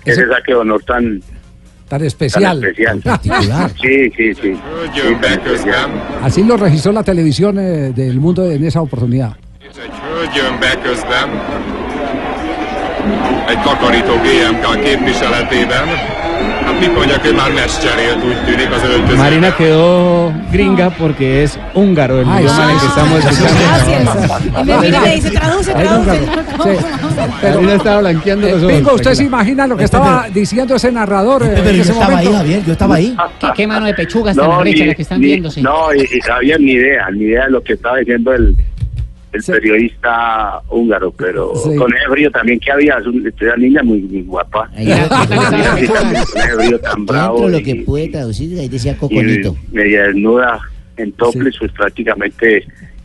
[0.05, 1.23] ese saque de honor tan,
[1.89, 2.61] Tan especial.
[2.61, 3.73] tan especial.
[3.83, 4.55] Sí, sí, sí.
[4.95, 5.91] Sí, tan especial.
[6.23, 9.37] Así lo registró la televisión eh, del mundo en esa oportunidad.
[10.15, 11.31] Hölgyön beközlem
[13.49, 15.89] egy takarító GMK képviseletében.
[16.81, 19.17] Mit mondjak, ő már mes cserélt, úgy tűnik az öltözőben.
[19.17, 24.61] Marina quedó gringa porque es húngaro el Ay, idioma en el que estamos escuchando.
[24.61, 26.19] Y me mira y dice, traduce, traduce.
[27.43, 28.73] Marina estaba blanqueando los ojos.
[28.73, 32.45] Pingo, ¿usted se imagina lo que estaba diciendo ese narrador eh, en ese momento?
[32.67, 33.17] yo estaba ahí.
[33.41, 35.61] ¿Qué, qué mano de pechugas tan No, ni- la que están ni- viéndose?
[35.63, 38.57] No, y, y había ni idea, ni idea de lo que estaba diciendo el,
[39.33, 41.75] el periodista húngaro, pero Sí.
[41.77, 44.69] con ese brillo también que había, es un- esta niña muy, muy guapa.
[44.77, 44.85] Sí,
[46.57, 47.49] brillo tan bravo.
[47.49, 49.57] Lo que puede traducir, ahí decía Coconito.
[49.73, 50.61] media desnuda
[50.97, 52.59] en topless, pues prácticamente.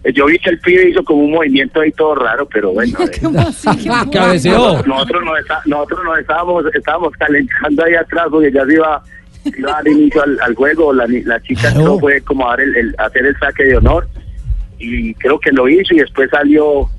[0.03, 2.95] eh, Yo vi que el pibe hizo como un movimiento ahí todo raro, pero bueno.
[2.99, 4.83] eh, Cabeceó.
[4.85, 9.01] Nosotros nos, está- nosotros nos estábamos, estábamos calentando ahí atrás porque ya se iba,
[9.57, 10.93] iba a dar inicio al, al juego.
[10.93, 13.77] La, ni- la chica entró, fue como a dar el, el- hacer el saque de
[13.77, 14.07] honor
[14.79, 16.89] y creo que lo hizo y después salió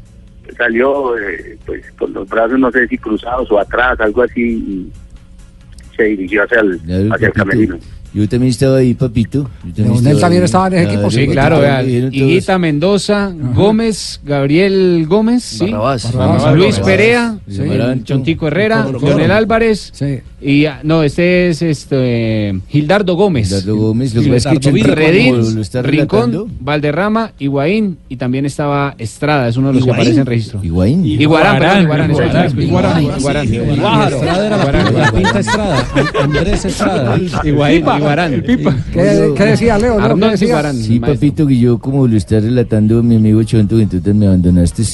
[0.57, 4.93] salió eh, pues con los brazos no sé si cruzados o atrás, algo así y
[5.97, 7.79] se dirigió hacia el, Claro, hacia el camerino.
[8.14, 9.51] Yo también estaba ahí, papito.
[9.77, 10.95] Leonel también estaba en ese ahí.
[10.95, 15.64] equipo, Sí, claro, Higuita Mendoza, Gómez, Gabriel Gómez, ¿sí?
[15.66, 16.12] Barrabás.
[16.14, 16.81] Barrabás, Luis Barrabás.
[16.87, 17.62] Perea, Sí.
[18.05, 19.31] Chontico Herrera, Coro, Leonel.
[19.33, 19.93] Álvarez
[20.47, 23.49] y ah, no, este es este Gildardo Gómez.
[23.49, 25.82] Gildardo Gómez, lo que que está.
[25.82, 30.01] Rincón, Valderrama, Higuaín y también estaba Estrada, es uno de los que ¿Higuaín?
[30.03, 30.62] aparece en registro.
[30.62, 31.05] Higuaín.
[31.05, 33.03] Iguarán, perdón, Iguarán, Iguarán.
[34.12, 35.86] Estrada era la pinta- Estrada.
[36.22, 37.18] Andrés Estrada.
[37.44, 38.42] Iguaín, Iguarán.
[38.42, 39.94] ¿Qué, decía Leo?
[39.94, 40.47] Leo, ¿qué Arnoldo decía?
[40.47, 40.76] Iguarán.
[40.76, 44.84] Sí, papito, que yo como lo está relatando mi amigo Chonto, que entonces me abandonaste.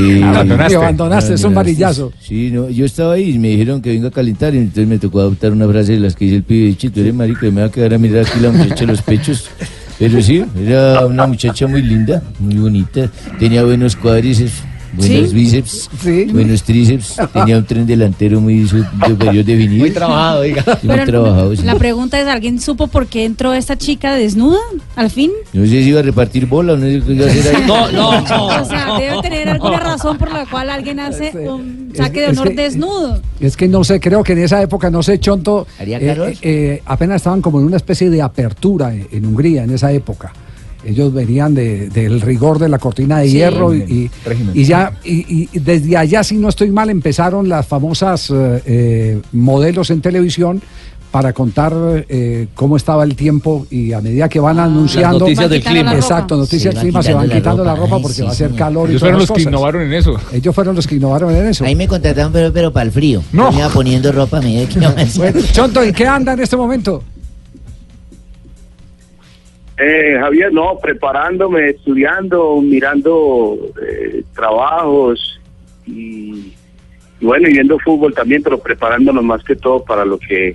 [0.00, 0.72] Eh, Abandonaste.
[0.78, 2.12] Me abandonaste, es un varillazo.
[2.20, 4.98] Sí, no, yo estaba ahí y me dijeron que venga a calentar y entonces me
[4.98, 7.60] tocó adoptar una frase de las que dice el pibe, "Che, tú eres marico, me
[7.62, 9.48] va a quedar a mirar aquí la muchacha a los pechos.
[9.98, 14.62] Pero sí, era una muchacha muy linda, muy bonita, tenía buenos cuádriceps,
[14.96, 15.34] buenos Sí.
[15.34, 16.24] bíceps, Sí.
[16.32, 19.80] buenos tríceps, tenía un tren delantero muy superior definido.
[19.80, 20.62] Muy trabajado, diga.
[20.80, 21.62] Sí, muy trabajado, sí.
[21.62, 24.58] la pregunta es, ¿alguien supo por qué entró esta chica desnuda
[24.96, 25.30] al fin?
[25.52, 27.62] No sé si iba a repartir bola o no sé qué iba a hacer ahí.
[27.66, 32.20] No, no, O sea, debe tener alguna razón por la cual alguien hace un saque
[32.20, 33.20] de es honor que- desnudo.
[33.40, 36.38] Es que no sé, creo que en esa época, no sé, Chonto, ¿Haría eh, eh,
[36.42, 40.32] eh, apenas estaban como en una especie de apertura en, en Hungría en esa época.
[40.86, 43.32] Ellos venían de- del rigor de la cortina de Sí.
[43.32, 44.10] hierro y, y-
[44.54, 49.20] y ya y, y desde allá, si no estoy mal, empezaron las famosas eh, eh,
[49.32, 50.62] modelos en televisión
[51.10, 51.72] para contar
[52.08, 55.94] eh, cómo estaba el tiempo y a medida que van anunciando Las noticias del clima.
[55.94, 57.84] Exacto, noticias del clima se van quitando la ropa.
[57.86, 58.58] ropa Ay, porque sí, va a hacer señor.
[58.58, 59.46] calor y Ellos todas fueron los que cosas.
[59.52, 60.16] innovaron en eso.
[60.32, 61.64] Ellos fueron los que innovaron en eso.
[61.64, 63.22] Ahí me contrataron, pero, pero para el frío.
[63.32, 63.50] No.
[63.50, 65.22] Me iba poniendo ropa a medida que no me hacía.
[65.32, 67.02] Bueno, Chonto, ¿en qué anda en este momento?
[69.78, 75.38] Eh, Javier, no, preparándome, estudiando, mirando eh, trabajos
[75.86, 76.54] y,
[77.20, 80.54] y bueno, y viendo fútbol también, pero preparándonos más que todo para lo que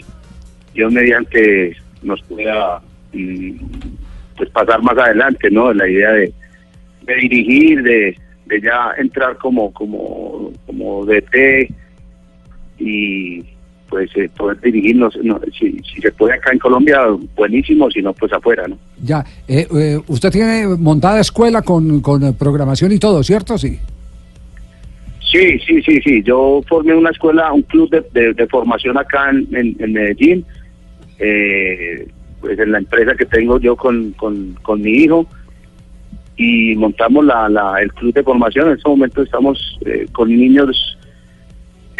[0.73, 2.81] Dios mediante nos pueda
[3.13, 3.51] mm,
[4.37, 5.71] pues pasar más adelante, ¿no?
[5.71, 6.33] La idea de,
[7.03, 11.71] de dirigir, de, de ya entrar como como como DT
[12.79, 13.43] y
[13.91, 17.01] pues eh, poder dirigirnos, no, si, si se puede acá en Colombia,
[17.35, 18.77] buenísimo, si no, pues afuera, ¿no?
[19.03, 23.57] Ya, eh, eh, usted tiene montada escuela con, con eh, programación y todo, ¿cierto?
[23.57, 23.77] Sí.
[25.29, 26.23] Sí, sí, sí, sí.
[26.23, 30.45] Yo formé una escuela, un club de, de- de formación acá en, en- en Medellín,
[31.19, 32.07] eh,
[32.39, 35.27] pues en la empresa que tengo yo con, con, con mi hijo
[36.37, 38.67] y montamos la, la, el club de formación.
[38.69, 40.97] En este momento estamos eh, con niños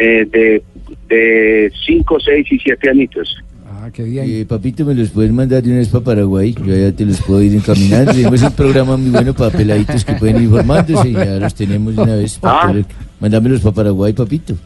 [0.02, 0.64] eh, de,
[1.07, 3.38] de 5, 6 y 7 añitos.
[3.68, 4.26] Ah, qué bien.
[4.28, 6.53] Eh, papito, ¿me los puedes mandar de una vez para Paraguay?
[6.65, 8.11] Yo ya te los puedo ir encaminando.
[8.14, 11.95] Tenemos un programa muy bueno para peladitos que pueden ir formándose y ya los tenemos
[11.95, 12.40] de una vez.
[12.44, 12.72] Ah.
[13.19, 14.56] Mandámelos para Paraguay, papito.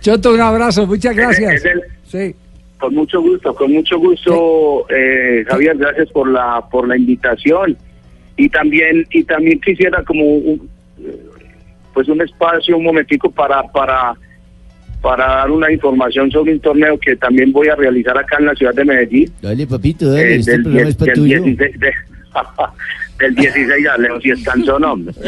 [0.00, 1.54] Choto, un abrazo, muchas gracias.
[1.54, 2.34] Es el- Sí.
[2.78, 7.74] Con mucho gusto, con mucho gusto, eh, Javier, gracias por la por la invitación
[8.36, 10.60] y también y también quisiera como un, eh,
[11.94, 14.14] pues un espacio, un momentico para para
[15.02, 18.54] para dar una información sobre un torneo que también voy a realizar acá en la
[18.54, 19.30] ciudad de Medellín.
[19.40, 20.34] Dale, papito, dale.
[20.34, 21.42] eh, este del, programa die- es para del tuyo.
[21.42, 21.92] 16 de-
[23.18, 25.14] del 16 ya Leo si es canción hombre.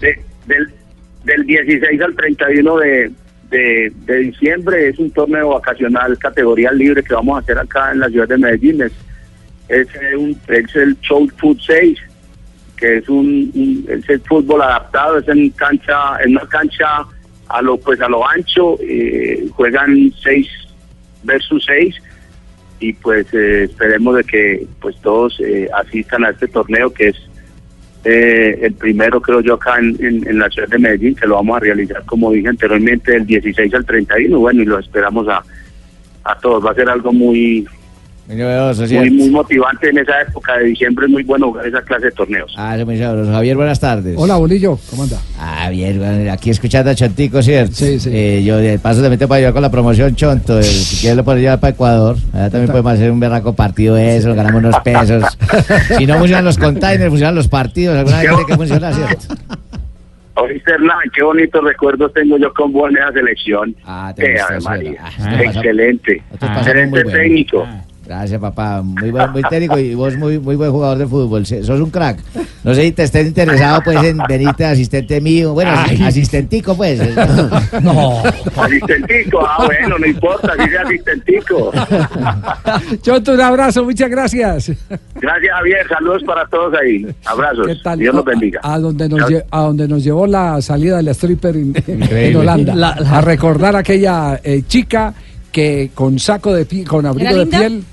[0.00, 0.68] De- del,
[1.24, 3.10] del 16 al 31 de,
[3.50, 8.00] de, de diciembre es un torneo vacacional categoría libre que vamos a hacer acá en
[8.00, 8.82] la ciudad de Medellín.
[8.82, 8.92] Es,
[9.68, 11.98] es, eh, un, es el Show Food 6,
[12.80, 15.94] que es un, un- es el fútbol adaptado, es en cancha,
[16.24, 16.86] en una cancha
[17.48, 20.46] a lo pues a lo ancho, eh, juegan 6
[21.24, 21.94] versus 6
[22.80, 27.16] y pues eh, esperemos de que pues todos eh, asistan a este torneo que es
[28.04, 29.94] eh, el primero creo yo acá en,
[30.26, 33.74] en- la ciudad de Medellín que lo vamos a realizar como dije anteriormente del 16
[33.74, 35.42] al 31 bueno y lo esperamos a,
[36.24, 36.64] a todos.
[36.64, 37.66] Va a ser algo muy
[38.30, 42.12] Muy muy, motivante en esa época de diciembre es muy bueno jugar esa clase de
[42.12, 43.32] torneos Ah, eso muy sabroso.
[43.32, 44.14] Javier, buenas tardes.
[44.16, 45.16] Hola, Bolillo, ¿cómo anda?
[45.38, 47.74] Ah, bien, bueno, aquí escuchando a Chontico, ¿cierto?
[47.74, 48.08] Sí, sí.
[48.12, 50.60] Eh, yo de paso te meto para ayudar con la promoción Chonto.
[50.60, 52.16] eh, si quieres lo puedes llevar para Ecuador.
[52.32, 55.24] Allá también podemos hacer un berraco partido de eso, ganamos unos pesos.
[55.98, 57.96] si no funcionan los containers, funcionan los partidos.
[57.98, 59.34] Alguna vez tiene que funcionar, ¿cierto?
[60.36, 64.60] Oíste Hernán, qué bonitos recuerdos tengo yo con vos en esa selección Ah, Eh, Ave
[64.60, 65.02] sí, María.
[65.04, 67.89] ah, excelente excelente muy bueno.
[68.10, 68.82] Gracias, papá.
[68.82, 71.46] Muy buen, muy técnico y vos muy, muy buen jugador de fútbol.
[71.46, 72.18] Sos un crack.
[72.64, 75.52] No sé si te estés interesado, pues, en venirte de asistente mío.
[75.54, 76.02] Bueno, Ay.
[76.02, 77.00] asistentico, pues.
[77.82, 78.20] No.
[78.56, 81.70] asistentico ah bueno no importa si sea asistentico
[83.00, 84.72] Choto, un abrazo, muchas gracias.
[85.14, 85.86] Gracias, Javier.
[85.88, 87.06] Saludos para todos ahí.
[87.26, 87.66] Abrazos.
[87.68, 87.98] ¿Qué tal?
[87.98, 88.60] Dios los bendiga.
[88.64, 92.36] A, a donde nos lle- a donde nos llevó la salida del stripper en.
[92.36, 92.74] Holanda.
[92.74, 95.14] La- la- A recordar aquella eh, chica
[95.52, 97.58] que con saco de piel, con abrigo ¿Era de linda?
[97.58, 97.84] piel,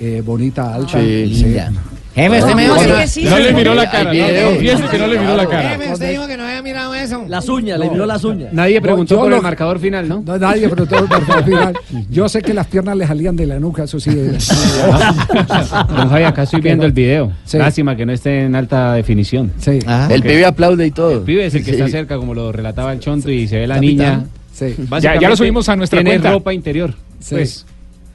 [0.00, 1.00] eh, bonita, alta.
[1.00, 1.72] Sí, linda.
[2.14, 3.30] Jefe, usted me dijo que no.
[3.30, 5.70] No le miró la cara, no, confiese que no le miró la cara.
[5.70, 7.24] Jefe, usted dijo que no había mirado eso.
[7.26, 8.52] Las uñas, le miró las uñas.
[8.52, 10.22] Nadie preguntó por el marcador final, ¿no?
[10.24, 11.74] No, nadie preguntó por el final.
[12.10, 14.10] Yo sé que las piernas le salían de la nuca, eso sí.
[14.14, 14.38] Don
[16.08, 17.32] Javi, acá estoy viendo el video.
[17.44, 17.58] Sí.
[17.58, 19.52] Lástima que no esté en alta definición.
[19.58, 19.80] Sí.
[20.10, 21.12] El pibe aplaude y todo.
[21.12, 21.76] El pibe es el que Sí.
[21.80, 23.96] está cerca, como lo relataba el Chonto, y se ve la Capitán.
[23.96, 24.24] niña.
[24.52, 24.76] Sí.
[25.00, 26.30] Ya- ya lo subimos a nuestra tiene cuenta.
[26.30, 26.94] ropa interior.
[27.18, 27.34] Sí.
[27.34, 27.66] Pues,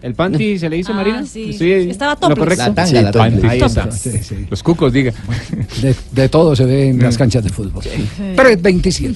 [0.01, 1.25] ¿el panty se le hizo, Ah, Marina?
[1.25, 1.55] sí.
[1.89, 2.37] Estaba ¿lo topless.
[2.39, 2.63] correcto?
[2.63, 3.49] La tanga, Sí, la tanga.
[3.49, 3.91] Ahí está.
[3.91, 4.45] Sí, sí.
[4.49, 5.13] Los cucos, diga.
[5.81, 7.83] De, de todo se ve en las canchas de fútbol.
[7.83, 9.13] 3.27.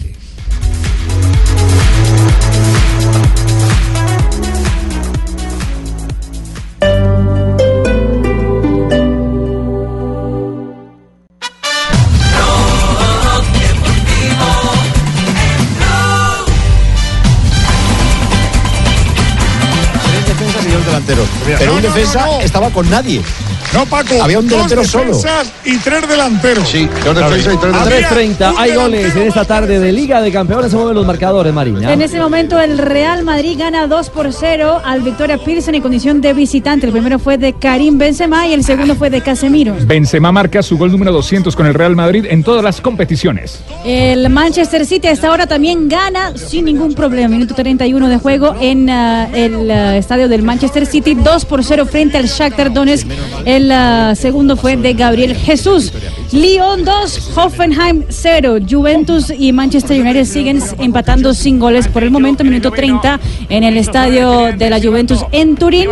[21.46, 23.22] Pero un defensa estaba con nadie.
[23.74, 24.22] No, Paco.
[24.22, 25.20] Había un dos delantero solo.
[25.66, 26.70] y tres delanteros.
[26.70, 28.12] Sí, dos defensas y tres delanteros.
[28.12, 30.72] 3.30, un hay goles en esta tarde de Liga de Campeones.
[30.72, 31.92] Se mueven los marcadores, Marina.
[31.92, 36.22] En ese momento el Real Madrid gana 2 por 0 al Victoria Pilsen en condición
[36.22, 36.86] de visitante.
[36.86, 39.76] El primero fue de Karim Benzema y el segundo fue de Casemiro.
[39.86, 43.60] Benzema marca su gol número 200 con el Real Madrid en todas las competiciones.
[43.84, 47.30] El Manchester City hasta ahora también gana sin ningún problema.
[47.30, 51.16] Minuto 31 de juego en ah, el ah, estadio del Manchester City.
[51.16, 53.08] 2 por 0 frente al Shakhtar Donetsk.
[53.46, 55.92] El ah, segundo fue de Gabriel Jesús.
[56.32, 58.58] Lyon 2, Hoffenheim 0.
[58.70, 63.20] Juventus y Manchester United siguen empatando sin goles por el momento, minuto 30
[63.50, 65.90] en el estadio de la Juventus en Turín.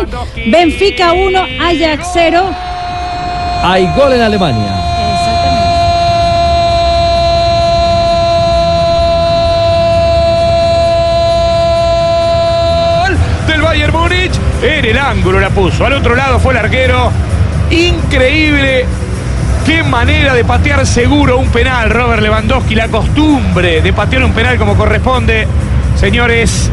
[0.50, 2.42] Benfica 1, Ajax 0.
[3.62, 4.92] Hay gol en Alemania.
[13.46, 14.32] del Bayern Múnich.
[14.62, 15.84] En el ángulo la puso.
[15.84, 17.10] Al otro lado fue el arquero.
[17.72, 18.84] Increíble.
[19.64, 22.74] Qué manera de patear seguro un penal, Robert Lewandowski.
[22.74, 25.46] La costumbre de patear un penal como corresponde.
[25.96, 26.70] Señores,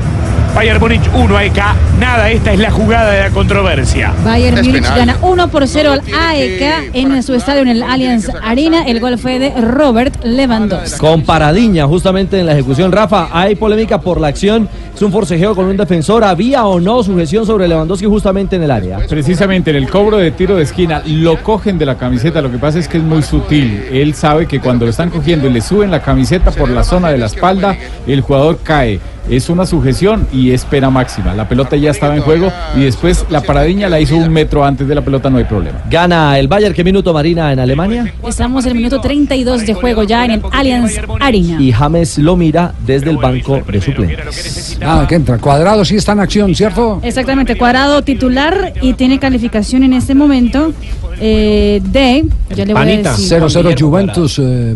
[0.56, 1.64] Bayern Múnich 1 AEK.
[2.00, 4.12] Nada, esta es la jugada de la controversia.
[4.26, 8.84] Bayern Múnich gana 1 por 0 al AEK en su estadio en el Allianz Arena.
[8.86, 11.00] El gol fue de Robert Lewandowski.
[11.00, 12.92] Con Paradiña, justamente en la ejecución.
[12.92, 14.68] Rafa, hay polémica por la acción.
[15.00, 16.26] Es un forcejeo con un defensor.
[16.26, 18.98] ¿Había o no sujeción sobre Lewandowski justamente en el área?
[19.08, 22.42] Precisamente en el cobro de tiro de esquina lo cogen de la camiseta.
[22.42, 23.82] Lo que pasa es que es muy sutil.
[23.94, 27.12] Él sabe que cuando lo están cogiendo y le suben la camiseta por la zona
[27.12, 29.00] de la espalda, el jugador cae.
[29.30, 31.34] Es una sujeción y es pena máxima.
[31.34, 34.88] La pelota ya estaba en juego y después la paradiña la hizo un metro antes
[34.88, 35.84] de la pelota, no hay problema.
[35.90, 36.74] Gana el Bayern.
[36.74, 38.14] ¿Qué minuto, Marina, en Alemania?
[38.28, 41.62] Estamos en el minuto 32 de juego ya en el Allianz Arena.
[41.62, 44.78] Y James lo mira desde el banco de suplentes.
[44.80, 45.38] Nada, que entra.
[45.38, 47.00] Cuadrado sí está en acción, ¿cierto?
[47.04, 50.74] Exactamente, cuadrado titular y tiene calificación en este momento
[51.20, 52.26] eh, de.
[52.56, 53.40] Ya le voy a decir.
[53.40, 54.76] 0-0 Juventus, eh,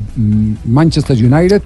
[0.66, 1.62] Manchester United.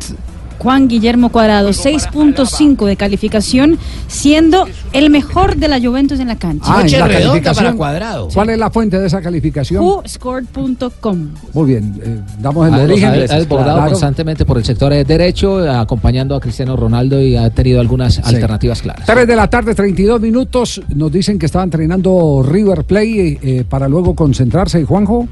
[0.60, 3.78] Juan Guillermo Cuadrado, 6.5 de calificación,
[4.08, 6.66] siendo el mejor de la Juventus en la cancha.
[6.68, 7.78] Ah, en la calificación.
[7.78, 9.84] ¿Cuál es la fuente de esa calificación?
[9.84, 11.28] WhoScored.com.
[11.54, 13.10] Muy bien, eh, damos el Ah, origen.
[13.10, 13.92] ha, desbordado Claro.
[13.92, 18.82] constantemente por el sector eh, derecho, acompañando a Cristiano Ronaldo y ha tenido algunas alternativas
[18.82, 19.06] claras.
[19.06, 20.82] 3 de la tarde, 32 minutos.
[20.96, 24.80] Nos dicen que estaba entrenando River Play eh, para luego concentrarse.
[24.82, 25.28] ¿Y Juanjo?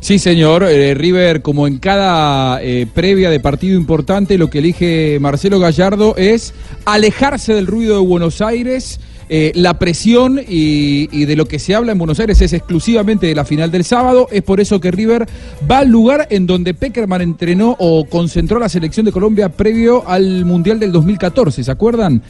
[0.00, 0.64] Sí, señor.
[0.64, 6.16] Eh, River, como en cada eh, previa de partido importante, lo que elige Marcelo Gallardo
[6.16, 6.54] es
[6.86, 8.98] alejarse del ruido de Buenos Aires.
[9.28, 13.26] Eh, la presión y, y de lo que se habla en Buenos Aires es exclusivamente
[13.26, 14.26] de la final del sábado.
[14.32, 15.28] Es por eso que River
[15.70, 20.46] va al lugar en donde Peckerman entrenó o concentró la selección de Colombia previo al
[20.46, 21.62] Mundial del 2014.
[21.62, 22.22] ¿Se acuerdan?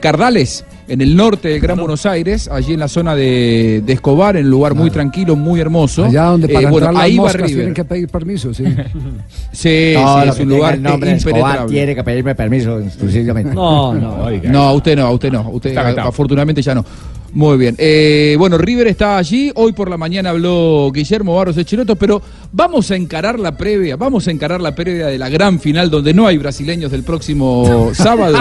[0.00, 4.36] Cardales, en el norte del Gran Buenos Aires, allí en la zona de, de Escobar,
[4.36, 6.04] en un lugar muy tranquilo, muy hermoso.
[6.04, 7.54] Allá donde Eh, para bueno, entrar las ahí va moscas River.
[7.56, 8.64] tienen que pedir permiso, sí.
[9.52, 11.66] Sí, es un lugar impenetrable.
[11.72, 13.54] tiene que pedirme permiso exclusivamente.
[13.54, 15.50] No, no, no, a usted no, a usted no.
[15.50, 16.84] Usted Está afortunadamente ya no.
[17.32, 17.74] Muy bien.
[17.78, 19.52] Eh, bueno, River está allí.
[19.54, 22.22] Hoy por la mañana habló Guillermo Barros Echeroto, pero
[22.52, 26.14] vamos a encarar la previa, vamos a encarar la previa de la gran final donde
[26.14, 28.38] no hay brasileños del próximo sábado.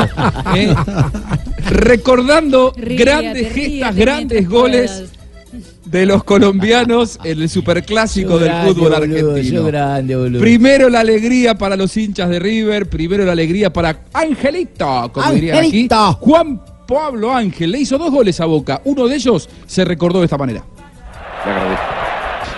[0.55, 0.73] ¿eh?
[1.69, 5.03] Recordando Ríete, grandes ríete gestas, grandes goles
[5.85, 9.57] de los colombianos en el superclásico del grande, fútbol boludo, argentino.
[9.59, 10.41] sos grande, boludo.
[10.41, 15.57] Primero la alegría para los hinchas de River, primero la alegría para Angelito, como dirían
[15.57, 15.67] aquí.
[15.67, 16.13] Angelito.
[16.13, 18.81] Juan Pablo Ángel le hizo dos goles a Boca.
[18.85, 20.63] Uno de ellos se recordó de esta manera.
[21.45, 21.85] Le agradezco.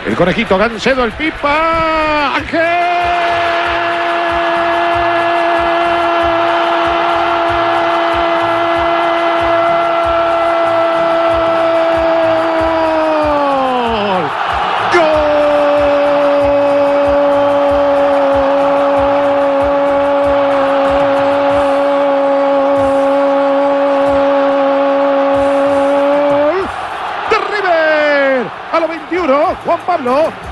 [0.07, 2.35] El conejito Gancedo, el pipa.
[2.35, 2.96] ¡Ángel!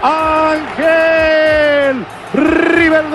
[0.02, 0.66] Ángel.
[2.34, 3.06] River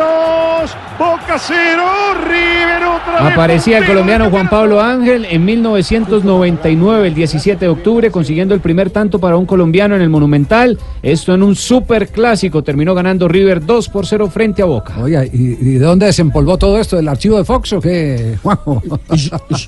[1.31, 1.83] 2, Boca 0,
[2.25, 3.33] River otra vez.
[3.33, 8.91] Aparecía el colombiano Juan Pablo Ángel en 1999, el 17 de octubre, consiguiendo el primer
[8.91, 10.77] tanto para un colombiano en el Monumental.
[11.03, 12.65] Esto en un super clásico.
[12.65, 15.01] Terminó ganando River 2 por 0 frente a Boca.
[15.01, 16.97] Oye, ¿y, y de dónde desempolvó todo esto?
[16.97, 18.83] ¿Del archivo de Fox o qué, Juanjo?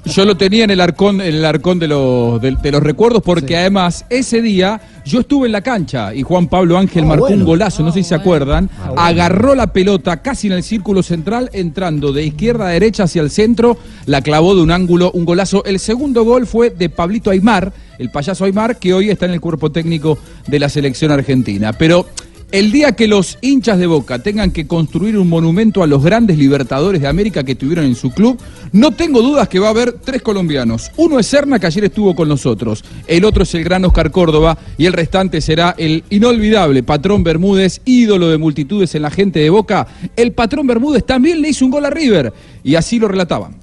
[0.06, 3.22] Yo lo tenía en el arcón, en el arcón de los, de, de los recuerdos,
[3.22, 7.44] porque además ese día yo estuve en la cancha y Juan Pablo Ángel marcó un
[7.44, 8.70] golazo, no sé si se acuerdan.
[8.96, 13.30] Agarró la pelota casi en el círculo central, entrando de izquierda a derecha hacia el
[13.30, 15.64] centro, la clavó de un ángulo, un golazo.
[15.64, 19.40] El segundo gol fue de Pablito Aymar, el payaso Aymar, que hoy está en el
[19.40, 21.72] cuerpo técnico de la selección argentina.
[21.72, 22.06] Pero
[22.52, 26.36] el día que los hinchas de Boca tengan que construir un monumento a los grandes
[26.36, 28.38] libertadores de América que tuvieron en su club,
[28.72, 30.90] no tengo dudas que va a haber tres colombianos.
[30.96, 32.84] Uno es Serna, que ayer estuvo con nosotros.
[33.06, 34.58] El otro es el gran Oscar Córdoba.
[34.76, 39.50] Y el restante será el inolvidable Patrón Bermúdez, ídolo de multitudes en la gente de
[39.50, 39.86] Boca.
[40.14, 42.32] El Patrón Bermúdez también le hizo un gol a River.
[42.62, 43.56] Y así lo relataban.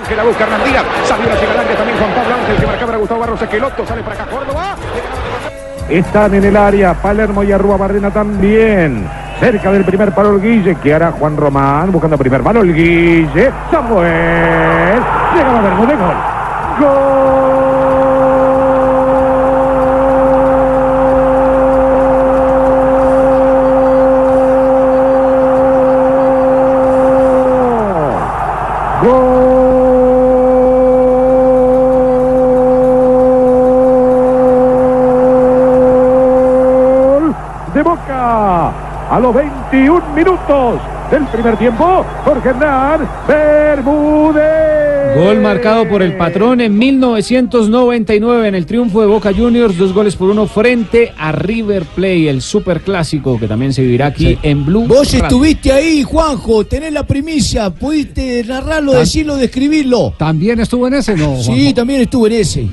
[0.00, 0.84] Ángel la busca Díaz.
[1.06, 3.86] Salió también Juan Pablo Ángel que marcaba a Gustavo Barros Esqueloto.
[3.86, 4.76] Sale para acá Córdoba.
[5.88, 6.94] Están en el área.
[6.94, 9.06] Palermo y Arrua Barrena también.
[9.40, 13.50] Cerca del primer palo el Guille, que hará Juan Román, buscando primer palo el Guille.
[13.70, 15.00] Samuel.
[15.34, 16.16] Llegaba Bermúdez, gol.
[16.80, 17.55] Gol
[39.16, 40.78] a los 21 minutos
[41.10, 42.04] del primer tiempo.
[42.22, 44.44] Jorge Hernán Bermúdez.
[45.16, 50.16] Gol marcado por el patrón en 1999 en el triunfo de Boca Juniors, dos goles
[50.16, 54.66] por uno frente a River Play, el super clásico que también se vivirá aquí en
[54.66, 54.84] Blue.
[54.86, 55.24] Vos Radio.
[55.24, 60.12] estuviste ahí, Juanjo, tenés la primicia, pudiste narrarlo, decirlo, describirlo.
[60.18, 61.16] ¿También estuvo en ese?
[61.16, 62.68] No, Sí, también estuvo en ese.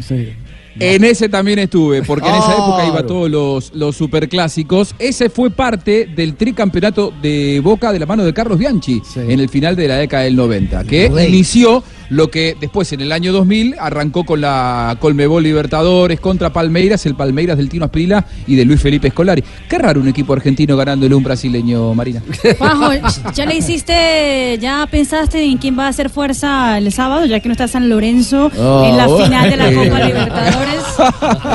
[0.80, 4.96] En ese también estuve, porque en esa época iba todos los, los superclásicos.
[5.00, 9.50] Ese fue parte del tricampeonato de Boca de la mano de Carlos Bianchi en el
[9.50, 11.28] final de la década del 90, que Rey.
[11.30, 17.06] inició lo que después en el año 2000 arrancó con la Colmebol Libertadores contra Palmeiras,
[17.06, 19.44] el Palmeiras del Tino Asprila y de Luis Felipe Scolari.
[19.68, 22.22] Qué raro un equipo argentino ganándole un brasileño, Marina.
[22.60, 22.92] Juanjo,
[23.34, 27.48] ¿ya le hiciste, ya pensaste en quién va a hacer fuerza el sábado, ya que
[27.48, 29.64] no está San Lorenzo Oh, en la final de la.
[29.74, 30.63] Copa Libertadores?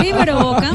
[0.00, 0.72] River o Boca.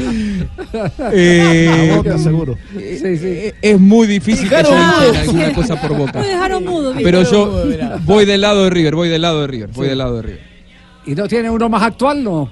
[1.12, 2.56] Eh, Boca, seguro.
[2.78, 4.74] eh, Es muy difícil que mudo.
[5.20, 6.20] alguna cosa por Boca.
[6.20, 6.92] Me dejaron mudo.
[7.02, 7.64] Pero yo
[8.04, 10.40] voy del lado de River, voy del lado de River, voy del lado de River.
[11.06, 12.50] ¿Y no tiene uno más actual, no?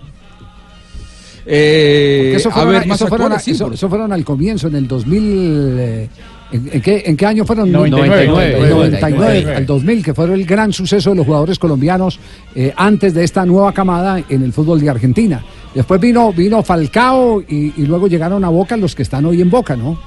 [1.45, 4.13] Eh, Porque eso a fueron, ver, más eso fueron, actuales, sí, eso- por- eso fueron
[4.13, 5.77] al comienzo, en el 2000.
[5.79, 6.09] eh,
[6.53, 7.73] ¿en, en qué, en qué año fueron?
[7.73, 8.69] 99.
[8.71, 12.21] 99, al 2000, que fue el gran suceso de los jugadores colombianos
[12.55, 15.43] eh, antes de esta nueva camada en el fútbol de Argentina.
[15.75, 19.51] Después vino, vino Falcao y, y luego llegaron a Boca los que están hoy en
[19.51, 19.99] Boca, ¿no?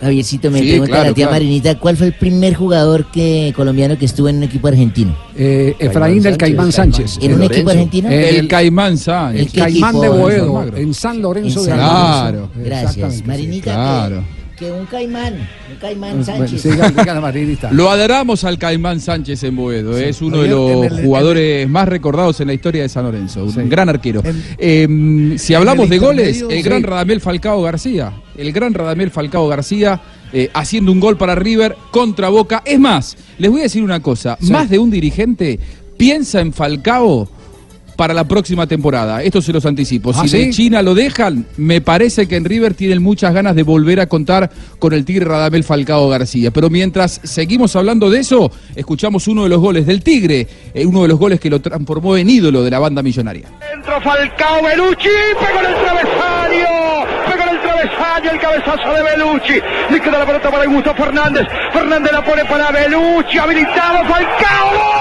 [0.00, 1.32] Javiercito, me Sí, pregunta claro, la tía claro.
[1.44, 5.16] Marinita, ¿cuál fue el primer jugador que colombiano que estuvo en un equipo argentino?
[5.36, 7.18] Eh, Efraín del Caimán Sánchez.
[7.22, 8.08] ¿En un equipo argentino?
[8.10, 9.54] El Caimán Sánchez.
[9.54, 10.08] El Caimán de?
[10.08, 12.34] Boedo, en San Lorenzo En de San.
[12.34, 12.50] Lorenzo.
[12.56, 12.90] Gracias.
[12.96, 13.26] Exactamente.
[13.28, 14.16] Marinita, Claro.
[14.16, 16.62] que, que un caimán, un caimán Bueno, Sánchez.
[16.62, 17.72] siga, siga la Marinita.
[17.72, 19.98] Lo adoramos al Caimán Sánchez en Boedo.
[19.98, 23.44] Es uno de los el- jugadores más recordados en la historia de San Lorenzo.
[23.44, 24.22] Un gran arquero.
[24.58, 26.86] Eh, si hablamos de goles, el gran sí.
[26.86, 28.12] Radamel Falcao García.
[28.36, 30.00] El gran Radamel Falcao García
[30.32, 32.62] eh, haciendo un gol para River contra Boca.
[32.64, 34.38] Es más, les voy a decir una cosa.
[34.42, 35.58] Más de un dirigente
[35.96, 37.28] piensa en Falcao
[38.02, 39.22] para la próxima temporada.
[39.22, 40.10] Esto se los anticipo.
[40.10, 40.50] ¿Ah, si de sí?
[40.50, 44.50] China lo dejan, me parece que en River tienen muchas ganas de volver a contar
[44.80, 46.50] con el Tigre Radamel Falcao García.
[46.50, 51.02] Pero mientras seguimos hablando de eso, escuchamos uno de los goles del Tigre, eh, uno
[51.02, 53.48] de los goles que lo transformó en ídolo de la banda millonaria.
[53.70, 55.08] Centro Falcao Belucci,
[55.38, 59.60] pegó en el travesaño, pegó en el travesaño el cabezazo de Belucci.
[59.92, 61.46] Le queda la pelota para Augusto Fernández.
[61.72, 64.91] Fernández la pone para Belucci, habilitado Falcao.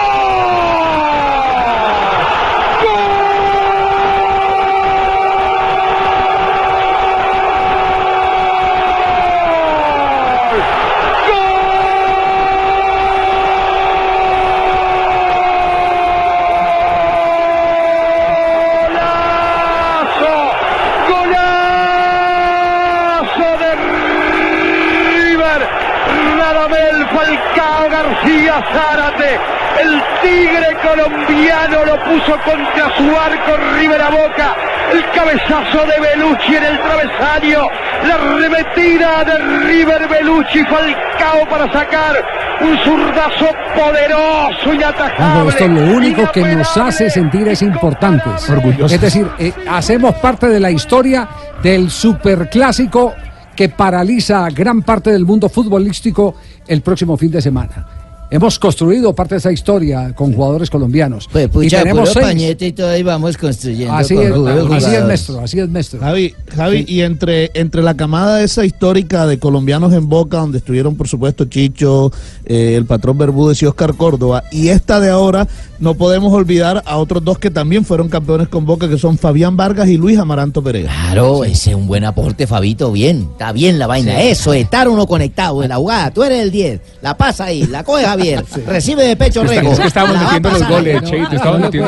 [28.52, 29.40] García Zárate.
[29.82, 34.56] El tigre colombiano lo puso contra su arco River a Boca.
[34.92, 37.68] El cabezazo de Belucci en el travesaño.
[38.08, 42.16] La remetida de River Belucci Falcao para sacar
[42.62, 45.50] un zurdazo poderoso y atajable.
[45.50, 48.50] esto lo único que nos hace sentir es importantes.
[48.50, 48.92] Orgullosos.
[48.92, 51.28] Es decir, eh, hacemos parte de la historia
[51.64, 53.14] del superclásico
[53.56, 56.36] que paraliza gran parte del mundo futbolístico
[56.68, 58.01] el próximo fin de semana.
[58.34, 61.28] Hemos construido parte de esa historia con jugadores colombianos.
[61.36, 62.26] y Pucha, tenemos puro seis.
[62.26, 63.94] pañete y todo ahí vamos construyendo.
[63.94, 66.00] Así con es, así es, maestro, así es, maestro.
[66.00, 70.96] Javi, Javi y entre, entre la camada esa histórica de colombianos en Boca, donde estuvieron
[70.96, 72.14] por supuesto Chicho,
[72.46, 75.46] eh, el patrón Bermúdez y Oscar Córdoba, y esta de ahora,
[75.82, 79.58] no podemos olvidar a otros dos que también fueron campeones con Boca, que son Fabián
[79.58, 80.92] Vargas y Luis Amaranto Pereira.
[80.92, 82.92] Claro, ese es un buen aporte, Fabito.
[82.92, 84.16] Bien, está bien la vaina.
[84.16, 84.28] Sí.
[84.30, 86.12] Eso, estar uno conectado en la jugada.
[86.12, 86.82] Tú eres el 10.
[87.02, 88.46] La pasa ahí, la coge Javier.
[88.68, 89.72] Recibe de pecho Rego.
[89.72, 91.30] es que estábamos metiendo los goles, metiendo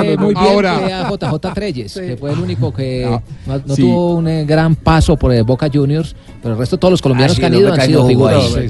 [0.03, 0.33] los muy goles.
[0.33, 3.05] bien Ahora- a JJ Treyes, que fue el único que
[3.45, 3.81] no, no Sí.
[3.83, 7.33] tuvo un eh, gran paso por eh, Boca Juniors, pero el resto todos los colombianos
[7.33, 8.43] Ah, sí, que han el ido han sido figuras.
[8.55, 8.69] ahí.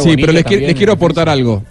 [0.00, 1.62] Sí, pero les, quiero- les quiero aportar algo.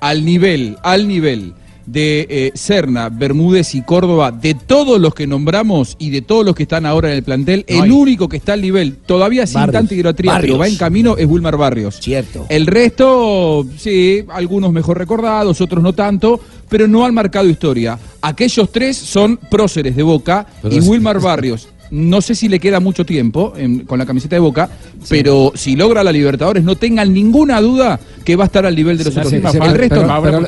[0.00, 1.54] Al nivel, al nivel
[1.86, 6.54] de eh, Serna, Bermúdez y Córdoba, de todos los que nombramos y de todos los
[6.54, 7.90] que están ahora en el plantel, No el hay.
[7.90, 9.72] único que está al nivel, todavía sin Barrios.
[9.72, 11.98] tanta hidroatría, pero va en camino, es Wilmar Barrios.
[12.00, 12.46] Cierto.
[12.48, 17.98] El resto, sí, algunos mejor recordados, otros no tanto, pero no han marcado historia.
[18.20, 20.80] Aquellos tres son próceres de Boca y.
[20.80, 21.68] Wilmar Barrios.
[21.92, 24.68] No sé si le queda mucho tiempo en- con la camiseta de Boca,
[25.10, 28.96] pero si logra la Libertadores, no tengan ninguna duda que va a estar al nivel
[28.96, 29.28] de los otros.
[29.30, 29.52] Sí, equipos.
[29.52, 30.06] sí, el resto no.
[30.22, 30.38] pero-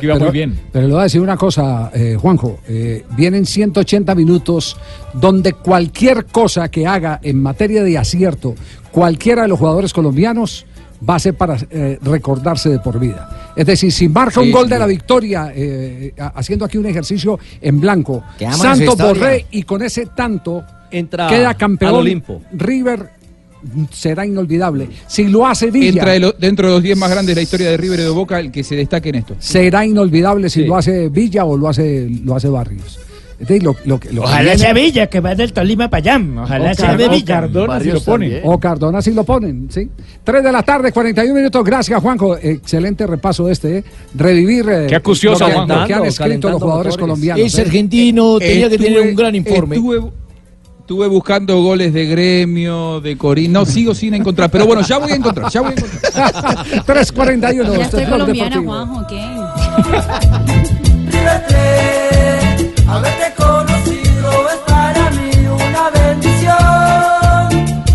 [0.71, 2.59] pero le voy a decir una cosa, eh, Juanjo.
[2.67, 4.75] eh, vienen 180 minutos
[5.13, 8.55] donde cualquier cosa que haga en materia de acierto,
[8.91, 10.65] cualquiera de los jugadores colombianos
[11.07, 13.51] va a ser para eh, recordarse de por vida.
[13.55, 17.37] Es decir, si marca un gol de la victoria, eh, ha- haciendo aquí un ejercicio
[17.61, 18.23] en blanco,
[18.57, 18.95] Santos.
[19.19, 21.93] Borré y con ese tanto Entra queda al campeón.
[21.95, 22.41] Olimpo.
[22.53, 23.09] River
[23.91, 24.87] será inolvidable.
[25.07, 27.43] Si lo hace Villa, Entra de lo- dentro de los 10 más grandes de la
[27.43, 29.35] historia de River y de Boca, el que se destaque en esto.
[29.39, 32.99] será inolvidable si lo hace Villa o lo hace, lo hace Barrios.
[33.37, 36.25] Entonces, lo- lo que- lo que Ojalá sea Villa, que va del Tolima para allá.
[36.43, 37.25] Ojalá O sea de Car- o Villa.
[37.25, 38.41] Cardona si lo ponen.
[38.45, 39.89] O Cardona si lo ponen, ¿sí?
[40.23, 41.61] 3 de la tarde, 41 minutos.
[41.65, 42.37] Gracias, Juanjo.
[42.37, 43.83] Excelente repaso este, ¿eh?
[44.13, 45.75] Revivir eh, Qué acucioso, lo, que, Juanjo.
[45.81, 46.97] lo que han escrito los jugadores motores.
[47.01, 47.45] colombianos.
[47.45, 47.61] Es ¿eh?
[47.63, 49.75] argentino, tenía que tener un gran informe.
[49.75, 50.11] Estuve,
[50.85, 53.51] estuve buscando goles de gremio, de Corín.
[53.51, 54.51] No, sigo sin encontrar.
[54.51, 55.51] Pero bueno, ya voy a encontrar.
[55.51, 56.05] Ya voy a encontrar.
[56.85, 57.77] 3.41.
[57.77, 58.71] Ya estoy colombiana, Deportivo.
[58.71, 59.19] Juanjo, ¿qué?
[62.87, 66.59] Haberte conocido es para mí una bendición.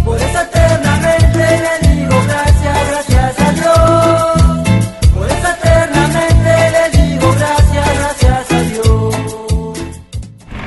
[0.05, 5.15] Por eso eternamente le digo gracias, gracias a Dios.
[5.15, 9.15] Por eso eternamente le digo gracias, gracias a Dios.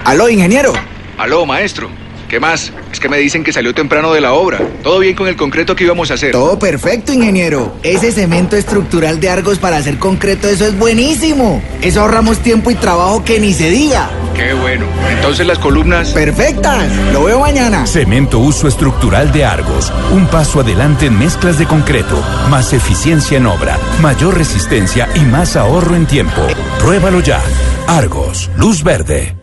[0.05, 0.71] Aló, ingeniero.
[1.17, 1.89] Aló, maestro.
[2.33, 2.73] ¿Qué más?
[2.91, 4.57] Es que me dicen que salió temprano de la obra.
[4.81, 6.31] ¿Todo bien con el concreto que íbamos a hacer?
[6.31, 7.75] Todo perfecto, ingeniero.
[7.83, 11.61] Ese cemento estructural de Argos para hacer concreto, eso es buenísimo.
[11.83, 14.09] Eso ahorramos tiempo y trabajo que ni se diga.
[14.35, 14.87] Qué bueno.
[15.11, 16.09] Entonces las columnas...
[16.09, 16.91] Perfectas.
[17.11, 17.85] Lo veo mañana.
[17.85, 19.93] Cemento Uso Estructural de Argos.
[20.11, 22.19] Un paso adelante en mezclas de concreto.
[22.49, 26.41] Más eficiencia en obra, mayor resistencia y más ahorro en tiempo.
[26.79, 27.39] Pruébalo ya.
[27.85, 29.42] Argos, luz verde.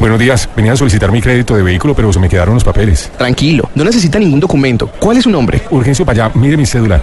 [0.00, 3.10] Buenos días, venía a solicitar mi crédito de vehículo, pero se me quedaron los papeles.
[3.16, 4.90] Tranquilo, no necesita ningún documento.
[4.98, 5.62] ¿Cuál es su nombre?
[5.70, 7.00] Urgencio para allá, mire mi cédula.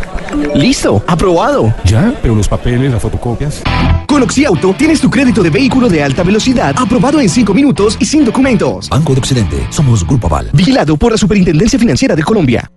[0.54, 1.74] Listo, aprobado.
[1.86, 2.14] ¿Ya?
[2.22, 3.62] Pero los papeles, las fotocopias.
[4.06, 8.06] Con Oxiauto tienes tu crédito de vehículo de alta velocidad aprobado en 5 minutos y
[8.06, 8.90] sin documentos.
[8.90, 9.68] Banco de Occidente.
[9.70, 10.50] Somos Grupo Aval.
[10.52, 12.70] Vigilado por la Superintendencia Financiera de Colombia.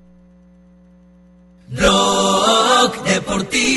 [1.71, 3.72] Blog Deportivo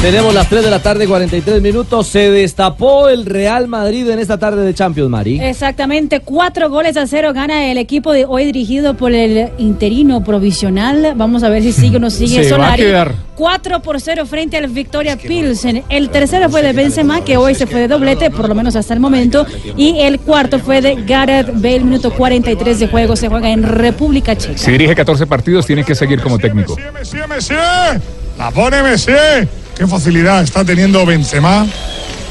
[0.00, 2.06] Tenemos las 3 de la tarde, 43 minutos.
[2.06, 5.40] Se destapó el Real Madrid en esta tarde de Champions, Mari.
[5.40, 11.14] Exactamente, cuatro goles a cero gana el equipo de hoy dirigido por el interino provisional.
[11.16, 12.82] Vamos a ver si sigue o no sigue Se va a Solari.
[12.84, 13.14] quedar.
[13.34, 15.82] 4 por 0 frente al Victoria Pilsen.
[15.88, 18.94] El tercero fue de Benzema, que hoy se fue de doblete, por lo menos hasta
[18.94, 19.46] el momento.
[19.76, 23.16] Y el cuarto fue de Gareth Bale, minuto 43 de juego.
[23.16, 24.58] Se juega en República Checa.
[24.58, 26.76] Si dirige 14 partidos, tiene que seguir como técnico.
[28.38, 29.12] La pone Messi.
[29.76, 31.66] Qué facilidad está teniendo Benzema.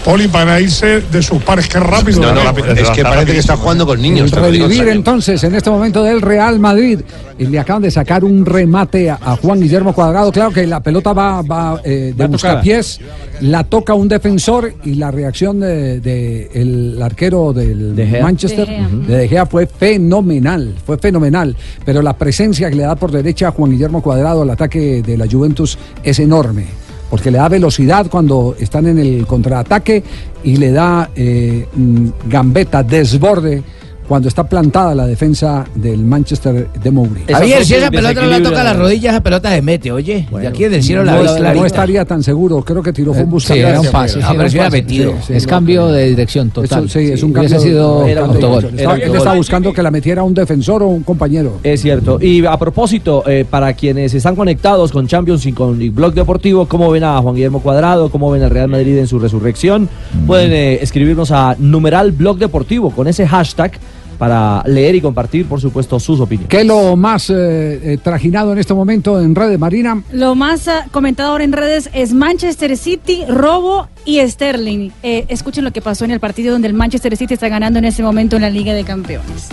[0.08, 1.68] Poli para irse de sus pares.
[1.68, 2.22] Qué rápido.
[2.22, 2.72] No, no, Rápido.
[2.72, 4.32] es que parece que está jugando con niños.
[4.32, 7.02] Revivir entonces en este momento del Real Madrid.
[7.38, 10.32] Y le acaban de sacar un remate a, a Juan Guillermo Cuadrado.
[10.32, 13.02] Claro que la pelota va, va eh, de buscapiés,
[13.42, 18.24] la toca un defensor y la reacción del de, el arquero del Gea.
[18.24, 18.88] Manchester, De Gea.
[19.08, 20.74] de De Gea, fue fenomenal.
[20.86, 21.54] Fue fenomenal.
[21.84, 25.18] Pero la presencia que le da por derecha a Juan Guillermo Cuadrado al ataque de
[25.18, 26.87] la Juventus es enorme.
[27.10, 30.04] Porque le da velocidad cuando están en el contraataque
[30.44, 33.64] y le da eh, mm, gambeta, desborde
[34.08, 37.26] cuando está plantada la defensa del Manchester de Mourinho.
[37.30, 40.28] Javier, si esa pelota no la toca a las rodillas, esa pelota se mete, oye.
[40.32, 41.66] de aquí del cielo la no, ves no clarita.
[41.66, 43.68] estaría tan seguro, creo que tiró fue un Sí, buscapiés.
[43.68, 44.20] era un pase.
[44.20, 45.14] No, sí, pero era si metido.
[45.26, 46.86] Sí, es cambio de dirección total.
[46.86, 47.72] Eso, sí, es un Hubiese cambio.
[47.72, 48.66] sido era un autogol.
[48.66, 49.02] autogol.
[49.16, 51.60] Estaba- buscando que la metiera un defensor o un compañero.
[51.64, 52.18] Es cierto.
[52.22, 56.66] Y a propósito, eh, para quienes están conectados con Champions y con el Blog Deportivo,
[56.68, 58.10] ¿cómo ven a Juan Guillermo Cuadrado?
[58.10, 59.90] ¿Cómo ven al Real Madrid en su resurrección?
[60.26, 63.72] Pueden eh, escribirnos a numeral Blog Deportivo con ese hashtag
[64.18, 66.50] para leer y compartir, por supuesto, sus opiniones.
[66.50, 67.36] ¿Qué es lo más eh,
[67.84, 70.02] eh, trajinado en este momento en redes, Marina?
[70.12, 74.92] Lo más ah, comentado ahora en redes es Manchester City, robo y Sterling.
[75.04, 77.86] Eh, escuchen lo que pasó en el partido donde el Manchester City está ganando en
[77.86, 79.50] este momento en la Liga de Campeones.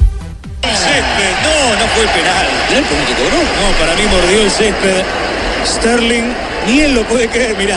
[0.63, 2.47] Césped, no, no fue penal.
[2.69, 3.39] ¿Penal cómo que cobró?
[3.39, 5.05] No, para mí mordió el césped.
[5.65, 6.25] Sterling,
[6.67, 7.77] ni él lo puede creer, mirá.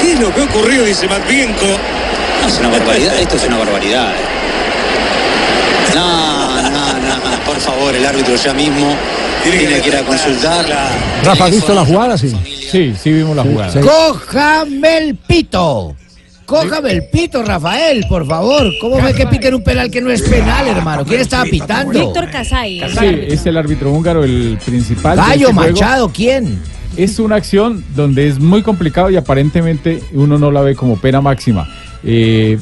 [0.00, 0.84] ¿Qué es lo que ocurrió?
[0.84, 1.66] Dice Matvienko.
[2.42, 4.12] No, es una barbaridad, esto es una barbaridad.
[5.94, 8.94] No, no, no, por favor, el árbitro ya mismo
[9.42, 10.66] tiene que ir a consultar.
[11.24, 12.18] Rafa, ¿has visto la jugada?
[12.18, 12.32] Sí.
[12.70, 13.80] Sí, sí vimos la jugada.
[13.80, 15.96] Cójame el pito.
[16.46, 18.72] Cójame el pito, Rafael, por favor.
[18.80, 21.04] ¿Cómo ve que piten un penal que no es penal, hermano?
[21.04, 21.92] ¿Quién estaba pitando?
[21.92, 22.80] Víctor Casay.
[22.98, 25.16] Sí, es el árbitro húngaro el principal.
[25.16, 25.72] Gallo este juego.
[25.72, 26.60] Machado, ¿quién?
[26.96, 31.20] Es una acción donde es muy complicado y aparentemente uno no la ve como pena
[31.20, 31.68] máxima.
[32.02, 32.58] Eh,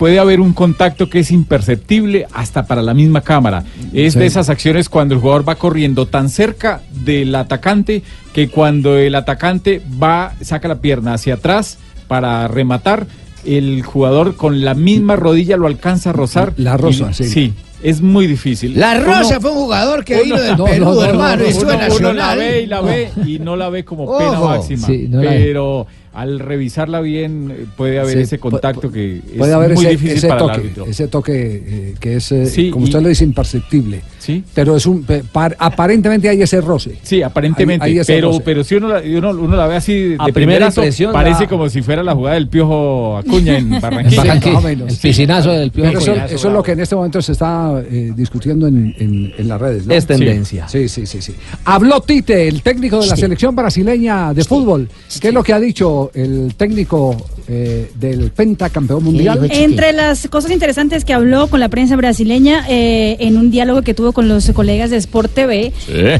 [0.00, 3.64] puede haber un contacto que es imperceptible hasta para la misma cámara.
[3.92, 4.18] Es Sí.
[4.18, 8.02] de esas acciones cuando el jugador va corriendo tan cerca del atacante
[8.32, 11.76] que cuando el atacante va, saca la pierna hacia atrás
[12.08, 13.06] para rematar,
[13.44, 16.54] el jugador con la misma rodilla lo alcanza a rozar.
[16.56, 17.24] La roza, Y- sí.
[17.28, 17.52] Sí,
[17.82, 18.78] es muy difícil.
[18.80, 21.42] La Rosa Uno- fue un jugador que uno- vino del no, Perú, no, no, hermano,
[21.42, 21.52] no, y
[22.00, 24.48] uno- la ve y la ve y no la ve como pena Ojo.
[24.48, 24.86] máxima.
[24.86, 25.42] Sí, no la ve.
[25.44, 29.84] pero al revisarla bien eh, puede haber Sí, ese contacto que Puede es haber muy
[29.84, 30.86] ese, difícil ese para el toque, árbitro.
[30.86, 34.00] ese toque eh, que es, eh, Sí, como y- usted lo dice, imperceptible.
[34.18, 34.42] Sí.
[34.54, 36.98] Pero es un, pe- par- aparentemente hay ese roce.
[37.02, 38.40] Sí, aparentemente, Hay- hay ese pero, roce.
[38.44, 41.48] pero si uno la, uno, uno la ve así de A primera impresión, parece la-
[41.48, 44.22] como si fuera la jugada del Piojo Acuña en Barranquilla.
[44.24, 44.54] Barranquilla.
[44.54, 44.92] Más o menos.
[44.92, 46.26] El piscinazo del Piojo eso, Acuña.
[46.26, 49.60] eso es lo que en este momento se está eh, discutiendo en, en- en las
[49.60, 49.86] redes.
[49.86, 49.94] ¿no?
[49.94, 50.68] Es tendencia.
[50.68, 51.34] Sí, sí, sí, sí.
[51.64, 54.88] Habló Tite, el técnico de la selección brasileña de fútbol.
[55.20, 57.16] ¿Qué es lo que ha dicho el técnico
[57.48, 59.38] eh, del pentacampeón mundial?
[59.64, 63.92] Entre las cosas interesantes que habló con la prensa brasileña eh, en un diálogo que
[63.92, 65.72] tuvo con los colegas de Sport TV,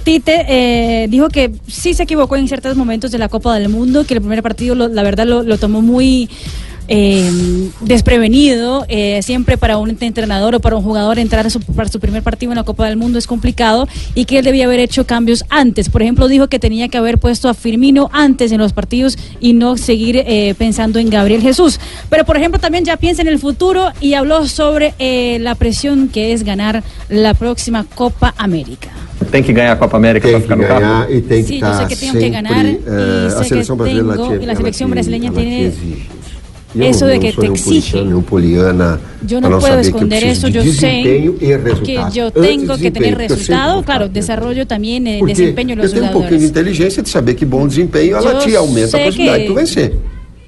[0.05, 4.05] Tite eh, dijo que sí se equivocó en ciertos momentos de la Copa del Mundo,
[4.05, 6.28] que el primer partido lo- la verdad lo, lo tomó muy
[6.93, 8.85] eh, desprevenido.
[8.89, 12.23] eh, siempre para un entrenador o para un jugador entrar a su, para su primer
[12.23, 15.45] partido en la Copa del Mundo es complicado y que él debía haber hecho cambios
[15.49, 15.89] antes.
[15.89, 19.53] Por ejemplo, dijo que tenía que haber puesto a Firmino antes en los partidos y
[19.53, 21.79] no seguir eh, pensando en Gabriel Jesús.
[22.09, 26.09] Pero, por ejemplo, también ya piensa en el futuro y habló sobre eh, la presión
[26.09, 28.89] que es ganar la próxima Copa América.
[29.31, 31.12] Tem que ganhar a Copa América para ficar no ganhar carro.
[31.12, 34.55] e tem que que que a que seleção brasileira tengo- ela
[36.75, 38.05] Eu eso de que te exige.
[38.05, 38.23] no
[39.41, 42.33] não eu esconder preciso eso, de yo desempenho sé e resultado.
[42.33, 45.83] que tengo de que desempenho, eu sempre resultado, claro, desarrollo también el Porque desempeño de
[45.83, 49.01] eu tenho um pouquinho de inteligência de saber que bom desempenho ela te aumenta a
[49.01, 49.99] possibilidade de tu vencer.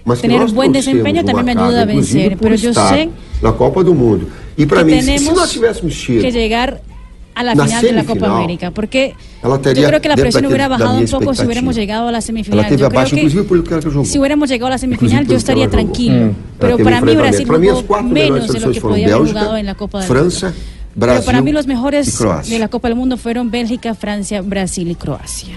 [0.05, 3.53] Mas tener nós buen trouxemos desempeño también me ayuda a vencer, pero yo sé na
[3.53, 4.27] Copa do Mundo.
[4.57, 6.81] E para se tenemos nós tivéssemos que llegar
[7.35, 10.69] a la Na final de la Copa América, porque yo creo que la presión hubiera
[10.69, 12.69] bajado un poco si hubiéramos llegado a la semifinal.
[12.71, 13.31] Yo creo abaixo, que
[14.05, 17.17] si hubiéramos llegado a la semifinal yo estaría tranquilo, Ela pero para mí.
[17.17, 20.15] Brasil jugó menos de lo que podía haber Bélgica, jugado en la Copa Mundo.
[20.15, 20.49] Brasil
[20.99, 22.19] pero para mí los mejores
[22.49, 25.57] de la Copa del Mundo fueron Bélgica, Francia, Brasil y Croacia.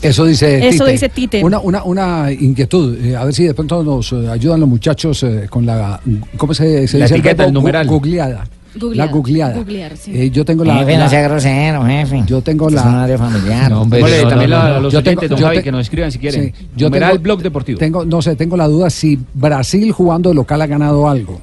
[0.00, 0.92] Eso dice Eso Tite.
[0.92, 1.44] dice Tite.
[1.44, 5.24] Una, una, una inquietud, eh, a ver si de pronto nos eh, ayudan los muchachos
[5.24, 6.00] eh, con la,
[6.36, 7.14] ¿cómo se, se La dice?
[7.16, 7.48] etiqueta, verbo?
[7.48, 7.86] el numeral.
[7.88, 8.44] Googleada.
[8.78, 9.06] Googleada.
[9.06, 9.54] La googleada.
[9.56, 10.12] Googlear, sí.
[10.14, 10.76] Eh, yo tengo la...
[10.78, 12.22] Jefe, no la- sea grosero, jefe.
[12.26, 12.82] yo tengo Es la...
[12.82, 13.70] un área familiar.
[13.70, 14.80] No, hombre, no, también no, la- no, no.
[14.80, 16.54] los Yo oyentes, tengo- don yo Javi, te- que nos escriban si quieren.
[16.56, 17.78] Sí, yo tengo- Blog Deportivo.
[17.78, 21.40] Tengo, no sé, tengo la duda si Brasil jugando de local ha ganado algo.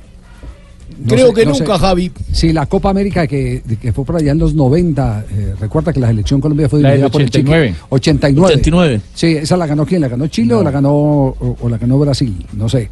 [0.98, 1.80] No Creo sé, que no nunca, sé.
[1.82, 2.12] Javi.
[2.32, 6.00] Sí, la Copa América que, que fue por allá en los 90, eh, recuerda que
[6.00, 7.76] la selección Colombia fue La dirigida por el Chiqui- 89.
[7.90, 8.46] 89.
[8.54, 9.02] 89.
[9.14, 10.02] Sí, esa la ganó quién?
[10.02, 12.34] ¿La ganó Chile o la ganó o, o la ganó Brasil?
[12.54, 12.90] No sé.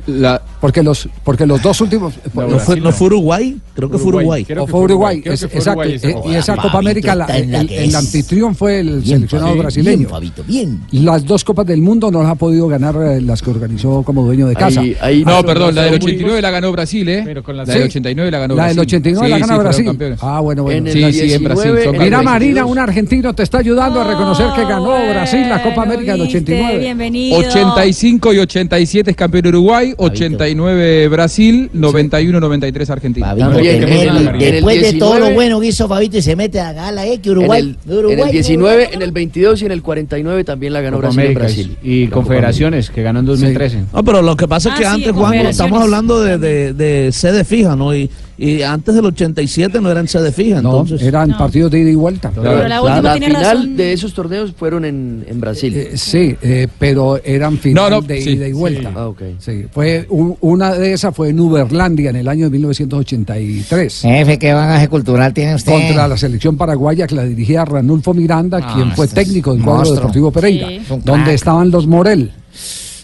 [0.59, 4.45] Porque los porque los dos últimos No, fue, no fue Uruguay, creo que fue Uruguay.
[4.59, 5.83] o fue Uruguay, es- exacto.
[5.83, 9.97] eh, y esa Copa América, la- el, el- el anfitrión fue el seleccionado brasileño.
[9.99, 10.81] Bien, Fabito, bien.
[10.91, 14.23] Las dos Copas del Mundo no las ha podido ganar eh, las que organizó como
[14.25, 14.81] dueño de casa.
[15.25, 17.21] no, perdón, la del 89 la ganó Brasil, ¿eh?
[17.25, 17.73] Pero con la la-.
[17.93, 18.75] 89 la ganó La Brasil.
[18.77, 19.85] del 89 la gana sí, Brasil.
[19.85, 20.19] campeones.
[20.21, 20.77] Ah, bueno, bueno.
[20.79, 22.21] En el Sí, sí, en Brasil, 19, son Mira.
[22.23, 26.21] Marina, un argentino te está ayudando a reconocer que ganó Brasil la Copa América del
[26.21, 26.79] 89.
[26.79, 27.37] Bienvenido.
[27.37, 33.27] 85 y 87 es campeón Uruguay, 89 Brasil, 91 93 Argentina.
[33.27, 34.37] Fabito, que bien.
[34.39, 37.19] después de todo lo 19 bueno que hizo Fabito y se mete a gala, ¿eh?
[37.19, 37.61] Que Uruguay.
[37.61, 40.81] en, el, Uruguay en el 19, en el 22 y en el 49 también la
[40.81, 41.77] ganó Copa Brasil América Brasil.
[41.83, 43.83] y Confederaciones, que ganó en 2013.
[43.93, 46.73] No, pero lo que pasa es que Ah, sí, antes, Juan, estamos hablando de, de,
[46.73, 47.82] de sede fija, ¿no?
[47.91, 48.07] Y,
[48.37, 51.01] y antes del 87 no eran sede fija, No, entonces.
[51.01, 52.31] eran partidos de ida y vuelta.
[52.35, 53.75] Pero la última la tiene final razón.
[53.77, 55.73] de esos torneos fueron en, en Brasil.
[55.75, 58.91] Eh, sí, eh, pero eran final No, no, de sí, ida y vuelta.
[58.95, 59.09] Ah.
[59.39, 64.01] Sí, fue un- una de esas fue en Uberlandia en el año 1983.
[64.01, 65.71] Jefe, ¿qué bagaje cultural tiene usted?
[65.71, 69.53] Contra la selección paraguaya que la dirigía Ranulfo Miranda, Ah, quien fue este es técnico
[69.53, 70.67] del cuadro deportivo Pereira,
[71.03, 72.31] donde estaban los Morel.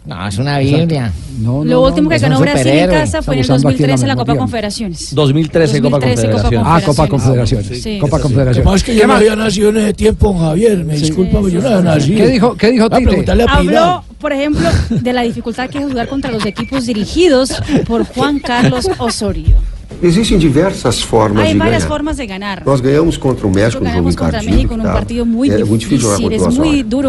[0.05, 1.11] No, es una Biblia.
[1.39, 3.69] No, no, Lo no, último que ganó Brasil en casa fue en el Estamos usando
[3.69, 4.35] aquí la 2013 la Copa.
[4.37, 5.15] Confederaciones.
[5.15, 6.63] 2013 Copa 2013 Copa Confederación.
[6.65, 7.83] Ah, Copa Confederaciones.
[7.83, 7.99] Sí.
[7.99, 8.65] Copa Confederaciones.
[8.65, 10.83] Más que yo no había nacido en ese tiempo, Javier.
[10.83, 12.17] Me disculpa, pero yo no había nacido.
[12.17, 13.31] ¿Qué dijo, qué dijo Va a Tite?
[13.47, 17.53] Habló, por ejemplo, de la dificultad que es jugar contra los equipos dirigidos
[17.85, 19.57] por Juan Carlos Osorio.
[20.01, 21.87] Existem diversas formas Hay de varias ganhar.
[21.89, 22.63] formas de ganar.
[22.65, 24.51] Nós ganhamos contra o México no jogo contra encardido.
[24.55, 24.93] México en un tá?
[24.93, 26.83] partido muy é muito difícil jogar difícil, contra o Osorio.
[26.85, 27.07] duro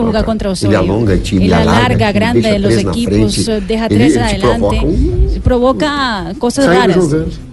[0.65, 3.51] Ele alonga time, ele alarga, alarga grande deixa três na equipos, frente.
[3.51, 6.97] Ele- tres ele te adelante, provoca provoca cosas Saímos raras.
[6.97, 7.50] jogando.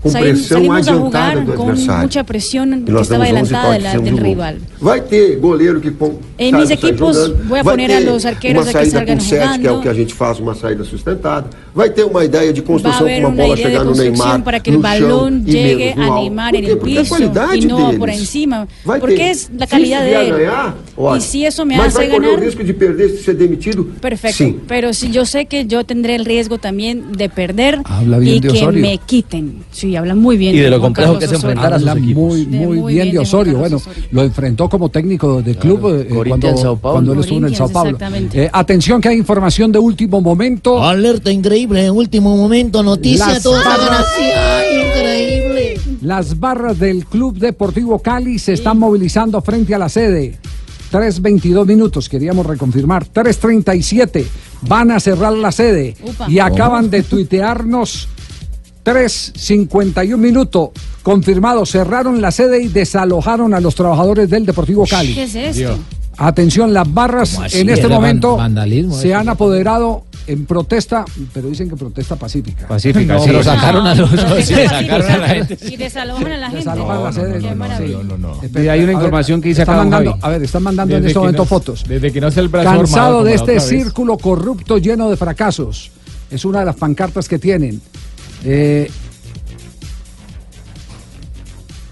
[0.00, 2.02] Com pressão salimos a adiantada do con adversário.
[2.02, 4.54] mucha presión E que 11 adelantada la- del um rival.
[4.80, 5.90] Vai ter goleiro que
[6.52, 9.14] mis sair equipos a Vai poner a ter los arqueros uma a que saída salgan
[9.14, 11.48] com sete, que é o que a gente faz, uma saída sustentada.
[11.74, 14.18] Vai ter uma ideia de Va a construção com uma una bola chegar no construcción
[14.26, 14.70] Neymar, para que
[15.46, 16.20] e llegue menos no a.
[16.20, 17.98] Neymar en el Porque é a piso qualidade y no deles.
[17.98, 18.68] por encima.
[18.84, 19.30] Vai Porque ter.
[19.30, 20.36] es la Se calidad vier de él.
[20.36, 23.08] ganhar, olha, y si eso me mas hace vai correr o ganar, risco de perder,
[23.12, 23.84] de ser demitido?
[24.00, 24.36] perfecto.
[24.36, 24.60] Sim.
[24.68, 28.98] Pero si yo sé que yo tendré el riesgo también de perder de que me
[28.98, 29.64] quiten.
[29.86, 30.54] Sí, habla muy bien.
[30.54, 31.50] Y de lo complejo que es Osorio.
[31.50, 32.22] enfrentar a sus equipos.
[32.22, 33.58] muy, muy, muy bien bien de Osorio.
[33.58, 33.80] Bueno,
[34.10, 36.94] lo enfrentó como técnico de club eh, cuando, Sao Paulo.
[36.94, 37.90] cuando él estuvo en el Sao Paulo.
[37.90, 38.44] exactamente.
[38.44, 40.82] Eh, atención que hay información de último momento.
[40.82, 45.80] Alerta increíble, en último momento, noticia, Las barras- Ay, increíble.
[46.02, 50.38] Las barras del Club Deportivo Cali se están movilizando frente a la sede.
[50.90, 53.06] 3.22 minutos, queríamos reconfirmar.
[53.06, 54.24] 3.37,
[54.62, 55.96] van a cerrar la sede.
[56.02, 56.30] Upa.
[56.30, 58.08] Y acaban de tuitearnos
[58.86, 60.70] 3.51 minutos.
[61.02, 65.12] Confirmado, cerraron la sede y desalojaron a los trabajadores del Deportivo Cali.
[65.14, 65.76] ¿Qué es esto?
[66.18, 71.04] Atención, las barras en este momento vandalismo se han apoderado en protesta,
[71.34, 72.66] pero dicen que protesta pacífica.
[72.66, 73.26] Pacífica, No, sí.
[73.28, 74.10] pero sacaron a los-
[74.46, 75.58] Sí, sí, sacaron a la gente.
[75.70, 76.58] Y desalojan a la gente.
[76.64, 77.38] Desalojan la sede.
[77.40, 77.98] Qué maravilla.
[78.64, 80.22] Y hay una A ver, información que dice acá, mandando, Javi.
[80.22, 81.84] A ver, están mandando en este momento no- fotos.
[81.86, 85.90] Desde que no sea el brazo Cansado armado de este círculo corrupto lleno de fracasos.
[86.30, 87.80] Es una de las pancartas que tienen.
[88.48, 88.88] Eh,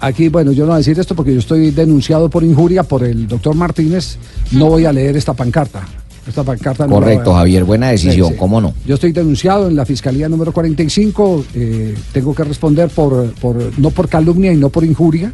[0.01, 3.03] aquí, bueno, yo no voy a decir esto porque yo estoy denunciado por injuria por
[3.03, 4.17] el doctor Martínez.
[4.53, 5.85] No voy a leer esta pancarta.
[6.27, 8.39] Esta pancarta no Correcto, Javier, buena decisión, Sí, sí.
[8.39, 8.73] ¿cómo no?
[8.87, 11.45] Yo estoy denunciado en la Fiscalía número 45.
[11.55, 15.33] eh, tengo que responder por, por no por calumnia y no por injuria.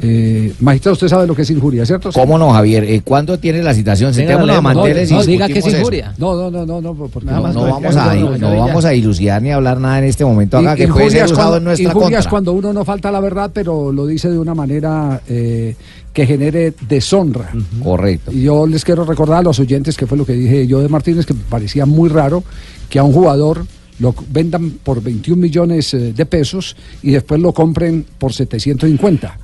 [0.00, 2.10] Eh, magistrado, usted sabe lo que es injuria, ¿cierto?
[2.12, 2.84] ¿Cómo no, Javier?
[2.84, 4.10] Eh, ¿Cuándo tiene la citación?
[4.12, 4.74] Venga, Sentémonos a leemos.
[4.74, 6.14] manteles y No, diga que es injuria.
[6.18, 8.38] No, no, no, no, no, porque No, no, no no, vamos no, a, no, no
[8.38, 11.36] no, vamos a dilucidar ni hablar nada en este momento acá que puede ser usado
[11.38, 12.22] cuando- en nuestra contra.
[12.30, 15.74] cuando uno no falta la verdad, pero lo dice de una manera eh,
[16.12, 17.50] que genere deshonra.
[17.82, 18.30] Correcto.
[18.32, 20.88] Y yo les quiero recordar a los oyentes que fue lo que dije yo de
[20.88, 22.44] Martínez, que me parecía muy raro
[22.88, 23.64] que a un jugador
[24.00, 29.38] lo vendan por 21 millones eh, de pesos y después lo compren por 750.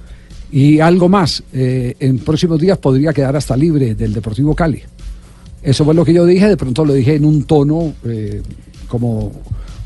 [0.54, 4.80] Y algo más, eh, en próximos días podría quedar hasta libre del Deportivo Cali.
[5.60, 8.40] Eso fue lo que yo dije, de pronto lo dije en un tono eh,
[8.86, 9.32] como,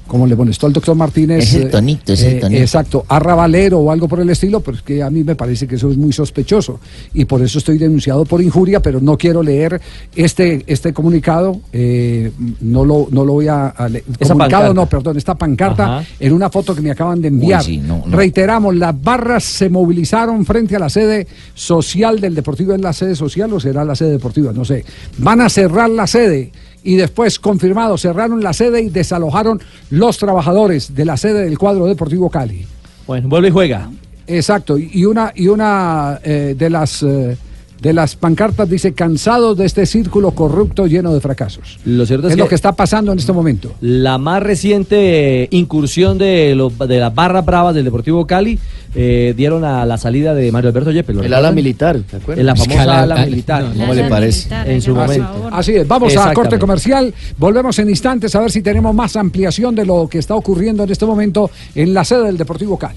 [0.09, 1.45] como le molestó al doctor Martínez.
[1.45, 2.61] Es el eh, tonito, es el eh, tonito.
[2.61, 5.77] Exacto, arrabalero o algo por el estilo, pero es que a mí me parece que
[5.77, 6.81] eso es muy sospechoso.
[7.15, 9.81] Y por eso estoy denunciado por injuria, pero no quiero leer
[10.17, 12.33] este, este comunicado, eh,
[12.63, 14.05] no, lo, no lo voy a, a leer.
[14.19, 14.75] Esa Comunicado pancarta.
[14.75, 16.07] no, perdón, esta pancarta Ajá.
[16.19, 17.63] en una foto que me acaban de enviar.
[17.63, 18.17] sí, no, no.
[18.17, 22.73] Reiteramos, las barras se movilizaron frente a la sede social del Deportivo.
[22.73, 24.53] ¿Es la sede social o será la sede deportiva?
[24.53, 24.85] No sé.
[25.19, 26.51] Van a cerrar la sede
[26.89, 29.61] y después, confirmado, cerraron la sede y desalojaron
[29.91, 32.65] los trabajadores de la sede del cuadro Deportivo Cali.
[33.07, 33.91] Bueno, vuelve y juega.
[34.27, 34.79] Exacto.
[34.79, 37.03] Y una, y una eh, de las...
[37.03, 37.37] eh,
[37.81, 41.79] de las pancartas dice cansados de este círculo corrupto lleno de fracasos.
[41.85, 43.73] Lo cierto es, Es lo que está pasando en este momento.
[43.81, 48.59] La más reciente eh, incursión de, los- de las barras bravas del Deportivo Cali
[48.95, 51.15] eh, dieron a la salida de Mario Alberto Yepes.
[51.15, 52.41] ¿lo El ala militar, ¿te acuerdas?
[52.41, 53.63] En la famosa Escala- ala militar.
[53.65, 54.39] no, ¿Cómo le parece?
[54.49, 55.49] militar, En su Así- momento.
[55.53, 59.75] Así es, vamos a corte comercial, volvemos en instantes a ver si tenemos más ampliación
[59.75, 62.97] de lo que está ocurriendo en este momento en la sede del Deportivo Cali.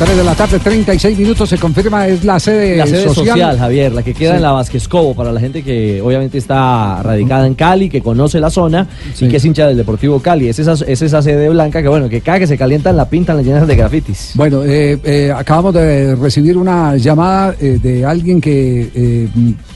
[0.00, 3.58] Tres de la tarde, 36 minutos, se confirma, es la sede, La sede social.
[3.58, 4.36] Javier, la que queda Sí.
[4.36, 8.40] en la Vázquez Cobo, para la gente que obviamente está radicada en Cali, que conoce
[8.40, 9.26] la zona Sí.
[9.26, 10.48] y que es hincha del Deportivo Cali.
[10.48, 13.36] Es esa, es esa sede blanca que, bueno, que cada que se calientan la pintan,
[13.36, 14.30] la llenan de grafitis.
[14.36, 19.28] Bueno, eh, eh, acabamos de recibir una llamada eh, de alguien que eh,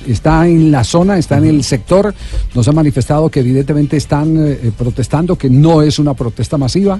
[0.09, 2.14] está en la zona, está en el sector.
[2.55, 6.98] Nos ha manifestado que evidentemente están protestando, que no es una protesta masiva,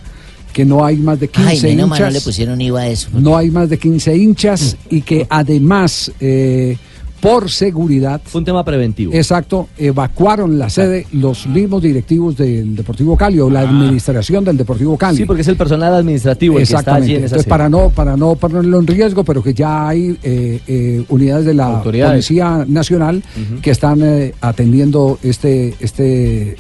[0.55, 3.09] que no hay más de 15 Ay, menos mal no le pusieron IVA a eso.
[3.13, 6.79] No hay más de 15 hinchas y que además eh,
[7.25, 8.21] por seguridad.
[8.25, 9.13] Fue un tema preventivo.
[9.15, 13.69] Exacto, evacuaron la sede los mismos directivos del Deportivo Cali o la Ah.
[13.69, 15.17] administración del Deportivo Cali.
[15.19, 17.05] Sí, porque es el personal administrativo el que está Exactamente.
[17.07, 17.51] allí en esa Entonces, sede.
[17.51, 21.55] para no, para no ponerlo en riesgo, pero que ya hay eh, eh, unidades de
[21.55, 21.83] la.
[21.83, 23.23] Policía Nacional
[23.63, 26.57] que están eh, atendiendo este, este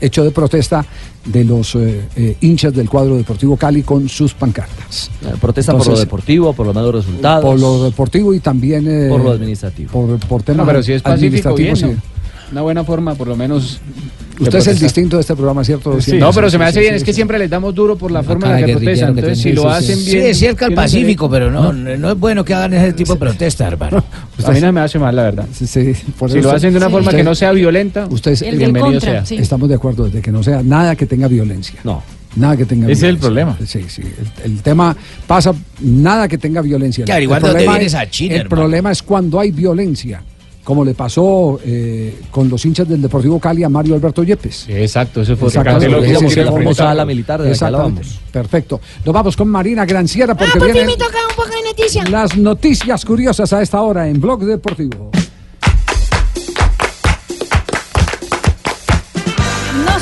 [0.00, 0.84] hecho de protesta
[1.24, 1.76] de los
[2.40, 5.10] hinchas del cuadro Deportivo Cali con sus pancartas.
[5.40, 7.44] Protesta por lo deportivo, por los malos resultados.
[7.44, 9.85] Por lo deportivo y también Por lo administrativo.
[9.92, 11.94] Por, por temas No, pero si es pacífico, bien, ¿no?
[12.52, 13.80] Una buena forma, por lo menos.
[14.38, 16.00] Usted es el distinto de este programa, ¿cierto?
[16.00, 17.16] Sí, no, pero se me Sí, hace sí, bien, sí, es que sí.
[17.16, 19.14] siempre les damos duro por la forma en la que protestan.
[19.14, 20.10] que Entonces, si lo Sí, sí, hacen sí.
[20.12, 20.22] bien.
[20.24, 23.18] Sí, es cierto al Pacífico, pero no, no es bueno que hagan ese tipo de
[23.18, 24.04] protesta, hermano.
[24.36, 25.46] Pues a mí no me hace mal, la verdad.
[25.52, 26.92] Sí, sí, por si eso- lo hacen de una Sí.
[26.92, 29.24] forma Usted- que no sea violenta, Usted es- bienvenido sea.
[29.28, 31.80] Estamos de acuerdo, desde que no sea nada que tenga violencia.
[31.82, 32.02] No.
[32.36, 33.56] Nada que tenga Ese es el problema.
[33.66, 34.02] Sí, sí.
[34.44, 34.94] El, el tema
[35.26, 37.04] pasa, nada que tenga violencia.
[37.04, 38.60] Claro, El dónde problema vienes a China, El hermano.
[38.62, 40.22] problema es cuando hay violencia,
[40.62, 44.66] como le pasó eh, con los hinchas del Deportivo Cali a Mario Alberto Yepes.
[44.68, 45.88] exacto, eso fue Exactamente.
[45.88, 47.06] Lo que sí que la claro.
[47.06, 48.00] militar de la que Exactamente.
[48.00, 48.20] hablábamos.
[48.32, 48.80] Perfecto.
[49.04, 52.04] Nos vamos con Marina Granciera porque ah, por fin me toca un poco de noticia.
[52.10, 55.10] las noticias curiosas a esta hora en Blog Deportivo.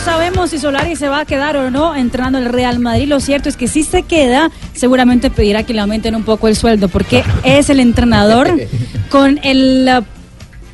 [0.05, 3.09] Sabemos si Solari se va a quedar o no entrenando el Real Madrid.
[3.09, 6.57] Lo cierto es que si se queda, seguramente pedirá que le aumenten un poco el
[6.57, 8.55] sueldo, porque es el entrenador
[9.11, 10.05] con el uh,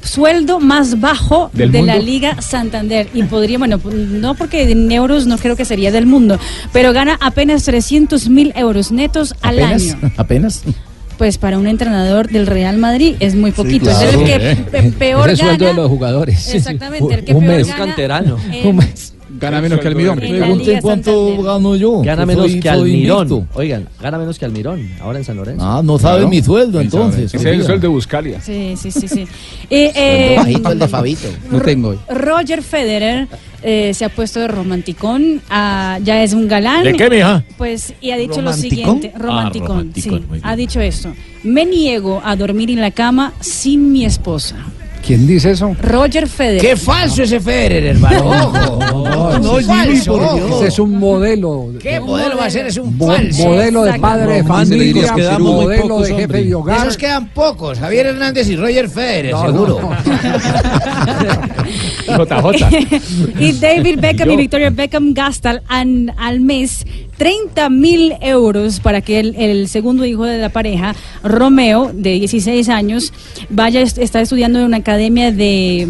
[0.06, 1.96] sueldo más bajo ¿Del de la?
[1.98, 3.08] Liga Santander.
[3.14, 6.38] Y podría, bueno, pues, no porque en euros no creo que sería del mundo,
[6.72, 9.82] pero gana apenas 300 mil euros netos al ¿Apenas?
[9.94, 10.12] año.
[10.16, 10.62] ¿Apenas?
[11.18, 13.84] Pues para un entrenador del Real Madrid es muy poquito.
[13.90, 14.08] claro.
[14.08, 14.24] Es el
[14.70, 15.76] que peor Es el sueldo gana.
[15.76, 16.54] de los jugadores.
[16.54, 17.66] Exactamente, el que Un peor mes.
[17.68, 17.84] gana.
[17.84, 18.36] canterano.
[18.64, 19.14] Un mes.
[19.40, 20.18] Gana menos que Almirón.
[20.18, 21.44] Pregunten cuánto Santander.
[21.44, 22.02] gano yo.
[22.02, 23.28] Gana menos soy- que Almirón.
[23.28, 23.58] invicto.
[23.58, 25.64] Oigan, gana menos que Almirón, ahora en San Lorenzo.
[25.64, 26.28] Ah, no sabe Claro.
[26.28, 27.24] mi sueldo entonces.
[27.32, 28.40] Ese es el sueldo de Buscalia.
[28.40, 29.26] Sí, sí, sí, sí.
[29.70, 31.28] Eh, eh, bajito el de Fabito.
[31.50, 31.94] No tengo.
[32.08, 33.28] Roger Federer
[33.62, 36.82] eh, se ha puesto de romanticón, ah, ya es un galán.
[36.84, 37.44] ¿De qué, mija?
[37.58, 38.70] Pues, y ha dicho lo ¿Romanticón?
[39.00, 41.12] siguiente, Ah, romanticón, romanticón, sí, ha dicho esto,
[41.42, 44.56] me niego a dormir en la cama sin mi esposa.
[45.04, 45.74] ¿Quién dice eso?
[45.80, 46.60] Roger Federer.
[46.60, 48.52] Qué falso ese Federer, hermano.
[48.92, 50.56] No, no, Jimmy, falso.
[50.58, 51.68] Ese es un modelo.
[51.80, 52.66] ¿Qué modelo va a ser?
[52.66, 53.44] Es un Mo- falso.
[53.44, 56.44] modelo de padre de familia, modelo pocos, de jefe hombre.
[56.44, 56.78] de hogar.
[56.82, 57.78] esos quedan pocos.
[57.78, 59.90] Javier Hernández y Roger Federer, No, seguro.
[62.06, 63.00] JJ.
[63.40, 66.84] y David Beckham y Victoria Beckham gastan an- al mes
[67.24, 72.70] 30 mil euros para que el, el segundo hijo de la pareja, Romeo, de 16
[72.70, 73.12] años,
[73.50, 75.86] vaya, est- está estudiando en una academia de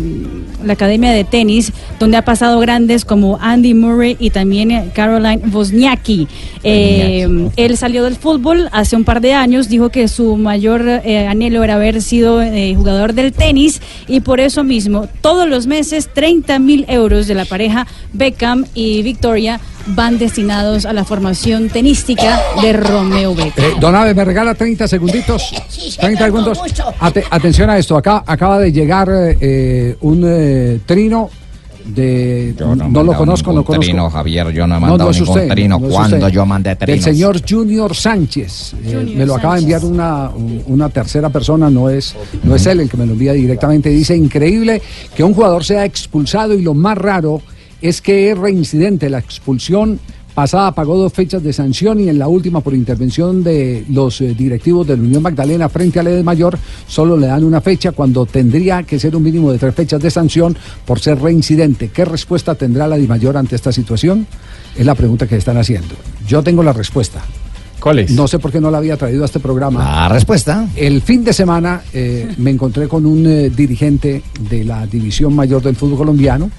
[0.65, 6.27] la academia de tenis, donde ha pasado grandes como Andy Murray y también Caroline Wozniacki.
[6.65, 11.29] Eh, él salió del fútbol hace un par de años, dijo que su mayor eh,
[11.29, 16.09] anhelo era haber sido eh, jugador del tenis y por eso mismo todos los meses
[16.13, 19.61] 30 mil euros de la pareja Beckham y Victoria
[19.95, 23.65] van destinados a la formación tenística de Romeo Beckham.
[23.65, 25.51] Eh, don Abe, me regala 30 segunditos.
[25.99, 26.59] 30 segundos.
[27.01, 27.97] Ate- atención a esto.
[27.97, 31.31] Acá acaba de llegar eh, un eh, trino
[31.85, 32.55] de.
[32.59, 33.81] no, lo conozco, no conozco.
[33.81, 35.79] Trino, Javier, yo no he mandado no ningún usted, trino.
[35.79, 36.29] no es ¿Cuándo usted.
[36.29, 37.05] yo mandé Del trinos?
[37.05, 38.75] señor Junior Sánchez.
[38.85, 40.31] Eh, Junior me lo acaba de enviar una,
[40.67, 42.15] una tercera persona, no es,
[42.45, 43.89] no es él el que me lo envía directamente.
[43.89, 44.81] Dice, increíble
[45.17, 47.41] que un jugador sea expulsado y lo más raro
[47.81, 49.11] es que es reincidente.
[49.11, 49.99] La expulsión
[50.35, 54.35] pasada pagó dos fechas de sanción y en la última por intervención de los eh,
[54.35, 58.27] directivos de la Unión Magdalena frente al Ede Mayor solo le dan una fecha cuando
[58.27, 61.89] tendría que ser un mínimo de tres fechas de sanción por ser reincidente.
[61.89, 64.27] ¿Qué respuesta tendrá la Di Mayor ante esta situación?
[64.77, 65.95] Es la pregunta que están haciendo.
[66.27, 67.21] Yo tengo la respuesta.
[67.81, 68.11] ¿Cuál es?
[68.11, 69.83] No sé por qué no la había traído a este programa.
[69.83, 70.69] La respuesta.
[70.77, 75.63] El fin de semana eh, me encontré con un eh, dirigente de la División Mayor
[75.63, 76.51] del Fútbol Colombiano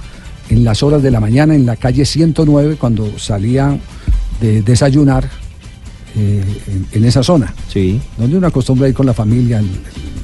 [0.52, 3.78] en las horas de la mañana en la calle 109 cuando salía
[4.40, 5.28] de desayunar
[6.16, 7.54] eh, en, en esa zona.
[7.70, 8.00] Sí.
[8.18, 9.66] Donde uno acostumbra ir con la familia el,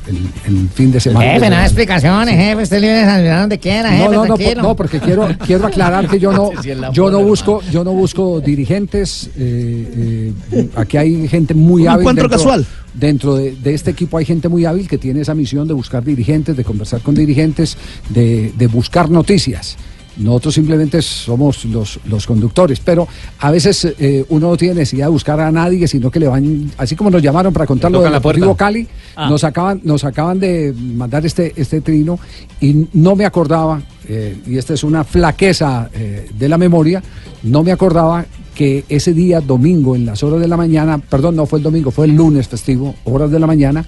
[0.08, 1.32] el- el fin de semana.
[1.34, 2.64] Jefe, nada de explicaciones, jefe.
[2.64, 4.62] Usted libre de desayunar donde quiera, jefe, No, no, no, tranquilo.
[4.64, 8.40] no, porque quiero, quiero aclarar que yo no, Sí, yo no busco, yo no busco
[8.42, 9.30] dirigentes.
[9.38, 12.02] eh, eh, aquí hay gente muy Un hábil.
[12.02, 12.66] encuentro dentro- casual.
[12.94, 16.04] Dentro de, de este equipo hay gente muy hábil que tiene esa misión de buscar
[16.04, 17.78] dirigentes, de conversar con dirigentes,
[18.10, 19.78] de, de buscar noticias.
[20.18, 23.08] Nosotros simplemente somos los, los conductores, pero
[23.40, 26.72] a veces eh, uno no tiene necesidad de buscar a nadie, sino que le van,
[26.78, 28.14] así como nos llamaron para contar lo del.
[28.14, 28.88] Deportivo Cali,
[29.18, 29.30] Ah.
[29.32, 32.20] nos acaban, nos acaban de mandar este, este trino
[32.62, 37.02] y no me acordaba, eh, y esta es una flaqueza eh, de la memoria,
[37.42, 41.48] no me acordaba que ese día, domingo, en las horas de la mañana, perdón, no
[41.48, 43.86] fue el domingo, fue el lunes festivo, horas de la mañana,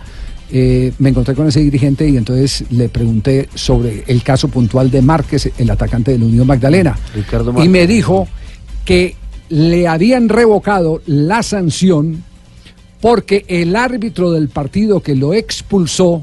[0.51, 5.01] eh, me encontré con ese dirigente y entonces le pregunté sobre el caso puntual de
[5.01, 6.97] Márquez, el atacante de la Unión Magdalena.
[7.13, 7.71] Ricardo Y Márquez.
[7.71, 8.27] me dijo
[8.85, 9.15] que
[9.49, 12.23] le habían revocado la sanción
[13.01, 16.21] porque el árbitro del partido que lo expulsó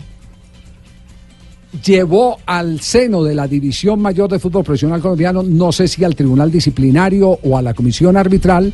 [1.85, 6.15] llevó al seno de la División Mayor de Fútbol Profesional Colombiano, no sé si al
[6.15, 8.73] Tribunal Disciplinario o a la Comisión Arbitral,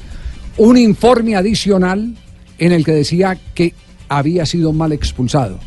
[0.58, 2.14] un informe adicional
[2.58, 3.74] en el que decía que
[4.18, 5.58] había sido mal expulsado,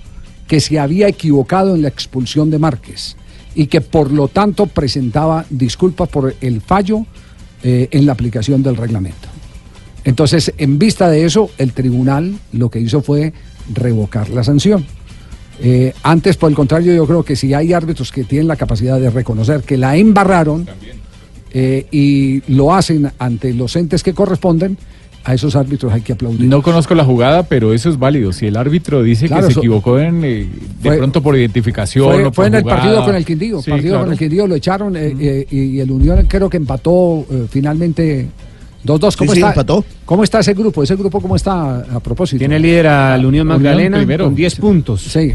[0.48, 3.16] que se había equivocado en la expulsión de Márquez
[3.56, 7.06] y que por lo tanto presentaba disculpas por el fallo
[7.64, 9.30] eh, en la aplicación del reglamento.
[10.04, 13.34] Entonces, en vista de eso, el tribunal lo que hizo fue
[13.74, 14.86] revocar la sanción.
[15.62, 19.00] Eh, antes, por el contrario, yo creo que si hay árbitros que tienen la capacidad
[19.00, 20.68] de reconocer que la embarraron
[21.54, 24.78] eh, y lo hacen ante los entes que corresponden,
[25.26, 26.48] a esos árbitros hay que aplaudir.
[26.48, 28.32] No conozco la jugada, pero eso es válido.
[28.32, 30.48] Si el árbitro dice Claro, que se equivocó en, eh,
[30.82, 33.62] de Fue- pronto por identificación Fue, o fue por en el partido con el Quindío.
[33.62, 34.04] Sí, partido claro.
[34.06, 37.46] con el Quindío lo echaron eh, eh, y, y el Unión creo que empató eh,
[37.50, 38.28] finalmente
[38.86, 39.16] 2-2.
[39.18, 39.84] ¿Cómo, Sí, sí, está, empató.
[40.06, 40.84] ¿Cómo está ese grupo?
[40.84, 42.38] ¿Ese grupo cómo está a propósito?
[42.38, 44.26] Tiene líder a la Unión Magdalena primero.
[44.26, 45.02] con 10 puntos.
[45.02, 45.34] Sí.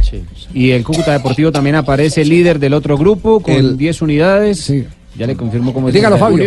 [0.55, 4.73] Y el Cúcuta Deportivo también aparece líder del otro grupo con El- 10 unidades.
[5.21, 5.99] Ya le confirmo cómo está.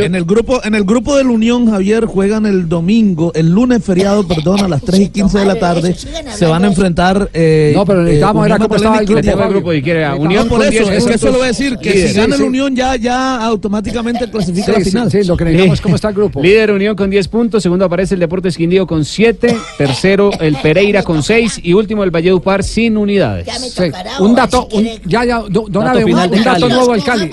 [0.03, 3.83] En el grupo, en el grupo de la Unión, Javier, juegan el domingo, el lunes
[3.83, 5.95] feriado, perdón, a las 3 y 15 de la tarde.
[6.33, 7.29] Se van a enfrentar.
[7.35, 10.07] eh, No, pero necesitamos eh, ver Unión cómo estaba el grupo, el grupo, si quiere,
[10.07, 12.09] No, Unión por eso, 10 es que eso lo voy a decir, que líder.
[12.09, 12.47] si gana Sí, la.
[12.47, 15.11] Unión ya, ya automáticamente clasifica Sí, a la final.
[15.11, 16.41] sí, lo que necesitamos es cómo está el grupo.
[16.41, 21.03] Líder Unión con 10 puntos, segundo aparece el Deportes Quindío con 7, tercero el Pereira
[21.03, 23.45] con 6 y último el Valledupar sin unidades.
[23.71, 23.83] Sí.
[24.19, 27.03] Un dato, un- ya, ya, do- don Dato un, final de un dato nuevo del
[27.03, 27.29] Cali.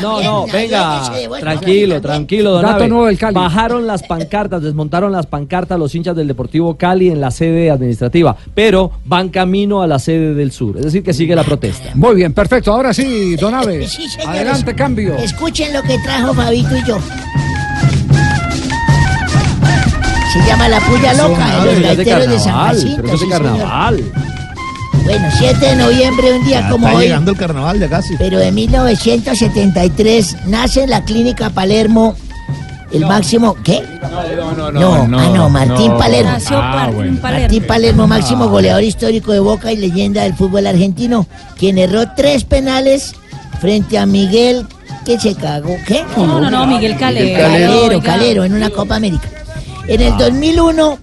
[0.00, 2.88] No, no, venga, tranquilo, tranquilo, don Dato Abe.
[2.88, 3.34] nuevo del Cali.
[3.34, 8.36] Bajaron las pancartas, desmontaron las pancartas los hinchas del Deportivo Cali en la sede administrativa,
[8.54, 11.90] pero van camino a la sede del sur, es decir, que sigue la protesta.
[11.94, 12.72] Muy bien, perfecto.
[12.72, 13.86] Ahora sí, don Abe.
[13.86, 14.06] Sí.
[14.26, 15.14] Adelante, cambio.
[15.16, 16.98] Escuchen lo que trajo Fabito y yo.
[20.32, 23.18] Se llama La Puya Loca, de los gaiteros de San Jacinto.
[23.18, 24.31] sí, señor.
[25.04, 27.04] Bueno, 7 de noviembre, un día Ya como está hoy.
[27.04, 28.16] llegando el carnaval ya casi.
[28.16, 32.14] Pero en 1973 nace en la clínica Palermo
[32.92, 33.56] el máximo.
[33.64, 33.82] ¿Qué?
[34.02, 34.70] No,
[35.06, 36.30] No, ah, no, Martín Palermo.
[36.32, 37.40] Nació Ah, Martín Palermo.
[37.42, 41.26] Martín Palermo, máximo goleador histórico de Boca y leyenda del fútbol argentino,
[41.58, 43.14] quien erró tres penales
[43.60, 44.66] frente a Miguel,
[45.04, 46.04] que se cagó, ¿qué?
[46.16, 47.40] No, no, no, Miguel Calero.
[47.40, 48.02] Calero.
[48.02, 49.28] Calero, en una Copa América.
[49.88, 50.98] En el 2001,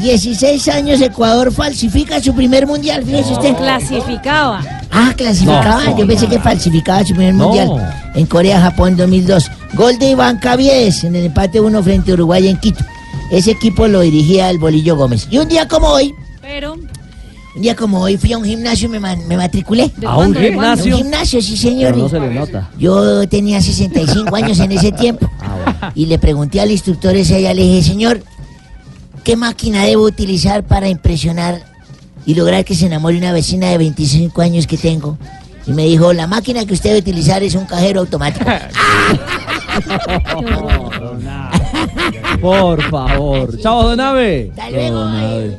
[0.00, 3.54] 16 años, Ecuador falsifica su primer mundial, fíjese usted.
[3.56, 4.62] Clasificaba.
[4.90, 5.84] Ah, clasificaba.
[5.84, 7.48] No, Yo pensé que falsificaba su primer No.
[7.48, 7.70] mundial.
[8.14, 9.50] En Corea, Japón 2002.
[9.74, 12.84] Gol de Iván Caviedes en el empate 1 frente a Uruguay en Quito.
[13.30, 15.28] Ese equipo lo dirigía el Bolillo Gómez.
[15.30, 16.74] Y un día como hoy, Pero.
[16.74, 19.92] un día como hoy fui a un gimnasio y me, ma- me matriculé.
[20.04, 20.94] ¿A un gimnasio?
[20.94, 21.92] A un gimnasio, sí señor.
[21.92, 22.70] Pero no Y se le nota.
[22.78, 25.30] Yo tenía 65 años en ese tiempo.
[25.40, 28.22] Ah, Y le pregunté al instructor ese allá, le dije, señor,
[29.24, 31.62] ¿qué máquina debo utilizar para impresionar
[32.26, 35.18] y lograr que se enamore una vecina de 25 años que tengo?
[35.66, 38.50] Y me dijo, la máquina que usted debe utilizar es un cajero automático.
[42.40, 43.58] Por favor.
[43.58, 44.50] Chao, don Abe.
[44.50, 45.58] Hasta luego, Don Abe.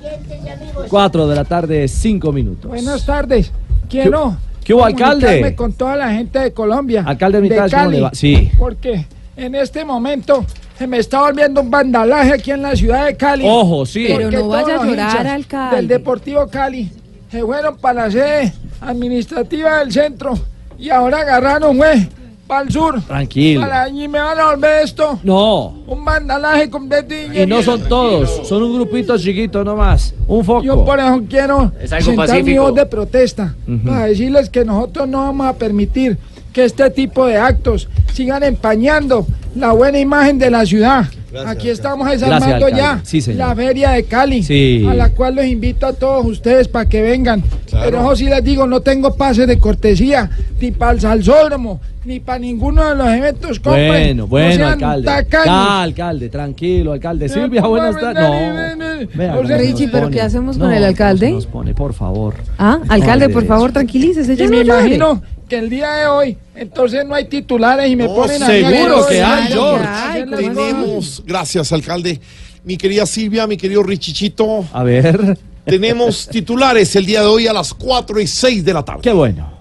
[0.89, 2.69] Cuatro de la tarde, cinco minutos.
[2.69, 3.51] Buenas tardes.
[3.89, 4.37] Quiero.
[4.63, 5.55] qué hubo, alcalde?
[5.55, 7.03] con toda la gente de Colombia.
[7.05, 8.11] Alcalde de ¿cómo Cali, le va?
[8.13, 8.49] Sí.
[8.57, 9.05] Porque
[9.35, 10.45] en este momento
[10.81, 13.43] se me está volviendo un vandalaje aquí en la ciudad de Cali.
[13.47, 14.07] Ojo, sí.
[14.07, 15.75] Pero no vaya a llorar, hinchas alcalde.
[15.75, 16.89] Del Deportivo Cali
[17.29, 18.51] se fueron para la sede
[18.81, 20.33] administrativa del centro
[20.79, 22.09] y ahora agarraron, güey,
[22.47, 22.99] para el sur.
[23.03, 23.61] Tranquilo.
[23.61, 25.19] Para allí me van a volver esto.
[25.21, 25.67] No.
[25.85, 27.13] Un vandalaje completo.
[27.31, 30.15] Y no son todos, son un grupito chiquito nomás.
[30.27, 30.63] Un foco.
[30.63, 33.53] Yo por eso quiero Es algo sentar mi voz de protesta
[33.85, 36.17] para decirles que nosotros no vamos a permitir
[36.53, 39.25] que este tipo de actos sigan empañando
[39.55, 41.05] la buena imagen de la ciudad.
[41.47, 42.99] Aquí estamos desarmando Gracias, ya.
[43.21, 44.85] Sí, la feria de Cali, Sí.
[44.89, 47.41] a la cual los invito a todos ustedes para que vengan.
[47.71, 50.29] Pero eso sí les digo, no tengo pases de cortesía,
[50.59, 53.61] ni para el salsódromo, ni para ninguno de los eventos.
[53.61, 55.05] Compren, Bueno, no bueno, sean alcalde.
[55.07, 55.45] tacaños.
[55.45, 57.29] Ya, alcalde, tranquilo, alcalde.
[57.29, 58.77] Silvia, buenas tardes.
[58.77, 59.07] No.
[59.17, 60.15] Vea cómo Richie, ¿pero pone.
[60.17, 61.31] qué hacemos No, con el alcalde?
[61.31, 62.33] Nos pone, por favor.
[62.57, 64.35] Ah, alcalde, por favor, tranquilícese.
[64.35, 64.79] Ya Y no me llore.
[64.81, 65.21] imagino
[65.51, 69.05] que el día de hoy, entonces no hay titulares y me No, ponen a seguro
[69.05, 69.85] que hay, George.
[69.85, 72.21] Ay, ¿cómo Tenemos, gracias alcalde,
[72.63, 74.63] mi querida Silvia, mi querido Richichito.
[74.71, 75.37] A ver.
[75.65, 79.01] Tenemos titulares el día de hoy a las 4 y 6 de la tarde.
[79.03, 79.60] Qué bueno.